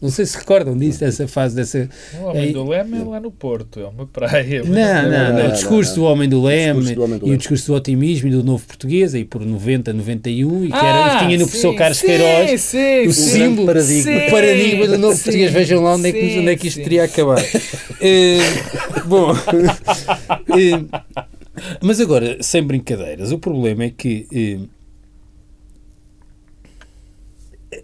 Não 0.00 0.10
sei 0.10 0.24
se 0.26 0.38
recordam 0.38 0.78
disso, 0.78 1.00
dessa 1.00 1.26
fase, 1.26 1.56
dessa... 1.56 1.88
O 2.20 2.26
Homem 2.26 2.52
do 2.52 2.68
Leme 2.68 3.00
é 3.00 3.04
lá 3.04 3.18
no 3.18 3.32
Porto, 3.32 3.80
é 3.80 3.86
uma 3.86 4.06
praia. 4.06 4.62
Não, 4.62 5.10
não, 5.10 5.32
não, 5.34 5.48
o 5.48 5.52
discurso 5.52 5.96
do 5.96 6.04
Homem 6.04 6.28
do 6.28 6.40
Leme 6.40 6.94
e 7.24 7.32
o 7.32 7.36
discurso 7.36 7.66
do 7.66 7.74
otimismo 7.74 8.28
e 8.28 8.30
do 8.30 8.44
novo 8.44 8.64
português, 8.64 9.12
aí 9.12 9.24
por 9.24 9.44
90, 9.44 9.92
91, 9.92 10.64
e 10.64 10.68
que, 10.68 10.76
era, 10.76 11.04
ah, 11.04 11.18
que 11.18 11.24
tinha 11.24 11.36
no 11.36 11.44
sim, 11.44 11.50
professor 11.50 11.74
Carlos 11.74 11.98
sim, 11.98 12.06
Queiroz 12.06 12.60
sim, 12.60 13.06
o 13.08 13.12
símbolo, 13.12 13.66
paradigma. 13.66 14.12
o 14.12 14.30
paradigma 14.30 14.86
do 14.86 14.98
novo 14.98 15.16
português. 15.16 15.52
Vejam 15.52 15.82
lá 15.82 15.94
onde 15.96 16.08
é 16.08 16.12
que, 16.12 16.38
onde 16.38 16.48
é 16.48 16.56
que 16.56 16.68
isto 16.68 16.80
teria 16.80 17.02
acabado. 17.02 17.42
uh, 17.42 19.02
bom, 19.08 19.32
uh, 19.32 20.88
mas 21.82 22.00
agora, 22.00 22.36
sem 22.40 22.62
brincadeiras, 22.62 23.32
o 23.32 23.38
problema 23.38 23.82
é 23.82 23.90
que... 23.90 24.28
Uh, 24.30 24.78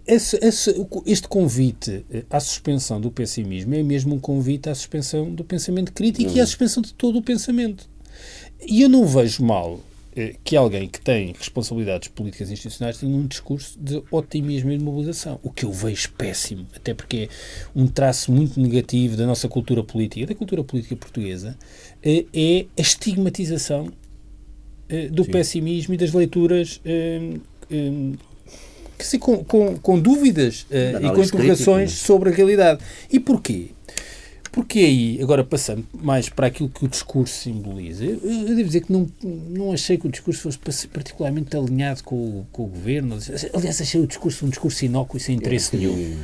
esse, 0.07 0.37
esse, 0.41 0.87
este 1.05 1.27
convite 1.27 2.05
eh, 2.11 2.23
à 2.29 2.39
suspensão 2.39 3.01
do 3.01 3.09
pessimismo 3.09 3.73
é 3.73 3.81
mesmo 3.81 4.15
um 4.15 4.19
convite 4.19 4.69
à 4.69 4.75
suspensão 4.75 5.33
do 5.33 5.43
pensamento 5.43 5.91
crítico 5.91 6.29
uhum. 6.29 6.37
e 6.37 6.41
à 6.41 6.45
suspensão 6.45 6.83
de 6.83 6.93
todo 6.93 7.17
o 7.17 7.21
pensamento. 7.21 7.89
E 8.67 8.83
eu 8.83 8.89
não 8.89 9.05
vejo 9.05 9.43
mal 9.43 9.79
eh, 10.15 10.35
que 10.43 10.55
alguém 10.55 10.87
que 10.87 11.01
tem 11.01 11.33
responsabilidades 11.33 12.07
políticas 12.09 12.49
e 12.49 12.53
institucionais 12.53 12.99
tenha 12.99 13.15
um 13.15 13.25
discurso 13.25 13.79
de 13.79 14.03
otimismo 14.11 14.71
e 14.71 14.77
de 14.77 14.83
mobilização. 14.83 15.39
O 15.41 15.49
que 15.49 15.65
eu 15.65 15.71
vejo 15.71 16.11
péssimo, 16.11 16.67
até 16.75 16.93
porque 16.93 17.17
é 17.17 17.29
um 17.75 17.87
traço 17.87 18.31
muito 18.31 18.59
negativo 18.59 19.17
da 19.17 19.25
nossa 19.25 19.49
cultura 19.49 19.83
política, 19.83 20.27
da 20.27 20.35
cultura 20.35 20.63
política 20.63 20.95
portuguesa, 20.95 21.57
eh, 22.03 22.25
é 22.31 22.65
a 22.77 22.81
estigmatização 22.81 23.91
do 25.11 25.23
Sim. 25.23 25.31
pessimismo 25.31 25.95
e 25.95 25.97
das 25.97 26.13
leituras 26.13 26.79
que 28.97 29.05
se, 29.05 29.17
com, 29.19 29.43
com, 29.43 29.77
com 29.77 29.99
dúvidas 29.99 30.65
uh, 30.71 31.05
e 31.05 31.13
com 31.13 31.21
interrogações 31.21 31.91
crítica, 31.91 32.07
sobre 32.07 32.29
a 32.29 32.33
realidade. 32.33 32.81
E 33.11 33.19
porquê? 33.19 33.69
Porque 34.55 34.79
aí, 34.79 35.19
agora 35.21 35.43
passando 35.43 35.85
mais 35.93 36.29
para 36.29 36.47
aquilo 36.47 36.69
que 36.69 36.85
o 36.85 36.87
discurso 36.87 37.41
simboliza, 37.41 38.05
eu, 38.05 38.21
eu 38.23 38.55
devo 38.55 38.63
dizer 38.63 38.85
que 38.85 38.93
não, 38.93 39.05
não 39.49 39.73
achei 39.73 39.97
que 39.97 40.07
o 40.07 40.09
discurso 40.09 40.49
fosse 40.57 40.87
particularmente 40.87 41.57
alinhado 41.57 42.01
com, 42.05 42.15
o, 42.15 42.47
com 42.53 42.63
o 42.63 42.67
governo. 42.67 43.17
Aliás, 43.53 43.81
achei 43.81 43.99
o 43.99 44.07
discurso 44.07 44.45
um 44.45 44.49
discurso 44.49 44.85
inócuo 44.85 45.17
e 45.17 45.19
sem 45.19 45.35
interesse 45.35 45.75
nenhum. 45.75 46.15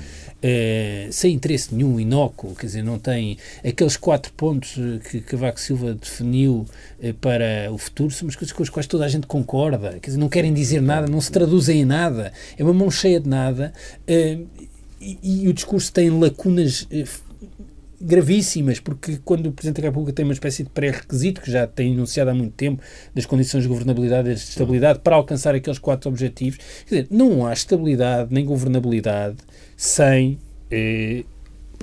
Uh, 0.43 1.13
sem 1.13 1.35
interesse 1.35 1.73
nenhum, 1.75 1.99
inócuo, 1.99 2.55
quer 2.55 2.65
dizer, 2.65 2.83
não 2.83 2.97
tem 2.97 3.37
aqueles 3.63 3.95
quatro 3.95 4.33
pontos 4.33 4.75
eh, 4.75 4.97
que 5.07 5.21
Cavaco 5.21 5.59
Silva 5.59 5.93
definiu 5.93 6.65
uh, 6.99 7.13
para 7.21 7.71
o 7.71 7.77
futuro, 7.77 8.09
são 8.09 8.27
as 8.27 8.35
coisas 8.35 8.51
com 8.51 8.63
as 8.63 8.69
quais 8.69 8.87
toda 8.87 9.05
a 9.05 9.07
gente 9.07 9.27
concorda, 9.27 9.99
quer 9.99 10.09
dizer, 10.09 10.17
não 10.17 10.29
querem 10.29 10.51
dizer 10.51 10.81
nada, 10.81 11.05
não 11.05 11.21
se 11.21 11.31
traduzem 11.31 11.81
em 11.81 11.85
nada, 11.85 12.33
é 12.57 12.63
uma 12.63 12.73
mão 12.73 12.89
cheia 12.89 13.19
de 13.19 13.29
nada 13.29 13.71
uh, 13.99 14.47
e, 14.99 15.43
e, 15.43 15.47
o 15.47 15.53
discurso 15.53 15.93
tem 15.93 16.09
lacunas 16.09 16.87
gravíssimas, 18.01 18.79
porque 18.79 19.19
quando 19.23 19.47
o 19.47 19.51
Presidente 19.51 19.81
da 19.81 19.87
República 19.87 20.13
tem 20.13 20.25
uma 20.25 20.33
espécie 20.33 20.63
de 20.63 20.69
pré-requisito, 20.69 21.41
que 21.41 21.51
já 21.51 21.67
tem 21.67 21.93
enunciado 21.93 22.31
há 22.31 22.33
muito 22.33 22.53
tempo, 22.53 22.81
das 23.13 23.25
condições 23.25 23.61
de 23.61 23.69
governabilidade 23.69 24.29
e 24.29 24.33
de 24.33 24.39
estabilidade, 24.39 24.99
para 24.99 25.15
alcançar 25.15 25.53
aqueles 25.53 25.77
quatro 25.77 26.09
objetivos, 26.09 26.57
quer 26.87 26.95
dizer, 26.95 27.07
não 27.11 27.45
há 27.45 27.53
estabilidade 27.53 28.33
nem 28.33 28.43
governabilidade 28.43 29.37
sem 29.81 30.37
eh, 30.69 31.23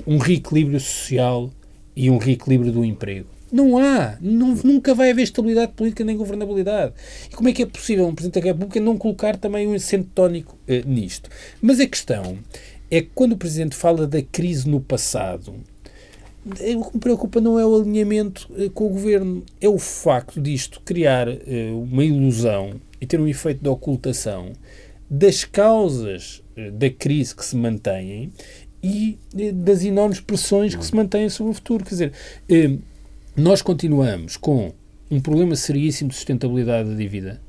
um 0.07 0.19
reequilíbrio 0.19 0.79
social 0.79 1.51
e 1.93 2.09
um 2.09 2.17
reequilíbrio 2.17 2.71
do 2.71 2.85
emprego. 2.85 3.27
Não 3.51 3.77
há. 3.77 4.17
Não, 4.21 4.55
nunca 4.63 4.95
vai 4.95 5.11
haver 5.11 5.23
estabilidade 5.23 5.73
política 5.73 6.05
nem 6.05 6.15
governabilidade. 6.15 6.93
E 7.29 7.35
como 7.35 7.49
é 7.49 7.51
que 7.51 7.61
é 7.61 7.65
possível 7.65 8.07
um 8.07 8.15
Presidente 8.15 8.39
da 8.39 8.45
República 8.47 8.79
não 8.79 8.97
colocar 8.97 9.35
também 9.35 9.67
um 9.67 9.73
acento 9.73 10.07
tónico 10.15 10.57
eh, 10.65 10.81
nisto? 10.85 11.29
Mas 11.61 11.81
a 11.81 11.85
questão 11.85 12.37
é 12.89 13.01
que 13.01 13.09
quando 13.13 13.33
o 13.33 13.37
Presidente 13.37 13.75
fala 13.75 14.07
da 14.07 14.21
crise 14.21 14.69
no 14.69 14.79
passado, 14.79 15.55
eh, 16.61 16.77
o 16.77 16.85
que 16.85 16.93
me 16.93 17.01
preocupa 17.01 17.41
não 17.41 17.59
é 17.59 17.65
o 17.65 17.81
alinhamento 17.81 18.49
eh, 18.57 18.69
com 18.73 18.85
o 18.85 18.89
Governo, 18.91 19.43
é 19.59 19.67
o 19.67 19.77
facto 19.77 20.39
disto 20.39 20.79
criar 20.85 21.27
eh, 21.27 21.73
uma 21.73 22.05
ilusão 22.05 22.79
e 23.01 23.05
ter 23.05 23.19
um 23.19 23.27
efeito 23.27 23.61
de 23.61 23.67
ocultação 23.67 24.53
das 25.09 25.43
causas 25.43 26.41
da 26.73 26.89
crise 26.89 27.35
que 27.35 27.45
se 27.45 27.55
mantêm 27.55 28.31
e 28.81 29.17
eh, 29.37 29.51
das 29.51 29.83
enormes 29.83 30.19
pressões 30.19 30.75
que 30.75 30.85
se 30.85 30.95
mantêm 30.95 31.29
sobre 31.29 31.51
o 31.51 31.55
futuro. 31.55 31.83
Quer 31.83 31.89
dizer, 31.89 32.13
eh, 32.49 32.77
nós 33.35 33.61
continuamos 33.61 34.37
com 34.37 34.73
um 35.09 35.19
problema 35.19 35.55
seríssimo 35.55 36.09
de 36.09 36.15
sustentabilidade 36.15 36.89
da 36.89 36.95
dívida. 36.95 37.41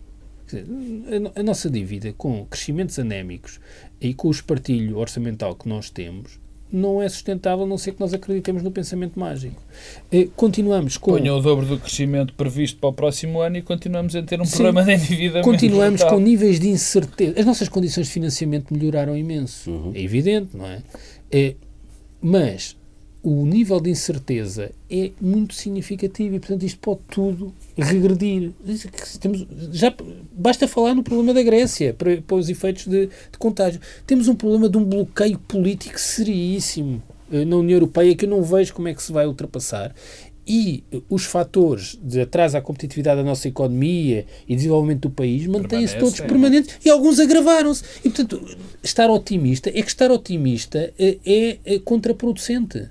A, 1.37 1.43
nossa 1.45 1.71
dívida, 1.71 2.13
com 2.13 2.45
crescimentos 2.47 2.99
anémicos 2.99 3.61
e 4.01 4.13
com 4.13 4.27
o 4.27 4.31
espartilho 4.33 4.99
orçamental 4.99 5.55
que 5.55 5.69
nós 5.69 5.91
temos, 5.91 6.40
não 6.73 7.03
é 7.03 7.09
sustentável, 7.09 7.65
a 7.65 7.69
não 7.69 7.77
ser 7.77 7.93
que 7.93 8.01
nós 8.01 8.15
acreditemos 8.15 8.63
no 8.63 8.71
pensamento 8.71 9.19
mágico. 9.19 9.61
Eh, 10.11 10.29
continuamos 10.37 10.97
com... 10.97 11.13
Ponham 11.13 11.37
o 11.39 11.43
dobro 11.43 11.67
do 11.67 11.79
crescimento 11.79 12.33
previsto 12.35 12.79
para 12.79 12.91
o 12.91 12.93
próximo 12.93 13.41
ano 13.41 13.57
e 13.57 13.63
continuamos 13.63 14.15
a 14.15 14.23
ter 14.23 14.41
um 14.41 14.45
Sim, 14.45 14.63
problema 14.63 14.85
de 14.85 14.93
endividamento. 14.93 15.49
Continuamos 15.49 16.05
com 16.05 16.19
níveis 16.19 16.61
de 16.61 16.69
incerteza. 16.69 17.39
As 17.39 17.47
nossas 17.47 17.69
condições 17.69 18.07
de 18.07 18.13
financiamento 18.13 18.73
melhoraram 18.73 19.17
imenso. 19.17 19.71
Uhum. 19.71 19.93
É 19.95 20.01
evidente, 20.01 20.57
não 20.57 20.67
é? 20.67 20.83
é 21.31 21.55
mas 22.23 22.77
o 23.23 23.45
nível 23.45 23.81
de 23.81 23.91
incerteza 23.91 24.71
é 24.91 25.11
muito 25.21 25.55
significativo 25.55 26.37
e, 26.37 26.39
portanto, 26.39 26.63
isto 26.63 26.79
pode 26.81 27.01
tudo 27.11 27.53
regredir. 27.77 28.53
Temos, 29.21 29.47
já 29.73 29.95
basta 30.33 30.67
falar 30.67 30.95
no 30.95 31.03
problema 31.03 31.35
da 31.35 31.43
Grécia 31.43 31.93
para, 31.93 32.21
para 32.23 32.37
os 32.37 32.49
efeitos 32.49 32.87
de, 32.87 33.07
de 33.07 33.39
contágio. 33.39 33.81
Temos 34.07 34.27
um 34.29 34.35
problema 34.35 34.69
de 34.69 34.79
um 34.79 34.85
bloqueio 34.85 35.39
político 35.39 36.01
seríssimo 36.01 37.03
eh, 37.31 37.45
na 37.45 37.57
União 37.57 37.77
Europeia 37.77 38.15
que 38.15 38.25
eu 38.25 38.29
não 38.31 38.43
vejo 38.43 38.73
como 38.73 38.89
é 38.89 38.95
que 38.95 39.03
se 39.03 39.13
vai 39.13 39.27
ultrapassar 39.27 39.95
e 40.47 40.83
os 41.09 41.25
fatores 41.27 41.97
de 42.03 42.23
atraso 42.23 42.57
à 42.57 42.61
competitividade 42.61 43.21
da 43.21 43.25
nossa 43.25 43.47
economia 43.47 44.27
e 44.49 44.57
desenvolvimento 44.57 45.03
do 45.03 45.11
país 45.11 45.47
mantêm-se 45.47 45.97
todos 45.97 46.19
é. 46.19 46.27
permanentes 46.27 46.77
e 46.85 46.91
alguns 46.91 47.21
agravaram-se. 47.21 47.85
E, 48.05 48.11
portanto, 48.11 48.59
estar 48.83 49.09
otimista 49.11 49.71
é 49.71 49.81
que 49.81 49.89
estar 49.89 50.11
otimista 50.11 50.93
é, 50.99 51.19
é, 51.25 51.59
é 51.65 51.79
contraproducente. 51.79 52.89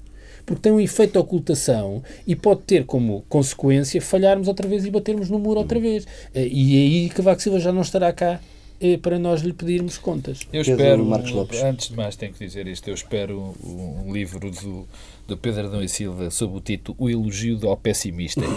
Porque 0.50 0.64
tem 0.64 0.72
um 0.72 0.80
efeito 0.80 1.12
de 1.12 1.20
ocultação 1.20 2.02
e 2.26 2.36
pode 2.36 2.62
ter 2.62 2.84
como 2.84 3.24
consequência 3.30 4.02
falharmos 4.02 4.48
outra 4.48 4.68
vez 4.68 4.84
e 4.84 4.90
batermos 4.90 5.30
no 5.30 5.38
muro 5.38 5.60
outra 5.60 5.80
vez. 5.80 6.08
Eh, 6.34 6.48
e 6.52 6.76
aí 6.76 7.10
Cavaco 7.10 7.40
Silva 7.40 7.60
já 7.60 7.72
não 7.72 7.84
estará 7.84 8.12
cá 8.12 8.40
eh, 8.82 8.98
para 8.98 9.20
nós 9.20 9.42
lhe 9.42 9.54
pedirmos 9.54 10.00
contas. 10.00 10.40
Eu 10.52 10.64
espero, 10.64 11.06
Marcos 11.06 11.30
Lopes. 11.30 11.62
antes 11.62 11.90
de 11.90 11.96
mais 11.96 12.16
tenho 12.16 12.34
que 12.34 12.44
dizer 12.44 12.66
isto, 12.66 12.88
eu 12.88 12.96
espero 12.96 13.54
um 13.64 14.12
livro 14.12 14.50
do 14.50 14.88
do 15.28 15.38
Pedro 15.38 15.68
Adão 15.68 15.84
e 15.84 15.88
Silva 15.88 16.32
sob 16.32 16.58
o 16.58 16.60
título 16.60 16.98
O 17.00 17.08
Elogio 17.08 17.60
ao 17.68 17.78
Pessimista. 17.78 18.42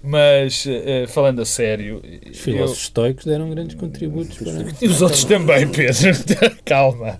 Mas, 0.00 0.64
uh, 0.66 1.06
falando 1.08 1.42
a 1.42 1.44
sério. 1.44 2.00
Os 2.30 2.38
filósofos 2.38 2.78
eu... 2.78 2.84
estoicos 2.84 3.24
deram 3.24 3.50
grandes 3.50 3.76
contributos 3.76 4.38
para. 4.38 4.66
E 4.80 4.86
os 4.86 5.02
outros 5.02 5.24
também, 5.24 5.68
Pedro. 5.68 6.12
Calma. 6.64 7.18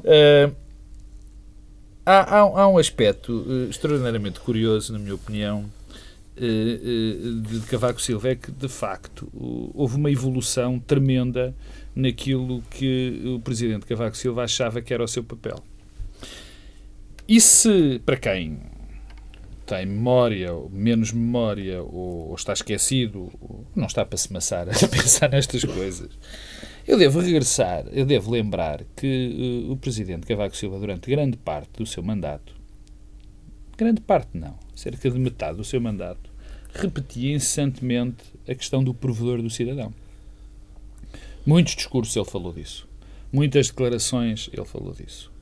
Uh, 0.00 0.54
há, 2.04 2.36
há, 2.36 2.40
há, 2.40 2.68
um 2.68 2.78
aspecto 2.78 3.32
uh, 3.32 3.70
extraordinariamente 3.70 4.40
curioso, 4.40 4.92
na 4.92 4.98
minha 4.98 5.14
opinião, 5.14 5.70
de 6.34 7.60
Cavaco 7.68 8.00
Silva, 8.00 8.30
é 8.30 8.34
que, 8.34 8.50
de 8.50 8.68
facto, 8.68 9.28
houve 9.74 9.96
uma 9.96 10.10
evolução 10.10 10.78
tremenda 10.78 11.54
naquilo 11.94 12.62
que 12.70 13.22
o 13.26 13.38
presidente 13.40 13.84
Cavaco 13.84 14.16
Silva 14.16 14.44
achava 14.44 14.80
que 14.80 14.94
era 14.94 15.04
o 15.04 15.08
seu 15.08 15.22
papel. 15.22 15.62
E 17.28 17.40
se, 17.40 18.00
para 18.04 18.16
quem 18.16 18.60
tem 19.66 19.86
memória, 19.86 20.52
ou 20.52 20.68
menos 20.70 21.12
memória, 21.12 21.82
ou, 21.82 22.30
ou 22.30 22.34
está 22.34 22.52
esquecido, 22.52 23.32
não 23.74 23.86
está 23.86 24.04
para 24.04 24.18
se 24.18 24.32
maçar 24.32 24.68
a 24.68 24.88
pensar 24.88 25.30
nestas 25.30 25.64
coisas, 25.64 26.10
eu 26.86 26.98
devo 26.98 27.20
regressar, 27.20 27.86
eu 27.92 28.04
devo 28.04 28.30
lembrar 28.30 28.84
que 28.96 29.66
uh, 29.68 29.72
o 29.72 29.76
Presidente 29.76 30.26
Cavaco 30.26 30.56
Silva, 30.56 30.78
durante 30.78 31.10
grande 31.10 31.36
parte 31.36 31.70
do 31.78 31.86
seu 31.86 32.02
mandato, 32.02 32.54
grande 33.76 34.00
parte 34.00 34.36
não, 34.36 34.58
cerca 34.74 35.10
de 35.10 35.18
metade 35.18 35.56
do 35.58 35.64
seu 35.64 35.80
mandato, 35.80 36.30
repetia 36.74 37.34
incessantemente 37.34 38.24
a 38.48 38.54
questão 38.54 38.82
do 38.82 38.94
provedor 38.94 39.42
do 39.42 39.50
cidadão. 39.50 39.92
Muitos 41.44 41.74
discursos 41.74 42.14
ele 42.16 42.24
falou 42.24 42.52
disso. 42.52 42.88
Muitas 43.32 43.68
declarações 43.68 44.48
ele 44.52 44.64
falou 44.64 44.92
disso. 44.92 45.32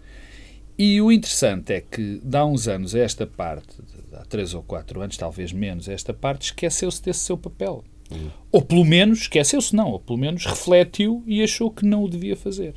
E 0.78 1.00
o 1.02 1.12
interessante 1.12 1.74
é 1.74 1.80
que, 1.82 2.22
há 2.32 2.44
uns 2.46 2.66
anos, 2.66 2.94
esta 2.94 3.26
parte, 3.26 3.76
há 4.14 4.24
três 4.24 4.54
ou 4.54 4.62
quatro 4.62 5.02
anos, 5.02 5.16
talvez 5.16 5.52
menos, 5.52 5.88
esta 5.88 6.14
parte 6.14 6.46
esqueceu-se 6.46 7.02
desse 7.02 7.20
seu 7.20 7.36
papel. 7.36 7.84
Uhum. 8.10 8.30
Ou 8.52 8.62
pelo 8.62 8.84
menos, 8.84 9.20
esqueceu-se 9.20 9.74
não, 9.74 9.90
ou 9.90 10.00
pelo 10.00 10.18
menos 10.18 10.44
refletiu 10.44 11.22
e 11.26 11.42
achou 11.42 11.70
que 11.70 11.84
não 11.84 12.04
o 12.04 12.08
devia 12.08 12.36
fazer. 12.36 12.74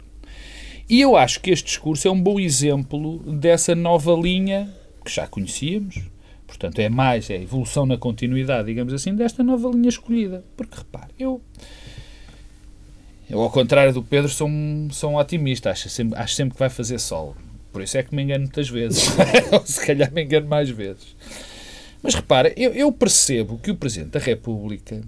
E 0.89 1.01
eu 1.01 1.15
acho 1.15 1.39
que 1.39 1.51
este 1.51 1.65
discurso 1.65 2.07
é 2.07 2.11
um 2.11 2.21
bom 2.21 2.39
exemplo 2.39 3.19
dessa 3.19 3.73
nova 3.73 4.13
linha 4.13 4.71
que 5.03 5.11
já 5.11 5.27
conhecíamos, 5.27 6.01
portanto 6.45 6.79
é 6.79 6.89
mais, 6.89 7.29
é 7.29 7.36
a 7.36 7.41
evolução 7.41 7.86
na 7.86 7.97
continuidade, 7.97 8.67
digamos 8.67 8.93
assim, 8.93 9.15
desta 9.15 9.43
nova 9.43 9.69
linha 9.69 9.89
escolhida. 9.89 10.43
Porque 10.55 10.77
repare, 10.77 11.11
eu. 11.17 11.41
Eu, 13.29 13.41
ao 13.41 13.49
contrário 13.49 13.93
do 13.93 14.03
Pedro, 14.03 14.29
sou 14.29 14.47
um, 14.47 14.89
sou 14.91 15.11
um 15.11 15.17
otimista. 15.17 15.71
Acho 15.71 15.89
sempre, 15.89 16.19
acho 16.19 16.36
sempre 16.36 16.53
que 16.53 16.59
vai 16.59 16.69
fazer 16.69 16.99
sol. 16.99 17.36
Por 17.71 17.81
isso 17.81 17.97
é 17.97 18.03
que 18.03 18.13
me 18.13 18.21
engano 18.21 18.43
muitas 18.43 18.69
vezes. 18.69 19.07
Ou 19.51 19.65
se 19.65 19.84
calhar 19.84 20.11
me 20.11 20.23
engano 20.23 20.47
mais 20.47 20.69
vezes. 20.69 21.15
Mas 22.03 22.13
repara, 22.15 22.53
eu, 22.57 22.71
eu 22.73 22.91
percebo 22.91 23.57
que 23.57 23.71
o 23.71 23.75
Presidente 23.75 24.11
da 24.11 24.19
República 24.19 25.01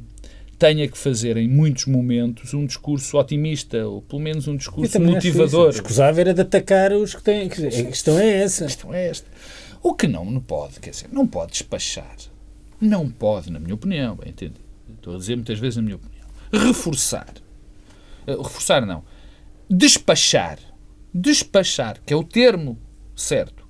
tenha 0.65 0.87
que 0.87 0.97
fazer 0.97 1.37
em 1.37 1.47
muitos 1.47 1.85
momentos 1.85 2.53
um 2.53 2.65
discurso 2.65 3.17
otimista, 3.17 3.85
ou 3.85 4.01
pelo 4.01 4.21
menos 4.21 4.47
um 4.47 4.55
discurso 4.55 4.99
motivador. 4.99 5.69
Escusava 5.69 6.21
era 6.21 6.33
de 6.33 6.41
atacar 6.41 6.91
os 6.93 7.13
que 7.13 7.21
têm. 7.21 7.47
A 7.47 7.49
questão 7.49 8.17
é 8.17 8.41
essa. 8.41 8.63
A 8.65 8.67
questão 8.67 8.93
é 8.93 9.07
esta. 9.07 9.27
O 9.81 9.93
que 9.93 10.07
não, 10.07 10.25
não 10.25 10.41
pode, 10.41 10.79
quer 10.79 10.89
dizer, 10.89 11.09
não 11.11 11.27
pode 11.27 11.51
despachar. 11.51 12.15
Não 12.81 13.09
pode, 13.09 13.51
na 13.51 13.59
minha 13.59 13.75
opinião, 13.75 14.15
bem 14.15 14.29
entendido. 14.29 14.59
Estou 14.95 15.15
a 15.15 15.17
dizer 15.17 15.35
muitas 15.35 15.59
vezes 15.59 15.77
na 15.77 15.83
minha 15.83 15.95
opinião. 15.95 16.25
Reforçar. 16.51 17.33
Uh, 18.27 18.41
reforçar 18.41 18.85
não. 18.85 19.03
Despachar 19.69 20.57
despachar, 21.15 22.01
que 22.05 22.13
é 22.13 22.17
o 22.17 22.23
termo 22.25 22.77
certo, 23.15 23.65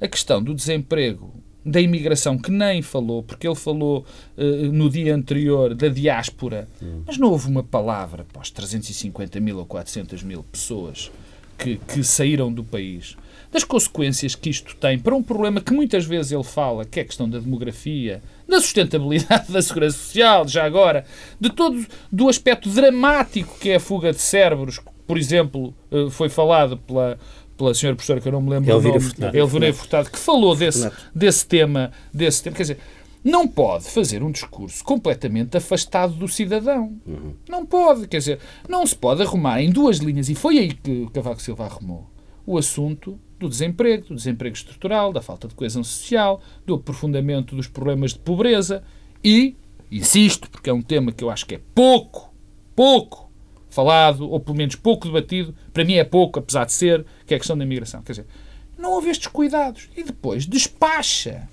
a 0.00 0.06
questão 0.06 0.40
do 0.40 0.54
desemprego, 0.54 1.42
da 1.66 1.80
imigração, 1.80 2.38
que 2.38 2.50
nem 2.50 2.80
falou, 2.80 3.24
porque 3.24 3.46
ele 3.46 3.56
falou 3.56 4.06
uh, 4.38 4.72
no 4.72 4.88
dia 4.88 5.12
anterior 5.12 5.74
da 5.74 5.88
diáspora, 5.88 6.68
hum. 6.80 7.02
mas 7.04 7.18
não 7.18 7.28
houve 7.30 7.48
uma 7.48 7.64
palavra 7.64 8.24
para 8.32 8.40
os 8.40 8.50
350 8.50 9.40
mil 9.40 9.58
ou 9.58 9.66
400 9.66 10.22
mil 10.22 10.44
pessoas 10.44 11.10
que, 11.58 11.76
que 11.76 12.04
saíram 12.04 12.52
do 12.52 12.62
país, 12.62 13.16
das 13.50 13.64
consequências 13.64 14.36
que 14.36 14.48
isto 14.48 14.76
tem 14.76 14.96
para 14.96 15.14
um 15.14 15.22
problema 15.22 15.60
que 15.60 15.72
muitas 15.72 16.04
vezes 16.04 16.30
ele 16.30 16.44
fala, 16.44 16.84
que 16.84 17.00
é 17.00 17.02
a 17.02 17.06
questão 17.06 17.28
da 17.28 17.40
demografia, 17.40 18.22
da 18.48 18.60
sustentabilidade 18.60 19.50
da 19.50 19.60
segurança 19.60 19.98
social, 19.98 20.46
já 20.46 20.64
agora, 20.64 21.04
de 21.40 21.50
todo 21.50 21.84
do 22.12 22.28
aspecto 22.28 22.68
dramático 22.68 23.58
que 23.58 23.70
é 23.70 23.76
a 23.76 23.80
fuga 23.80 24.12
de 24.12 24.20
cérebros, 24.20 24.80
por 25.04 25.18
exemplo, 25.18 25.74
eh, 25.90 26.08
foi 26.10 26.28
falado 26.28 26.76
pela, 26.76 27.18
pela 27.56 27.74
senhora 27.74 27.96
professora, 27.96 28.20
que 28.20 28.28
eu 28.28 28.32
não 28.32 28.40
me 28.40 28.50
lembro 28.50 28.70
Elvira 28.70 28.96
o 28.96 28.98
nome, 28.98 29.10
Furtado. 29.10 29.36
Elvira 29.36 29.72
Furtado, 29.72 30.10
que 30.10 30.18
falou 30.18 30.54
desse, 30.54 30.90
desse, 31.14 31.46
tema, 31.46 31.90
desse 32.12 32.42
tema. 32.42 32.56
Quer 32.56 32.62
dizer, 32.62 32.78
não 33.24 33.48
pode 33.48 33.84
fazer 33.86 34.22
um 34.22 34.30
discurso 34.30 34.84
completamente 34.84 35.56
afastado 35.56 36.14
do 36.14 36.28
cidadão. 36.28 36.96
Uhum. 37.06 37.34
Não 37.48 37.66
pode, 37.66 38.06
quer 38.06 38.18
dizer, 38.18 38.38
não 38.68 38.86
se 38.86 38.94
pode 38.94 39.22
arrumar 39.22 39.60
em 39.60 39.70
duas 39.70 39.98
linhas, 39.98 40.28
e 40.28 40.34
foi 40.34 40.58
aí 40.58 40.72
que 40.72 41.02
o 41.02 41.10
Cavaco 41.10 41.42
Silva 41.42 41.64
arrumou, 41.64 42.08
o 42.46 42.56
assunto 42.56 43.18
do 43.38 43.48
desemprego, 43.48 44.08
do 44.08 44.14
desemprego 44.14 44.54
estrutural, 44.54 45.12
da 45.12 45.20
falta 45.20 45.48
de 45.48 45.54
coesão 45.54 45.82
social, 45.82 46.40
do 46.64 46.74
aprofundamento 46.74 47.56
dos 47.56 47.66
problemas 47.66 48.12
de 48.12 48.20
pobreza 48.20 48.82
e, 49.22 49.56
insisto, 49.90 50.48
porque 50.50 50.70
é 50.70 50.72
um 50.72 50.82
tema 50.82 51.12
que 51.12 51.24
eu 51.24 51.30
acho 51.30 51.46
que 51.46 51.56
é 51.56 51.60
pouco, 51.74 52.32
pouco 52.74 53.25
falado, 53.76 54.28
ou 54.28 54.40
pelo 54.40 54.56
menos 54.56 54.74
pouco 54.74 55.06
debatido, 55.06 55.54
para 55.72 55.84
mim 55.84 55.94
é 55.94 56.04
pouco, 56.04 56.38
apesar 56.38 56.64
de 56.64 56.72
ser, 56.72 57.04
que 57.26 57.34
é 57.34 57.36
a 57.36 57.38
questão 57.38 57.56
da 57.56 57.64
imigração. 57.64 58.02
Quer 58.02 58.12
dizer, 58.12 58.26
não 58.78 58.92
houve 58.92 59.10
estes 59.10 59.26
cuidados. 59.26 59.88
E 59.94 60.02
depois 60.02 60.46
despacha. 60.46 61.46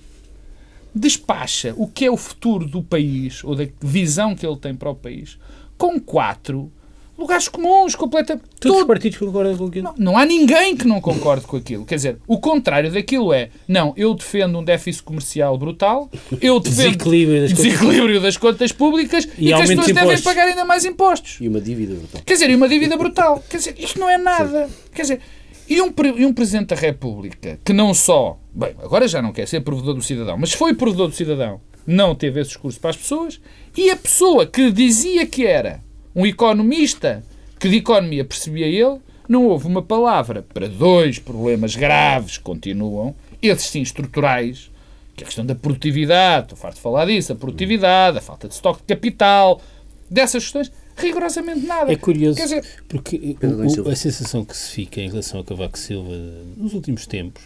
Despacha 0.96 1.74
o 1.76 1.86
que 1.86 2.06
é 2.06 2.12
o 2.12 2.16
futuro 2.16 2.66
do 2.66 2.82
país, 2.82 3.44
ou 3.44 3.56
da 3.56 3.68
visão 3.82 4.36
que 4.36 4.46
ele 4.46 4.58
tem 4.58 4.74
para 4.74 4.90
o 4.90 4.96
país, 4.96 5.38
com 5.78 6.00
quatro 6.00 6.72
lugares 7.18 7.48
comuns, 7.48 7.96
completamente. 7.96 8.46
Todos 8.60 8.82
os 8.82 8.88
partidos 8.88 9.18
concordam 9.18 9.58
com 9.58 9.66
aquilo? 9.66 9.84
Não, 9.84 9.96
não, 9.98 10.18
há 10.18 10.26
ninguém 10.26 10.76
que 10.76 10.88
não 10.88 11.00
concorde 11.00 11.46
com 11.46 11.58
aquilo. 11.58 11.86
Quer 11.86 11.96
dizer, 11.96 12.18
o 12.28 12.40
contrário 12.40 12.92
daquilo 12.92 13.34
é: 13.34 13.50
não, 13.68 13.94
eu 13.96 14.14
defendo 14.14 14.60
um 14.60 14.64
déficit 14.64 15.04
comercial 15.04 15.58
brutal, 15.58 16.10
eu 16.42 16.60
defendo 16.60 16.92
desequilíbrio 16.92 17.42
das, 17.42 17.54
desequilíbrio 17.54 18.16
contas... 18.16 18.22
das 18.22 18.38
contas 18.38 18.72
públicas 18.72 19.30
e, 19.38 19.46
e 19.46 19.48
que 19.48 19.54
as 19.54 19.70
pessoas 19.70 19.88
devem 19.88 20.22
pagar 20.22 20.48
ainda 20.48 20.66
mais 20.66 20.86
impostos. 20.86 21.38
E 21.40 21.48
uma 21.48 21.62
dívida 21.62 21.96
brutal. 21.96 22.22
Quer 22.26 22.34
dizer, 22.34 22.50
e 22.50 22.56
uma 22.56 22.70
dívida 22.70 22.98
brutal. 22.98 23.44
Quer 23.50 23.58
dizer, 23.58 23.76
isto 23.78 24.00
não 24.00 24.10
é 24.10 24.18
nada. 24.18 24.68
Sim. 24.68 24.74
Quer 24.94 25.02
dizer, 25.04 25.20
e 25.70 25.82
um, 25.82 25.94
e 26.18 26.26
um 26.26 26.34
Presidente 26.34 26.68
da 26.68 26.76
República 26.76 27.60
que 27.64 27.74
não 27.74 27.94
só, 27.94 28.38
bem, 28.54 28.76
agora 28.84 29.08
já 29.08 29.22
não 29.22 29.32
quer 29.32 29.48
ser 29.48 29.62
provedor 29.62 29.94
do 29.94 30.02
cidadão, 30.02 30.38
mas 30.38 30.52
foi 30.52 30.74
provedor 30.74 31.08
do 31.08 31.16
cidadão, 31.16 31.62
não 31.86 32.14
teve 32.16 32.40
esse 32.42 32.50
discurso 32.50 32.80
para 32.80 32.90
as 32.90 32.98
pessoas, 32.98 33.40
e 33.76 33.90
a 33.90 33.96
pessoa 33.96 34.46
que 34.46 34.72
dizia 34.72 35.26
que 35.26 35.46
era 35.46 35.82
um 36.16 36.26
economista 36.26 37.24
que 37.60 37.70
de 37.70 37.78
economia 37.78 38.26
percebia 38.26 38.68
ele, 38.68 39.00
não 39.28 39.46
houve 39.48 39.68
uma 39.68 39.82
palavra 39.82 40.42
para 40.42 40.68
dois 40.68 41.18
problemas 41.18 41.76
graves 41.76 42.38
que 42.38 42.44
continuam, 42.44 43.16
esses 43.42 43.68
sim 43.68 43.82
estruturais, 43.82 44.70
que 45.16 45.24
é 45.24 45.26
a 45.26 45.28
questão 45.28 45.46
da 45.46 45.56
produtividade, 45.56 46.46
estou 46.46 46.58
farto 46.58 46.76
de 46.76 46.82
falar 46.82 47.06
disso, 47.06 47.32
a 47.32 47.36
produtividade, 47.36 48.18
a 48.18 48.22
falta 48.22 48.48
de 48.48 48.54
estoque 48.54 48.82
de 48.82 48.88
capital, 48.88 49.62
dessas 50.10 50.44
questões, 50.44 50.72
rigorosamente 50.98 51.66
nada. 51.66 51.92
É 51.92 51.96
curioso, 51.96 52.40
dizer, 52.40 52.64
porque 52.88 53.38
o, 53.42 53.90
a 53.90 53.96
sensação 53.96 54.44
que 54.44 54.56
se 54.56 54.72
fica 54.72 55.02
em 55.02 55.10
relação 55.10 55.40
a 55.40 55.44
Cavaco 55.44 55.78
Silva 55.78 56.14
nos 56.58 56.74
últimos 56.74 57.08
tempos 57.08 57.44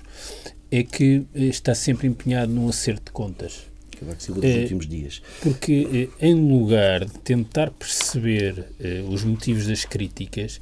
é 0.71 0.83
que 0.83 1.25
está 1.33 1.73
sempre 1.73 2.07
empenhado 2.07 2.51
num 2.51 2.67
acerto 2.67 3.05
de 3.05 3.11
contas. 3.11 3.67
Cavaco 3.99 4.21
Silva 4.21 4.41
dos 4.41 4.49
é, 4.49 4.59
últimos 4.59 4.87
dias. 4.87 5.21
Porque, 5.41 6.09
em 6.19 6.33
lugar 6.33 7.05
de 7.05 7.19
tentar 7.19 7.71
perceber 7.71 8.65
os 9.09 9.23
motivos 9.23 9.67
das 9.67 9.85
críticas 9.85 10.59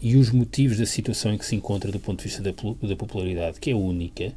e 0.00 0.16
os 0.16 0.30
motivos 0.30 0.78
da 0.78 0.86
situação 0.86 1.32
em 1.32 1.38
que 1.38 1.46
se 1.46 1.54
encontra 1.54 1.90
do 1.90 1.98
ponto 1.98 2.18
de 2.18 2.24
vista 2.24 2.42
da, 2.42 2.50
da 2.50 2.96
popularidade, 2.96 3.58
que 3.60 3.70
é 3.70 3.74
única, 3.74 4.32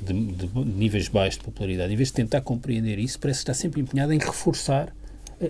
de, 0.00 0.12
de, 0.12 0.48
níveis 0.64 1.08
baixos 1.08 1.38
de 1.38 1.44
popularidade, 1.44 1.92
em 1.92 1.96
vez 1.96 2.08
de 2.08 2.14
tentar 2.14 2.40
compreender 2.40 2.98
isso, 2.98 3.18
parece 3.18 3.40
estar 3.40 3.54
sempre 3.54 3.80
empenhado 3.80 4.12
em 4.12 4.18
reforçar 4.18 4.92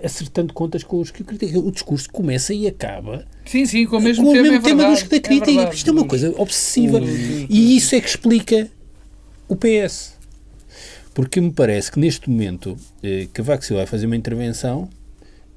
acertando 0.02 0.52
contas 0.52 0.82
com 0.82 0.98
os 1.00 1.10
que 1.10 1.22
o 1.22 1.24
criticam. 1.24 1.64
O 1.64 1.70
discurso 1.70 2.10
começa 2.10 2.54
e 2.54 2.66
acaba 2.66 3.26
sim, 3.44 3.66
sim, 3.66 3.86
com 3.86 3.98
o 3.98 4.00
mesmo 4.00 4.26
com 4.26 4.32
tema, 4.32 4.48
o 4.48 4.50
mesmo 4.50 4.66
é 4.66 4.68
tema 4.68 4.90
dos 4.90 5.02
da 5.02 5.20
crítica. 5.20 5.50
É 5.50 5.74
Isto 5.74 5.90
é 5.90 5.92
uma 5.92 6.06
coisa 6.06 6.34
obsessiva. 6.36 7.00
E 7.48 7.76
isso 7.76 7.94
é 7.94 8.00
que 8.00 8.08
explica 8.08 8.68
o 9.48 9.56
PS. 9.56 10.13
Porque 11.14 11.40
me 11.40 11.52
parece 11.52 11.92
que 11.92 11.98
neste 11.98 12.28
momento 12.28 12.76
eh, 13.02 13.28
Cavaco 13.32 13.64
Silva 13.64 13.82
vai 13.82 13.86
fazer 13.86 14.06
uma 14.06 14.16
intervenção 14.16 14.90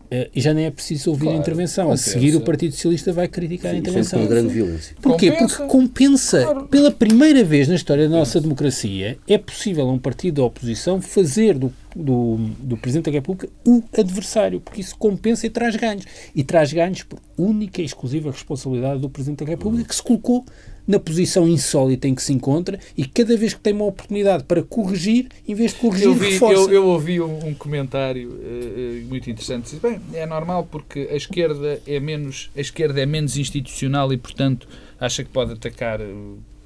Uh, 0.07 0.31
e 0.33 0.39
já 0.39 0.53
nem 0.53 0.63
é 0.63 0.71
preciso 0.71 1.09
ouvir 1.09 1.23
claro, 1.23 1.37
a 1.37 1.41
intervenção. 1.41 1.85
Compensa. 1.85 2.09
A 2.09 2.13
seguir, 2.13 2.35
o 2.37 2.41
Partido 2.41 2.71
Socialista 2.71 3.11
vai 3.11 3.27
criticar 3.27 3.71
Sim, 3.71 3.75
a 3.75 3.79
intervenção. 3.79 4.21
Com 4.21 4.27
grande 4.27 4.53
violência. 4.53 4.95
Porquê? 5.01 5.31
Compensa. 5.31 5.57
Porque 5.57 5.71
compensa. 5.71 6.43
Claro. 6.43 6.67
Pela 6.67 6.91
primeira 6.91 7.43
vez 7.43 7.67
na 7.67 7.75
história 7.75 8.07
da 8.07 8.15
nossa 8.15 8.39
democracia, 8.39 9.17
é 9.27 9.37
possível 9.37 9.89
a 9.89 9.91
um 9.91 9.99
partido 9.99 10.35
da 10.35 10.43
oposição 10.43 11.01
fazer 11.01 11.57
do, 11.57 11.73
do, 11.93 12.37
do 12.57 12.77
Presidente 12.77 13.07
da 13.07 13.11
República 13.11 13.49
o 13.65 13.83
adversário, 13.97 14.61
porque 14.61 14.79
isso 14.79 14.95
compensa 14.97 15.45
e 15.45 15.49
traz 15.49 15.75
ganhos. 15.75 16.05
E 16.33 16.41
traz 16.41 16.71
ganhos 16.71 17.03
por 17.03 17.19
única 17.37 17.81
e 17.81 17.85
exclusiva 17.85 18.31
responsabilidade 18.31 19.01
do 19.01 19.09
Presidente 19.09 19.43
da 19.43 19.49
República, 19.49 19.89
que 19.89 19.95
se 19.95 20.03
colocou 20.03 20.45
na 20.87 20.99
posição 20.99 21.47
insólita 21.47 22.07
em 22.07 22.15
que 22.15 22.23
se 22.23 22.31
encontra 22.31 22.79
e 22.95 23.05
cada 23.05 23.35
vez 23.35 23.53
que 23.53 23.59
tem 23.59 23.73
uma 23.73 23.85
oportunidade 23.85 24.45
para 24.45 24.63
corrigir, 24.63 25.27
em 25.47 25.53
vez 25.53 25.73
de 25.73 25.79
corrigir, 25.79 26.07
eu 26.07 26.13
vi, 26.13 26.31
reforça. 26.31 26.53
Eu, 26.53 26.71
eu 26.71 26.85
ouvi 26.87 27.19
um, 27.19 27.47
um 27.47 27.53
comentário 27.53 28.29
uh, 28.29 29.07
muito 29.07 29.29
interessante. 29.29 29.75
Bem, 29.75 29.99
é 30.13 30.25
normal 30.25 30.67
porque 30.71 31.09
a 31.11 31.15
esquerda 31.15 31.81
é 31.85 31.99
menos 31.99 32.49
a 32.55 32.61
esquerda 32.61 33.01
é 33.01 33.05
menos 33.05 33.37
institucional 33.37 34.13
e, 34.13 34.17
portanto, 34.17 34.67
acha 34.99 35.23
que 35.23 35.29
pode 35.29 35.53
atacar 35.53 35.99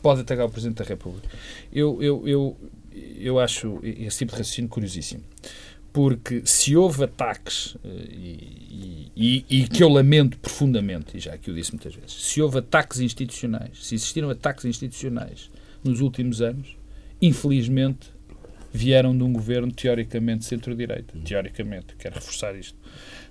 pode 0.02 0.22
atacar 0.22 0.46
o 0.46 0.50
Presidente 0.50 0.78
da 0.78 0.84
República. 0.84 1.28
Eu, 1.72 2.02
eu, 2.02 2.28
eu, 2.28 2.58
eu 3.20 3.40
acho 3.40 3.80
esse 3.84 4.20
tipo 4.20 4.32
de 4.32 4.40
raciocínio 4.40 4.70
curiosíssimo 4.70 5.22
porque 5.94 6.42
se 6.46 6.76
houve 6.76 7.04
ataques, 7.04 7.76
eh, 7.84 8.08
e, 8.12 9.12
e, 9.16 9.46
e, 9.50 9.68
que 9.68 9.84
eu 9.84 9.90
lamento 9.90 10.38
profundamente, 10.38 11.18
e 11.18 11.20
já 11.20 11.38
que 11.38 11.50
eu 11.50 11.54
disse 11.54 11.72
muitas 11.72 11.94
vezes, 11.94 12.14
se 12.14 12.42
houve 12.42 12.60
ataques 12.60 13.00
institucionais, 13.00 13.86
se 13.86 13.96
existiram 13.96 14.30
ataques 14.30 14.66
institucionais 14.66 15.50
nos 15.84 16.00
últimos 16.00 16.42
anos, 16.42 16.78
infelizmente 17.22 18.12
vieram 18.74 19.16
de 19.16 19.24
um 19.24 19.32
governo 19.32 19.72
teoricamente 19.72 20.46
centro-direita. 20.46 21.14
Teoricamente, 21.24 21.96
quero 21.98 22.16
reforçar 22.16 22.56
isto 22.56 22.76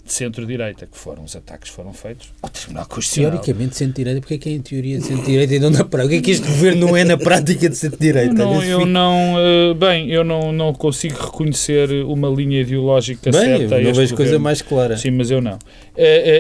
de 0.04 0.12
centro-direita, 0.12 0.86
que 0.86 0.96
foram 0.96 1.22
os 1.24 1.36
ataques 1.36 1.70
que 1.70 1.76
foram 1.76 1.92
feitos 1.92 2.32
ao 2.42 2.48
Tribunal 2.48 2.86
Constitucional. 2.86 3.30
Teoricamente 3.32 3.76
centro-direita, 3.76 4.20
porque 4.20 4.34
é 4.34 4.38
que 4.38 4.48
é 4.48 4.52
em 4.52 4.60
teoria 4.60 4.98
de 4.98 5.04
centro-direita 5.04 5.54
e 5.54 5.58
não 5.58 5.70
na 5.70 5.84
prática? 5.84 6.06
O 6.06 6.08
que 6.08 6.16
é 6.16 6.20
que 6.22 6.30
este 6.30 6.46
governo 6.46 6.86
não 6.86 6.96
é 6.96 7.04
na 7.04 7.16
prática 7.16 7.68
de 7.68 7.76
centro-direita? 7.76 8.34
Não, 8.34 8.62
eu 8.64 8.86
não, 8.86 9.34
uh, 9.34 9.74
bem, 9.74 10.10
eu 10.10 10.24
não, 10.24 10.52
não 10.52 10.72
consigo 10.72 11.18
reconhecer 11.22 11.90
uma 12.04 12.28
linha 12.28 12.62
ideológica 12.62 13.30
bem, 13.30 13.40
certa. 13.40 13.78
Eu 13.78 13.84
não 13.84 13.94
vejo 13.94 14.16
coisa 14.16 14.38
mais 14.38 14.62
clara. 14.62 14.96
Sim, 14.96 15.12
mas 15.12 15.30
eu 15.30 15.40
não. 15.40 15.54
Uh, 15.54 15.56
uh, 15.56 15.58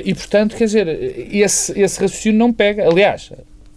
e 0.04 0.14
portanto, 0.14 0.56
quer 0.56 0.64
dizer, 0.64 0.88
esse, 1.30 1.78
esse 1.78 2.00
raciocínio 2.00 2.38
não 2.38 2.52
pega. 2.52 2.88
Aliás, 2.88 3.30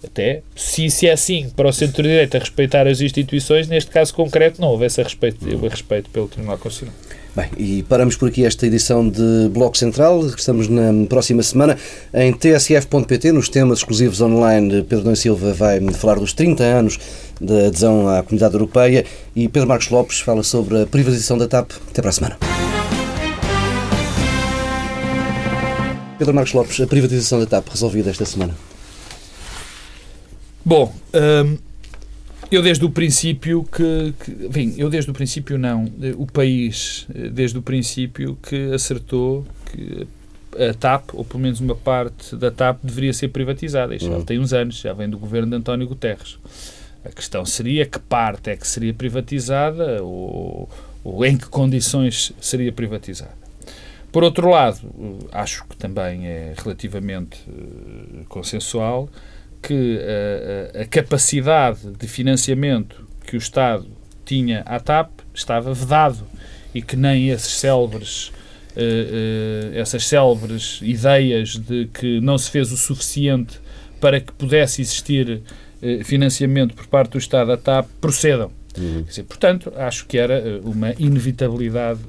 até 0.04 0.42
se 0.56 0.86
isso 0.86 1.06
é 1.06 1.12
assim 1.12 1.50
para 1.56 1.68
o 1.68 1.74
centro-direita 1.74 2.40
respeitar 2.40 2.88
as 2.88 3.02
instituições, 3.02 3.68
neste 3.68 3.92
caso 3.92 4.14
concreto 4.14 4.62
não 4.62 4.70
houvesse 4.70 5.02
respeito, 5.02 5.46
respeito 5.68 6.10
pelo 6.10 6.28
Tribunal 6.28 6.58
Constitucional. 6.58 6.96
Bem, 7.36 7.50
e 7.58 7.82
paramos 7.84 8.16
por 8.16 8.30
aqui 8.30 8.46
esta 8.46 8.68
edição 8.68 9.10
de 9.10 9.50
Bloco 9.50 9.76
Central. 9.76 10.24
Estamos 10.28 10.68
na 10.68 10.92
próxima 11.10 11.42
semana 11.42 11.76
em 12.14 12.32
tsf.pt, 12.32 13.32
nos 13.32 13.50
temas 13.50 13.80
exclusivos 13.80 14.22
online. 14.22 14.84
Pedro 14.84 15.06
Dom 15.06 15.16
Silva 15.16 15.52
vai 15.52 15.82
falar 15.94 16.20
dos 16.20 16.32
30 16.34 16.64
anos 16.64 17.00
da 17.42 17.68
adesão 17.68 18.08
à 18.08 18.22
Comunidade 18.22 18.54
Europeia 18.54 19.04
e 19.36 19.48
Pedro 19.48 19.68
Marcos 19.68 19.90
Lopes 19.90 20.20
fala 20.20 20.44
sobre 20.44 20.84
a 20.84 20.86
privatização 20.86 21.36
da 21.36 21.48
TAP. 21.48 21.72
Até 21.90 22.02
para 22.04 22.10
a 22.10 22.14
semana. 22.14 22.38
Pedro 26.20 26.36
Marcos 26.36 26.54
Lopes, 26.54 26.80
a 26.82 26.86
privatização 26.86 27.40
da 27.40 27.48
TAP 27.48 27.68
resolvida 27.70 28.12
esta 28.12 28.26
semana. 28.26 28.54
Bom, 30.66 30.94
hum, 31.14 31.58
eu 32.52 32.62
desde 32.62 32.86
o 32.86 32.90
princípio 32.90 33.64
que, 33.64 34.14
que, 34.24 34.46
Enfim, 34.46 34.76
eu 34.78 34.90
desde 34.90 35.10
o 35.10 35.14
princípio 35.14 35.58
não. 35.58 35.86
O 36.18 36.26
país, 36.26 37.08
desde 37.10 37.58
o 37.58 37.62
princípio, 37.62 38.38
que 38.42 38.72
acertou 38.74 39.46
que 39.72 40.08
a 40.70 40.74
TAP, 40.74 41.14
ou 41.14 41.26
pelo 41.26 41.40
menos 41.40 41.60
uma 41.60 41.76
parte 41.76 42.36
da 42.36 42.52
TAP, 42.52 42.80
deveria 42.84 43.14
ser 43.14 43.30
privatizada. 43.30 43.96
Isto 43.96 44.10
uhum. 44.10 44.20
já 44.20 44.26
tem 44.26 44.40
uns 44.40 44.54
anos, 44.54 44.76
já 44.80 44.94
vem 44.94 45.10
do 45.10 45.18
governo 45.18 45.50
de 45.50 45.56
António 45.56 45.88
Guterres. 45.88 46.38
A 47.04 47.10
questão 47.10 47.44
seria 47.44 47.86
que 47.86 48.00
parte 48.00 48.50
é 48.50 48.56
que 48.56 48.68
seria 48.68 48.94
privatizada 48.94 50.02
ou, 50.02 50.70
ou 51.04 51.26
em 51.26 51.38
que 51.38 51.48
condições 51.48 52.32
seria 52.40 52.72
privatizada. 52.72 53.44
Por 54.12 54.24
outro 54.24 54.50
lado, 54.50 54.80
acho 55.32 55.66
que 55.68 55.76
também 55.76 56.28
é 56.28 56.54
relativamente 56.56 57.40
uh, 57.50 58.24
consensual 58.30 59.10
que 59.64 60.00
a, 60.76 60.82
a, 60.82 60.86
capacidade 60.86 61.92
de 61.98 62.08
financiamento 62.08 63.08
que 63.26 63.38
o 63.38 63.40
Estado 63.40 63.88
tinha 64.26 64.62
à 64.62 64.80
TAP 64.80 65.10
estava 65.34 65.74
vedado 65.74 66.28
e 66.76 66.82
que 66.82 66.96
nem 66.96 67.30
esses 67.30 67.54
célebres 67.54 68.28
uh, 68.28 68.34
uh, 68.76 69.76
essas 69.76 70.06
célebres 70.06 70.80
ideias 70.82 71.56
de 71.56 71.88
que 71.94 72.20
não 72.20 72.38
se 72.38 72.52
fez 72.52 72.72
o 72.72 72.78
suficiente 72.78 73.60
para 74.02 74.20
que 74.20 74.34
pudesse 74.34 74.82
existir 74.82 75.42
uh, 75.82 76.04
financiamento 76.04 76.76
por 76.76 76.86
parte 76.88 77.12
do 77.12 77.18
Estado 77.18 77.54
à 77.54 77.58
TAP 77.58 77.88
procedam. 78.02 78.52
Uhum. 78.78 79.04
Dizer, 79.04 79.24
portanto, 79.24 79.72
acho 79.78 80.06
que 80.08 80.18
era 80.18 80.60
uma 80.64 80.94
inevitabilidade 80.98 82.00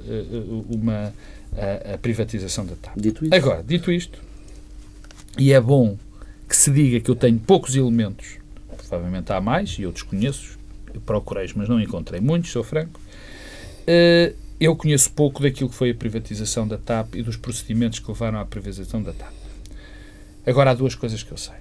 uma, 0.71 1.13
a, 1.57 1.95
a, 1.95 1.99
privatização 1.99 2.65
da 2.65 2.75
TAP. 2.75 2.97
Dito 2.97 3.27
Agora, 3.31 3.63
dito 3.63 3.93
isto, 3.93 4.19
e 5.39 5.53
é 5.53 5.61
bom 5.61 5.99
que 6.49 6.57
se 6.57 6.71
diga 6.71 7.01
que 7.01 7.11
eu 7.11 7.17
tenho 7.17 7.39
poucos 7.39 7.75
elementos, 7.77 8.39
provavelmente 8.77 9.33
há 9.33 9.41
mais, 9.41 9.79
e 9.79 9.83
eu 9.83 9.93
desconheço, 9.93 10.59
eu 10.93 11.01
procurei, 11.01 11.51
mas 11.57 11.69
não 11.69 11.81
encontrei 11.81 12.21
muitos, 12.21 12.51
sou 12.51 12.63
franco, 12.63 13.01
uh, 13.01 14.35
eu 14.61 14.77
conheço 14.77 15.11
pouco 15.11 15.43
daquilo 15.43 15.69
que 15.69 15.75
foi 15.75 15.91
a 15.91 15.95
privatização 15.95 16.67
da 16.67 16.79
TAP 16.79 17.17
e 17.17 17.23
dos 17.23 17.37
procedimentos 17.37 17.99
que 17.99 18.09
levaram 18.09 18.39
à 18.39 18.45
privatização 18.45 19.03
da 19.03 19.13
TAP. 19.13 19.33
Agora, 20.47 20.71
há 20.71 20.75
duas 20.75 20.95
coisas 20.95 21.23
que 21.23 21.33
eu 21.33 21.37
sei. 21.37 21.55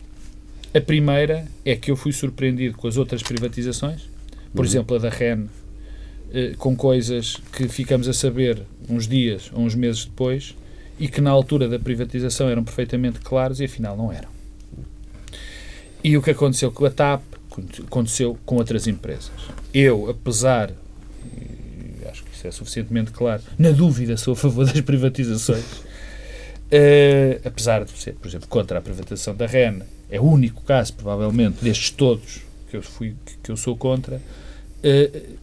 A 0.75 0.81
primeira 0.81 1.47
é 1.65 1.75
que 1.75 1.91
eu 1.91 1.95
fui 1.95 2.11
surpreendido 2.11 2.77
com 2.77 2.87
as 2.87 2.97
outras 2.97 3.23
privatizações, 3.23 4.09
por 4.53 4.59
uhum. 4.59 4.65
exemplo, 4.65 4.95
a 4.95 4.99
da 4.99 5.09
REN, 5.09 5.43
uh, 5.43 6.57
com 6.57 6.75
coisas 6.75 7.37
que 7.51 7.67
ficamos 7.67 8.07
a 8.07 8.13
saber 8.13 8.61
uns 8.89 9.07
dias 9.07 9.49
ou 9.53 9.61
uns 9.63 9.75
meses 9.75 10.05
depois 10.05 10.55
e 10.99 11.07
que 11.07 11.21
na 11.21 11.31
altura 11.31 11.67
da 11.67 11.79
privatização 11.79 12.49
eram 12.49 12.63
perfeitamente 12.63 13.19
claros 13.19 13.59
e 13.59 13.65
afinal 13.65 13.97
não 13.97 14.11
eram. 14.11 14.32
E 16.03 16.17
o 16.17 16.21
que 16.21 16.31
aconteceu 16.31 16.71
com 16.71 16.85
a 16.85 16.91
TAP 16.91 17.21
aconteceu 17.85 18.37
com 18.45 18.55
outras 18.55 18.87
empresas. 18.87 19.31
Eu, 19.73 20.09
apesar, 20.09 20.71
acho 22.09 22.23
que 22.23 22.35
isso 22.35 22.47
é 22.47 22.51
suficientemente 22.51 23.11
claro, 23.11 23.41
na 23.57 23.71
dúvida 23.71 24.17
sou 24.17 24.33
a 24.33 24.35
favor 24.35 24.65
das 24.71 24.81
privatizações, 24.81 25.63
uh, 25.63 27.41
apesar 27.45 27.85
de 27.85 27.91
ser, 27.91 28.13
por 28.15 28.27
exemplo, 28.27 28.47
contra 28.47 28.79
a 28.79 28.81
privatização 28.81 29.35
da 29.35 29.45
REN, 29.45 29.81
é 30.09 30.19
o 30.19 30.23
único 30.23 30.61
caso, 30.63 30.93
provavelmente, 30.93 31.63
destes 31.63 31.91
todos 31.91 32.41
que 32.69 32.77
eu, 32.77 32.81
fui, 32.81 33.15
que 33.41 33.51
eu 33.51 33.57
sou 33.57 33.75
contra, 33.75 34.17
uh, 34.17 35.37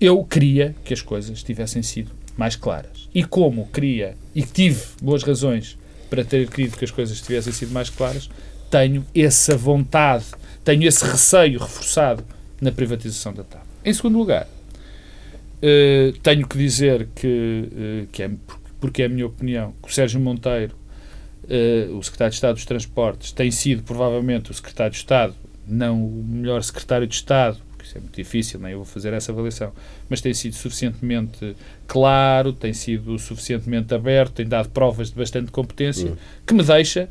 eu 0.00 0.22
queria 0.24 0.74
que 0.84 0.92
as 0.92 1.02
coisas 1.02 1.42
tivessem 1.42 1.82
sido 1.82 2.10
mais 2.36 2.54
claras. 2.54 3.08
E 3.14 3.24
como 3.24 3.66
queria, 3.68 4.14
e 4.34 4.42
tive 4.42 4.82
boas 5.00 5.22
razões 5.22 5.78
para 6.10 6.24
ter 6.24 6.48
querido 6.48 6.76
que 6.76 6.84
as 6.84 6.90
coisas 6.90 7.20
tivessem 7.20 7.52
sido 7.52 7.72
mais 7.72 7.90
claras, 7.90 8.28
tenho 8.70 9.04
essa 9.14 9.56
vontade, 9.56 10.26
tenho 10.64 10.86
esse 10.86 11.04
receio 11.04 11.58
reforçado 11.58 12.24
na 12.60 12.72
privatização 12.72 13.32
da 13.32 13.44
TAP. 13.44 13.62
Em 13.84 13.92
segundo 13.92 14.18
lugar, 14.18 14.46
uh, 14.46 16.12
tenho 16.22 16.46
que 16.46 16.58
dizer 16.58 17.08
que, 17.14 17.68
uh, 17.72 18.06
que 18.10 18.22
é, 18.22 18.30
porque 18.80 19.02
é 19.02 19.06
a 19.06 19.08
minha 19.08 19.26
opinião, 19.26 19.72
que 19.82 19.88
o 19.88 19.92
Sérgio 19.92 20.20
Monteiro, 20.20 20.74
uh, 21.44 21.96
o 21.96 22.02
Secretário 22.02 22.30
de 22.30 22.36
Estado 22.36 22.54
dos 22.54 22.64
Transportes, 22.64 23.32
tem 23.32 23.50
sido 23.50 23.82
provavelmente 23.82 24.50
o 24.50 24.54
Secretário 24.54 24.92
de 24.92 24.98
Estado, 24.98 25.34
não 25.66 26.04
o 26.04 26.24
melhor 26.24 26.62
Secretário 26.62 27.06
de 27.06 27.14
Estado, 27.14 27.58
porque 27.70 27.84
isso 27.84 27.98
é 27.98 28.00
muito 28.00 28.16
difícil, 28.16 28.60
nem 28.60 28.72
eu 28.72 28.78
vou 28.78 28.86
fazer 28.86 29.12
essa 29.12 29.30
avaliação, 29.30 29.72
mas 30.08 30.20
tem 30.20 30.34
sido 30.34 30.54
suficientemente 30.54 31.54
claro, 31.86 32.52
tem 32.52 32.72
sido 32.72 33.18
suficientemente 33.18 33.94
aberto, 33.94 34.34
tem 34.34 34.46
dado 34.46 34.68
provas 34.70 35.10
de 35.10 35.16
bastante 35.16 35.52
competência, 35.52 36.10
uhum. 36.10 36.16
que 36.46 36.54
me 36.54 36.62
deixa 36.62 37.08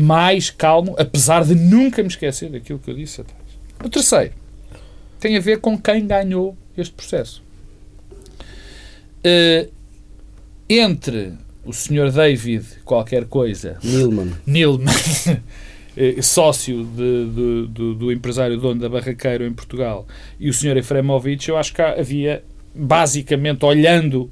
mais 0.00 0.48
calmo, 0.48 0.94
apesar 0.96 1.44
de 1.44 1.56
nunca 1.56 2.00
me 2.02 2.08
esquecer 2.08 2.48
daquilo 2.48 2.78
que 2.78 2.88
eu 2.88 2.94
disse 2.94 3.20
atrás. 3.20 3.42
O 3.82 3.88
terceiro 3.88 4.32
tem 5.18 5.36
a 5.36 5.40
ver 5.40 5.58
com 5.58 5.76
quem 5.76 6.06
ganhou 6.06 6.56
este 6.76 6.94
processo. 6.94 7.42
Uh, 9.18 9.68
entre 10.68 11.32
o 11.64 11.72
Sr. 11.72 12.12
David 12.12 12.64
qualquer 12.84 13.24
coisa... 13.24 13.76
Nilman. 13.82 14.34
Nilman. 14.46 14.94
sócio 16.22 16.84
de, 16.84 17.24
de, 17.26 17.66
de, 17.66 17.94
do 17.96 18.12
empresário 18.12 18.56
dono 18.56 18.80
da 18.80 18.88
Barraqueiro 18.88 19.44
em 19.44 19.52
Portugal 19.52 20.06
e 20.38 20.48
o 20.48 20.54
Sr. 20.54 20.76
Efremovich, 20.76 21.48
eu 21.48 21.56
acho 21.56 21.74
que 21.74 21.82
havia, 21.82 22.44
basicamente, 22.72 23.64
olhando 23.64 24.30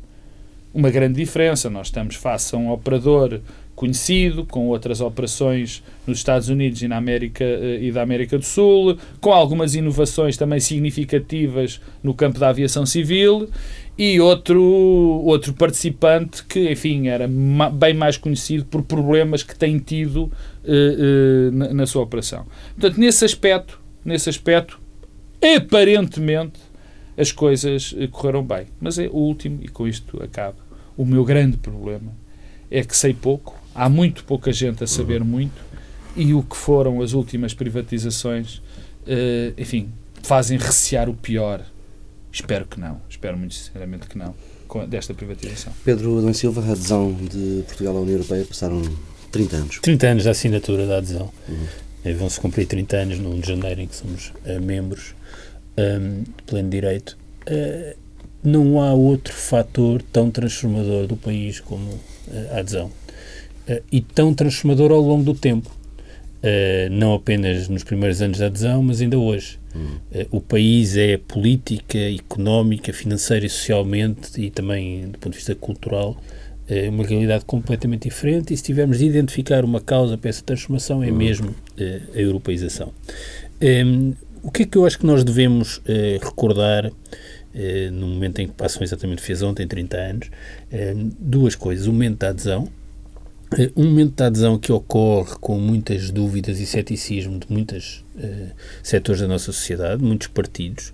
uma 0.73 0.91
grande 0.91 1.17
diferença. 1.17 1.69
Nós 1.69 1.89
estamos 1.89 2.15
face 2.15 2.55
a 2.55 2.59
um 2.59 2.71
operador 2.71 3.41
conhecido, 3.77 4.47
com 4.47 4.67
outras 4.69 5.03
operações 5.03 5.85
nos 6.07 6.19
Estados 6.19 6.49
Unidos 6.49 6.81
e 6.81 6.89
na 6.89 6.97
América 6.97 7.45
eh, 7.45 7.79
e 7.83 7.93
da 7.93 8.03
América 8.03 8.39
do 8.39 8.45
Sul, 8.45 8.97
com 9.21 9.33
algumas 9.33 9.75
inovações 9.75 10.37
também 10.37 10.59
significativas 10.59 11.79
no 12.03 12.15
campo 12.15 12.41
da 12.41 12.49
aviação 12.49 12.87
civil 12.87 13.51
e 13.99 14.19
outro 14.19 14.63
outro 14.63 15.53
participante 15.53 16.43
que, 16.45 16.73
enfim, 16.73 17.09
era 17.09 17.29
ma 17.29 17.69
bem 17.69 17.93
mais 17.93 18.17
conhecido 18.17 18.65
por 18.65 18.83
problemas 18.83 19.43
que 19.43 19.55
tem 19.55 19.79
tido 19.79 20.25
uh, 20.25 20.31
uh, 20.65 21.53
na, 21.53 21.75
na, 21.75 21.87
sua 21.87 22.03
operação. 22.03 22.47
Portanto, 22.79 22.99
nesse 22.99 23.25
aspecto, 23.27 23.79
nesse 24.03 24.31
aspecto, 24.31 24.81
aparentemente 25.57 26.59
as 27.17 27.31
coisas 27.31 27.95
correram 28.11 28.43
bem. 28.43 28.67
Mas 28.81 28.99
é 28.99 29.07
o 29.07 29.17
último, 29.17 29.61
e 29.63 29.69
com 29.69 29.87
isto 29.87 30.23
acaba, 30.23 30.59
o 30.97 31.05
meu 31.05 31.25
grande 31.25 31.57
problema 31.57 32.13
é 32.71 32.83
que 32.83 32.97
sei 32.97 33.15
pouco, 33.15 33.59
há 33.77 33.89
muito 33.89 34.25
pouca 34.25 34.53
gente 34.53 34.83
a 34.83 34.87
saber 34.87 35.21
uhum. 35.21 35.29
muito 35.29 35.65
e 36.17 36.33
o 36.33 36.43
que 36.43 36.57
foram 36.57 37.03
as 37.03 37.13
últimas 37.13 37.53
privatizações, 37.53 38.57
uh, 38.57 39.53
enfim, 39.59 39.93
fazem 40.23 40.57
recear 40.57 41.09
o 41.09 41.15
pior. 41.15 41.63
Espero 42.33 42.67
que 42.67 42.81
não, 42.81 43.01
espero 43.09 43.37
muito 43.37 43.55
sinceramente 43.55 44.09
que 44.09 44.19
não, 44.19 44.35
desta 44.89 45.15
privatização. 45.15 45.73
Pedro 45.85 46.19
Adão 46.19 46.33
Silva, 46.33 46.63
a 46.63 46.73
adesão 46.73 47.13
de 47.13 47.63
Portugal 47.67 47.97
à 47.97 48.01
União 48.01 48.15
Europeia 48.15 48.45
passaram 48.45 48.83
30 49.31 49.57
anos. 49.57 49.79
30 49.81 50.07
anos 50.07 50.25
da 50.25 50.31
assinatura 50.31 50.87
da 50.87 50.99
adesão. 50.99 51.31
Uhum. 51.49 51.67
Eh, 52.05 52.15
vão-se 52.15 52.41
cumprir 52.41 52.67
30 52.67 52.97
anos 52.97 53.19
no 53.19 53.33
1 53.35 53.41
de 53.41 53.49
janeiro 53.49 53.81
em 53.81 53.87
que 53.87 53.97
somos 53.97 54.33
uh, 54.47 54.61
membros 54.61 55.15
um, 55.77 55.83
ehm, 55.83 56.23
de 56.23 56.43
pleno 56.47 56.71
direito. 56.71 57.17
Uh, 57.49 57.97
não 58.43 58.81
há 58.81 58.93
outro 58.93 59.35
fator 59.35 60.01
tão 60.13 60.31
transformador 60.31 61.07
do 61.07 61.17
país 61.17 61.59
como 61.59 61.99
a 62.53 62.61
adesão. 62.61 62.91
Uh, 63.69 63.83
e 63.91 64.01
tão 64.01 64.33
transformador 64.33 64.93
ao 64.93 65.01
longo 65.01 65.25
do 65.25 65.35
tempo. 65.35 65.71
Uh, 66.39 66.91
não 66.91 67.15
apenas 67.15 67.69
nos 67.69 67.83
primeiros 67.83 68.23
anos 68.23 68.39
da 68.39 68.47
adesão, 68.47 68.83
mas 68.83 69.01
ainda 69.01 69.19
hoje. 69.19 69.59
Uhum. 69.75 69.99
o 70.31 70.41
país 70.41 70.97
é 70.97 71.19
política, 71.19 71.99
económica, 71.99 72.95
financeira 72.95 73.45
e 73.45 73.49
socialmente, 73.51 74.41
e 74.41 74.49
também 74.51 75.03
do 75.03 75.19
ponto 75.19 75.33
de 75.33 75.37
vista 75.37 75.55
cultural, 75.55 76.17
uma 76.91 77.05
realidade 77.05 77.45
completamente 77.45 78.05
diferente. 78.09 78.55
E 78.55 78.57
se 78.57 78.63
tivermos 78.63 79.01
de 79.01 79.05
identificar 79.05 79.67
uma 79.67 79.79
causa 79.79 80.17
para 80.17 80.31
essa 80.31 80.43
transformação, 80.43 81.05
é 81.05 81.11
uhum. 81.11 81.17
mesmo 81.17 81.55
a 81.79 82.19
europeização. 82.19 82.91
Um, 83.61 83.67
ehm, 83.67 84.13
o 84.43 84.51
que 84.51 84.63
é 84.63 84.65
que 84.65 84.79
eu 84.79 84.87
acho 84.87 84.99
que 84.99 85.05
nós 85.05 85.23
devemos 85.23 85.83
recordar? 86.23 86.91
Eh, 87.59 87.89
no 87.91 88.07
momento 88.07 88.39
em 88.41 88.47
que 88.47 88.53
passam 88.53 88.83
exatamente 88.83 89.23
fez 89.23 89.41
ontem, 89.43 89.67
30 89.67 89.97
anos, 89.97 90.31
eh, 90.71 90.95
duas 91.19 91.55
coisas. 91.55 91.87
O 91.87 91.93
momento 91.93 92.19
da 92.19 92.29
adesão, 92.29 92.69
um 93.77 93.85
momento 93.85 94.17
de 94.17 94.23
adesão 94.25 94.59
que 94.59 94.73
ocorre 94.73 95.37
com 95.41 95.59
muitas 95.59 96.11
dúvidas 96.11 96.59
e 96.59 96.67
ceticismo 96.67 97.39
de 97.39 97.47
muitos 97.49 98.05
uh, 98.17 98.51
setores 98.83 99.21
da 99.21 99.29
nossa 99.29 99.47
sociedade, 99.47 100.03
muitos 100.03 100.29
partidos. 100.29 100.93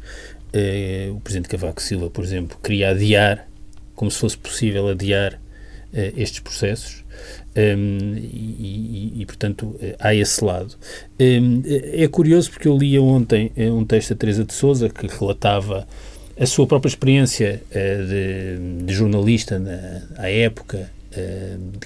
Uh, 0.55 1.15
o 1.17 1.21
Presidente 1.21 1.49
Cavaco 1.49 1.81
Silva, 1.81 2.11
por 2.11 2.23
exemplo, 2.23 2.59
queria 2.63 2.91
adiar, 2.91 3.49
como 3.95 4.11
se 4.11 4.19
fosse 4.19 4.37
possível 4.37 4.89
adiar 4.89 5.35
uh, 5.35 5.41
estes 6.17 6.41
processos. 6.41 7.03
Um, 7.55 8.15
e, 8.17 9.13
e, 9.17 9.23
e, 9.23 9.27
portanto, 9.27 9.79
há 9.99 10.15
esse 10.15 10.43
lado. 10.43 10.75
Um, 11.21 11.63
é 11.67 12.09
curioso 12.09 12.51
porque 12.51 12.67
eu 12.67 12.77
lia 12.77 13.01
ontem 13.03 13.53
um 13.57 13.85
texto 13.85 14.11
da 14.11 14.17
Teresa 14.17 14.45
de 14.45 14.55
Souza 14.55 14.89
que 14.89 15.07
relatava 15.07 15.87
a 16.41 16.47
sua 16.47 16.67
própria 16.67 16.89
experiência 16.89 17.63
de, 17.71 18.85
de, 18.87 18.95
jornalista 18.95 19.59
na, 19.59 20.03
à 20.17 20.31
época, 20.31 20.91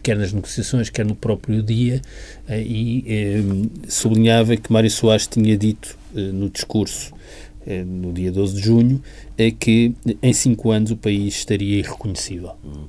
quer 0.02 0.16
nas 0.16 0.32
negociações, 0.32 0.90
quer 0.90 1.04
no 1.04 1.14
próprio 1.14 1.62
dia, 1.62 2.00
uh, 2.48 2.52
e 2.54 3.42
sublinhava 3.88 4.56
que 4.56 4.72
Mário 4.72 4.90
Soares 4.90 5.26
tinha 5.26 5.56
dito 5.56 5.96
no 6.14 6.48
discurso 6.48 7.14
no 7.84 8.12
dia 8.12 8.30
12 8.30 8.54
de 8.54 8.62
junho 8.62 9.02
que 9.58 9.92
em 10.22 10.32
cinco 10.32 10.70
anos 10.70 10.92
o 10.92 10.96
país 10.96 11.34
estaria 11.34 11.80
irreconhecível. 11.80 12.52
Uhum. 12.62 12.84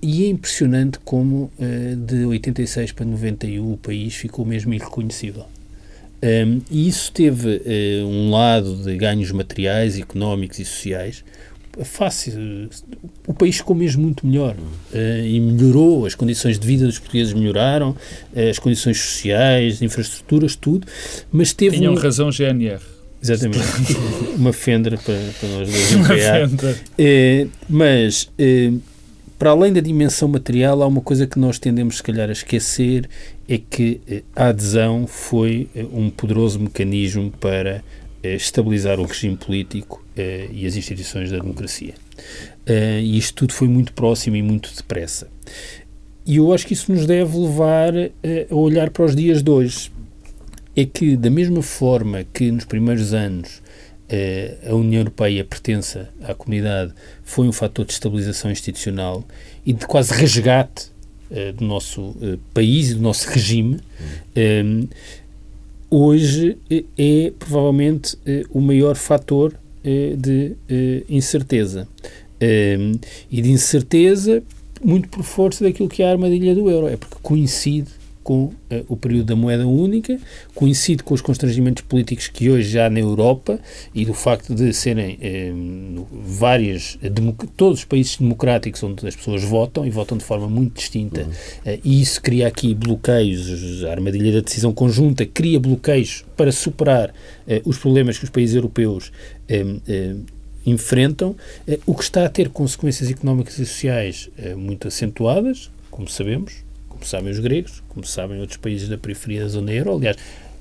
E 0.00 0.24
é 0.24 0.28
impressionante 0.28 0.98
como 1.04 1.50
de 2.06 2.24
86 2.24 2.92
para 2.92 3.04
91 3.04 3.72
o 3.72 3.76
país 3.76 4.14
ficou 4.14 4.46
mesmo 4.46 4.72
irreconhecível. 4.72 5.44
Um, 6.22 6.62
e 6.70 6.88
isso 6.88 7.12
teve 7.12 7.62
um 8.04 8.30
lado 8.30 8.76
de 8.76 8.96
ganhos 8.96 9.30
materiais, 9.30 9.98
económicos 9.98 10.58
e 10.58 10.64
sociais. 10.64 11.24
Fácil, 11.84 12.70
o 13.26 13.34
país 13.34 13.56
ficou 13.56 13.76
mesmo 13.76 14.02
muito 14.02 14.26
melhor 14.26 14.54
uh, 14.54 14.96
e 15.24 15.38
melhorou, 15.40 16.06
as 16.06 16.14
condições 16.14 16.58
de 16.58 16.66
vida 16.66 16.86
dos 16.86 16.98
portugueses 16.98 17.34
melhoraram, 17.34 17.90
uh, 17.90 18.50
as 18.50 18.58
condições 18.58 18.98
sociais, 18.98 19.82
infraestruturas, 19.82 20.56
tudo, 20.56 20.86
mas 21.30 21.52
teve. 21.52 21.76
Tinham 21.76 21.94
um... 21.94 21.96
razão 21.96 22.30
GNR. 22.30 22.80
Exatamente. 23.22 23.64
uma 24.36 24.52
fenda 24.52 24.90
para, 24.90 25.18
para 25.40 25.48
nós 25.48 25.70
dois. 25.70 25.92
Uma 25.94 26.06
fenda. 26.08 26.78
mas 27.68 28.30
para 29.38 29.50
além 29.50 29.72
da 29.72 29.80
dimensão 29.80 30.28
material, 30.28 30.82
há 30.82 30.86
uma 30.86 31.00
coisa 31.00 31.26
que 31.26 31.38
nós 31.38 31.58
tendemos, 31.58 31.98
se 31.98 32.02
calhar, 32.02 32.28
a 32.28 32.32
esquecer: 32.32 33.08
é 33.48 33.58
que 33.58 34.00
eh, 34.08 34.22
a 34.34 34.48
adesão 34.48 35.06
foi 35.06 35.68
eh, 35.74 35.84
um 35.92 36.08
poderoso 36.08 36.58
mecanismo 36.58 37.30
para 37.38 37.70
eh, 37.70 37.82
estabilizar 38.34 38.98
o 38.98 39.04
regime 39.04 39.36
político 39.36 40.04
e 40.52 40.66
as 40.66 40.76
instituições 40.76 41.30
da 41.30 41.38
democracia. 41.38 41.94
E 42.66 43.16
isto 43.16 43.34
tudo 43.34 43.52
foi 43.52 43.68
muito 43.68 43.92
próximo 43.92 44.36
e 44.36 44.42
muito 44.42 44.74
depressa. 44.74 45.28
E 46.26 46.36
eu 46.36 46.52
acho 46.52 46.66
que 46.66 46.72
isso 46.72 46.90
nos 46.90 47.06
deve 47.06 47.38
levar 47.38 47.92
a 48.50 48.54
olhar 48.54 48.90
para 48.90 49.04
os 49.04 49.14
dias 49.14 49.42
de 49.42 49.50
hoje. 49.50 49.92
É 50.74 50.84
que, 50.84 51.16
da 51.16 51.30
mesma 51.30 51.62
forma 51.62 52.24
que 52.24 52.50
nos 52.50 52.64
primeiros 52.64 53.14
anos 53.14 53.62
a 54.68 54.74
União 54.74 55.00
Europeia 55.00 55.44
pertença 55.44 56.08
à 56.22 56.34
comunidade 56.34 56.92
foi 57.22 57.48
um 57.48 57.52
fator 57.52 57.84
de 57.84 57.92
estabilização 57.92 58.50
institucional 58.50 59.24
e 59.64 59.72
de 59.72 59.86
quase 59.86 60.12
resgate 60.12 60.90
do 61.56 61.64
nosso 61.64 62.14
país 62.54 62.90
e 62.90 62.94
do 62.94 63.00
nosso 63.00 63.28
regime, 63.28 63.80
um, 64.36 64.86
hoje 65.90 66.58
é 66.98 67.32
provavelmente 67.38 68.18
o 68.50 68.60
maior 68.60 68.96
fator 68.96 69.54
de 70.16 70.56
incerteza. 71.08 71.88
Um, 72.38 72.92
e 73.30 73.40
de 73.40 73.50
incerteza 73.50 74.42
muito 74.84 75.08
por 75.08 75.22
força 75.22 75.64
daquilo 75.64 75.88
que 75.88 76.02
é 76.02 76.06
a 76.06 76.12
armadilha 76.12 76.54
do 76.54 76.70
euro. 76.70 76.86
É 76.86 76.96
porque 76.96 77.16
coincide 77.22 77.88
com 78.26 78.46
uh, 78.46 78.54
o 78.88 78.96
período 78.96 79.26
da 79.26 79.36
moeda 79.36 79.64
única, 79.64 80.18
coincide 80.52 81.04
com 81.04 81.14
os 81.14 81.20
constrangimentos 81.20 81.84
políticos 81.84 82.26
que 82.26 82.50
hoje 82.50 82.70
já 82.70 82.86
há 82.86 82.90
na 82.90 82.98
Europa 82.98 83.60
e 83.94 84.04
do 84.04 84.12
facto 84.12 84.52
de 84.52 84.72
serem 84.72 85.16
eh, 85.22 85.52
várias, 86.10 86.98
todos 87.56 87.78
os 87.78 87.84
países 87.84 88.16
democráticos 88.16 88.82
onde 88.82 89.06
as 89.06 89.14
pessoas 89.14 89.44
votam 89.44 89.86
e 89.86 89.90
votam 89.90 90.18
de 90.18 90.24
forma 90.24 90.48
muito 90.48 90.74
distinta 90.74 91.20
uhum. 91.20 91.28
uh, 91.72 91.80
e 91.84 92.02
isso 92.02 92.20
cria 92.20 92.48
aqui 92.48 92.74
bloqueios, 92.74 93.84
a 93.84 93.92
armadilha 93.92 94.32
da 94.32 94.40
decisão 94.40 94.72
conjunta 94.72 95.24
cria 95.24 95.60
bloqueios 95.60 96.24
para 96.36 96.50
superar 96.50 97.10
uh, 97.10 97.12
os 97.64 97.78
problemas 97.78 98.18
que 98.18 98.24
os 98.24 98.30
países 98.30 98.56
europeus 98.56 99.12
enfrentam, 100.66 101.36
o 101.86 101.94
que 101.94 102.02
está 102.02 102.26
a 102.26 102.28
ter 102.28 102.48
consequências 102.48 103.08
económicas 103.08 103.56
e 103.60 103.64
sociais 103.64 104.28
muito 104.56 104.88
acentuadas, 104.88 105.70
como 105.88 106.08
sabemos, 106.08 106.65
como 106.96 107.06
sabem 107.06 107.30
os 107.30 107.38
gregos, 107.38 107.82
como 107.88 108.04
sabem 108.06 108.40
outros 108.40 108.56
países 108.56 108.88
da 108.88 108.98
periferia 108.98 109.42
da 109.42 109.48
zona 109.48 109.72
euro. 109.72 109.96
Aliás, 109.96 110.16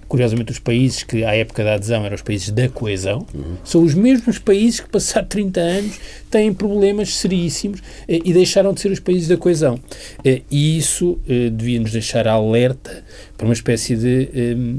curiosamente, 0.07 0.51
os 0.51 0.59
países 0.59 1.03
que 1.03 1.23
à 1.23 1.35
época 1.35 1.63
da 1.63 1.75
adesão 1.75 2.05
eram 2.05 2.15
os 2.15 2.21
países 2.21 2.51
da 2.51 2.69
coesão, 2.69 3.25
uhum. 3.33 3.57
são 3.63 3.83
os 3.83 3.93
mesmos 3.93 4.37
países 4.37 4.79
que, 4.79 4.89
passados 4.89 5.29
30 5.29 5.59
anos, 5.59 5.99
têm 6.29 6.53
problemas 6.53 7.15
seríssimos 7.15 7.81
eh, 8.07 8.19
e 8.23 8.33
deixaram 8.33 8.73
de 8.73 8.81
ser 8.81 8.91
os 8.91 8.99
países 8.99 9.27
da 9.27 9.37
coesão. 9.37 9.79
Eh, 10.23 10.41
e 10.49 10.77
isso 10.77 11.17
eh, 11.27 11.49
devia 11.49 11.79
nos 11.79 11.91
deixar 11.91 12.27
alerta 12.27 13.03
para 13.37 13.45
uma 13.45 13.53
espécie 13.53 13.95
de 13.95 14.29
eh, 14.33 14.75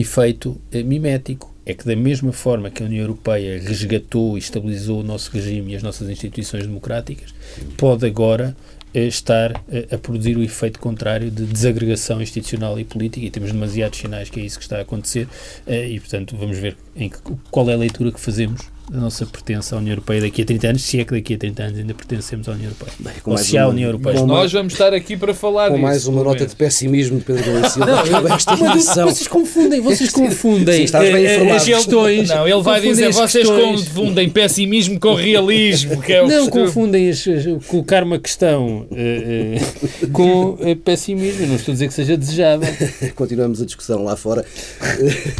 efeito 0.00 0.60
eh, 0.72 0.82
mimético. 0.82 1.52
É 1.66 1.72
que, 1.72 1.86
da 1.86 1.96
mesma 1.96 2.30
forma 2.30 2.70
que 2.70 2.82
a 2.82 2.86
União 2.86 3.00
Europeia 3.00 3.58
resgatou 3.58 4.36
e 4.36 4.38
estabilizou 4.38 5.00
o 5.00 5.02
nosso 5.02 5.30
regime 5.30 5.72
e 5.72 5.76
as 5.76 5.82
nossas 5.82 6.10
instituições 6.10 6.66
democráticas, 6.66 7.34
pode 7.78 8.04
agora 8.04 8.54
estar 9.00 9.52
a 9.90 9.98
produzir 9.98 10.36
o 10.36 10.42
efeito 10.42 10.78
contrário 10.78 11.30
de 11.30 11.44
desagregação 11.44 12.22
institucional 12.22 12.78
e 12.78 12.84
política 12.84 13.26
e 13.26 13.30
temos 13.30 13.52
demasiados 13.52 13.98
sinais 13.98 14.30
que 14.30 14.40
é 14.40 14.44
isso 14.44 14.58
que 14.58 14.64
está 14.64 14.78
a 14.78 14.82
acontecer 14.82 15.28
eh, 15.66 15.88
e, 15.88 16.00
portanto, 16.00 16.36
vamos 16.36 16.58
ver 16.58 16.76
em 16.94 17.08
que, 17.08 17.18
qual 17.50 17.68
é 17.68 17.74
a 17.74 17.76
leitura 17.76 18.12
que 18.12 18.20
fazemos 18.20 18.73
a 18.92 18.96
nossa 18.96 19.24
pertença 19.24 19.74
à 19.74 19.78
União 19.78 19.92
Europeia 19.92 20.20
daqui 20.20 20.42
a 20.42 20.44
30 20.44 20.68
anos, 20.68 20.82
se 20.82 21.00
é 21.00 21.04
que 21.04 21.14
daqui 21.14 21.34
a 21.34 21.38
30 21.38 21.62
anos 21.62 21.78
ainda 21.78 21.94
pertencemos 21.94 22.48
à 22.48 22.52
União 22.52 22.66
Europeia. 22.66 22.92
Bem, 22.98 23.12
Ou 23.24 23.38
se 23.38 23.56
há 23.56 23.66
União 23.66 23.88
Europeia. 23.88 24.16
Mas 24.16 24.26
nós 24.26 24.52
vamos 24.52 24.72
estar 24.74 24.92
aqui 24.92 25.16
para 25.16 25.32
falar 25.32 25.68
Com 25.68 25.74
disso, 25.74 25.82
mais 25.82 26.06
uma 26.06 26.22
nota 26.22 26.46
de 26.46 26.54
pessimismo 26.54 27.18
de 27.18 27.24
Pedro 27.24 27.52
Galícia. 27.52 29.04
Vocês 29.04 29.28
confundem, 29.28 29.80
vocês 29.80 30.10
confundem 30.10 30.76
Sim, 30.78 30.84
estás 30.84 31.12
bem 31.12 31.24
eh, 31.24 31.50
as 31.52 31.64
questões. 31.64 32.28
Não, 32.28 32.46
ele 32.46 32.62
vai 32.62 32.80
dizer, 32.80 33.12
vocês 33.12 33.48
confundem 33.48 34.28
pessimismo 34.28 35.00
com 35.00 35.14
realismo. 35.14 36.02
Que 36.02 36.12
é 36.12 36.22
o 36.22 36.28
não, 36.28 36.48
confundem 36.48 37.08
as, 37.08 37.24
colocar 37.66 38.02
uma 38.02 38.18
questão 38.18 38.86
uh, 38.90 40.04
uh, 40.04 40.10
com 40.10 40.50
uh, 40.50 40.76
pessimismo. 40.76 41.42
Eu 41.42 41.48
não 41.48 41.56
estou 41.56 41.72
a 41.72 41.74
dizer 41.74 41.88
que 41.88 41.94
seja 41.94 42.16
desejável. 42.16 42.68
Continuamos 43.16 43.62
a 43.62 43.64
discussão 43.64 44.04
lá 44.04 44.16
fora. 44.16 44.44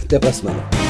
Até 0.03 0.19
para 0.19 0.31
a 0.31 0.33
semana. 0.33 0.84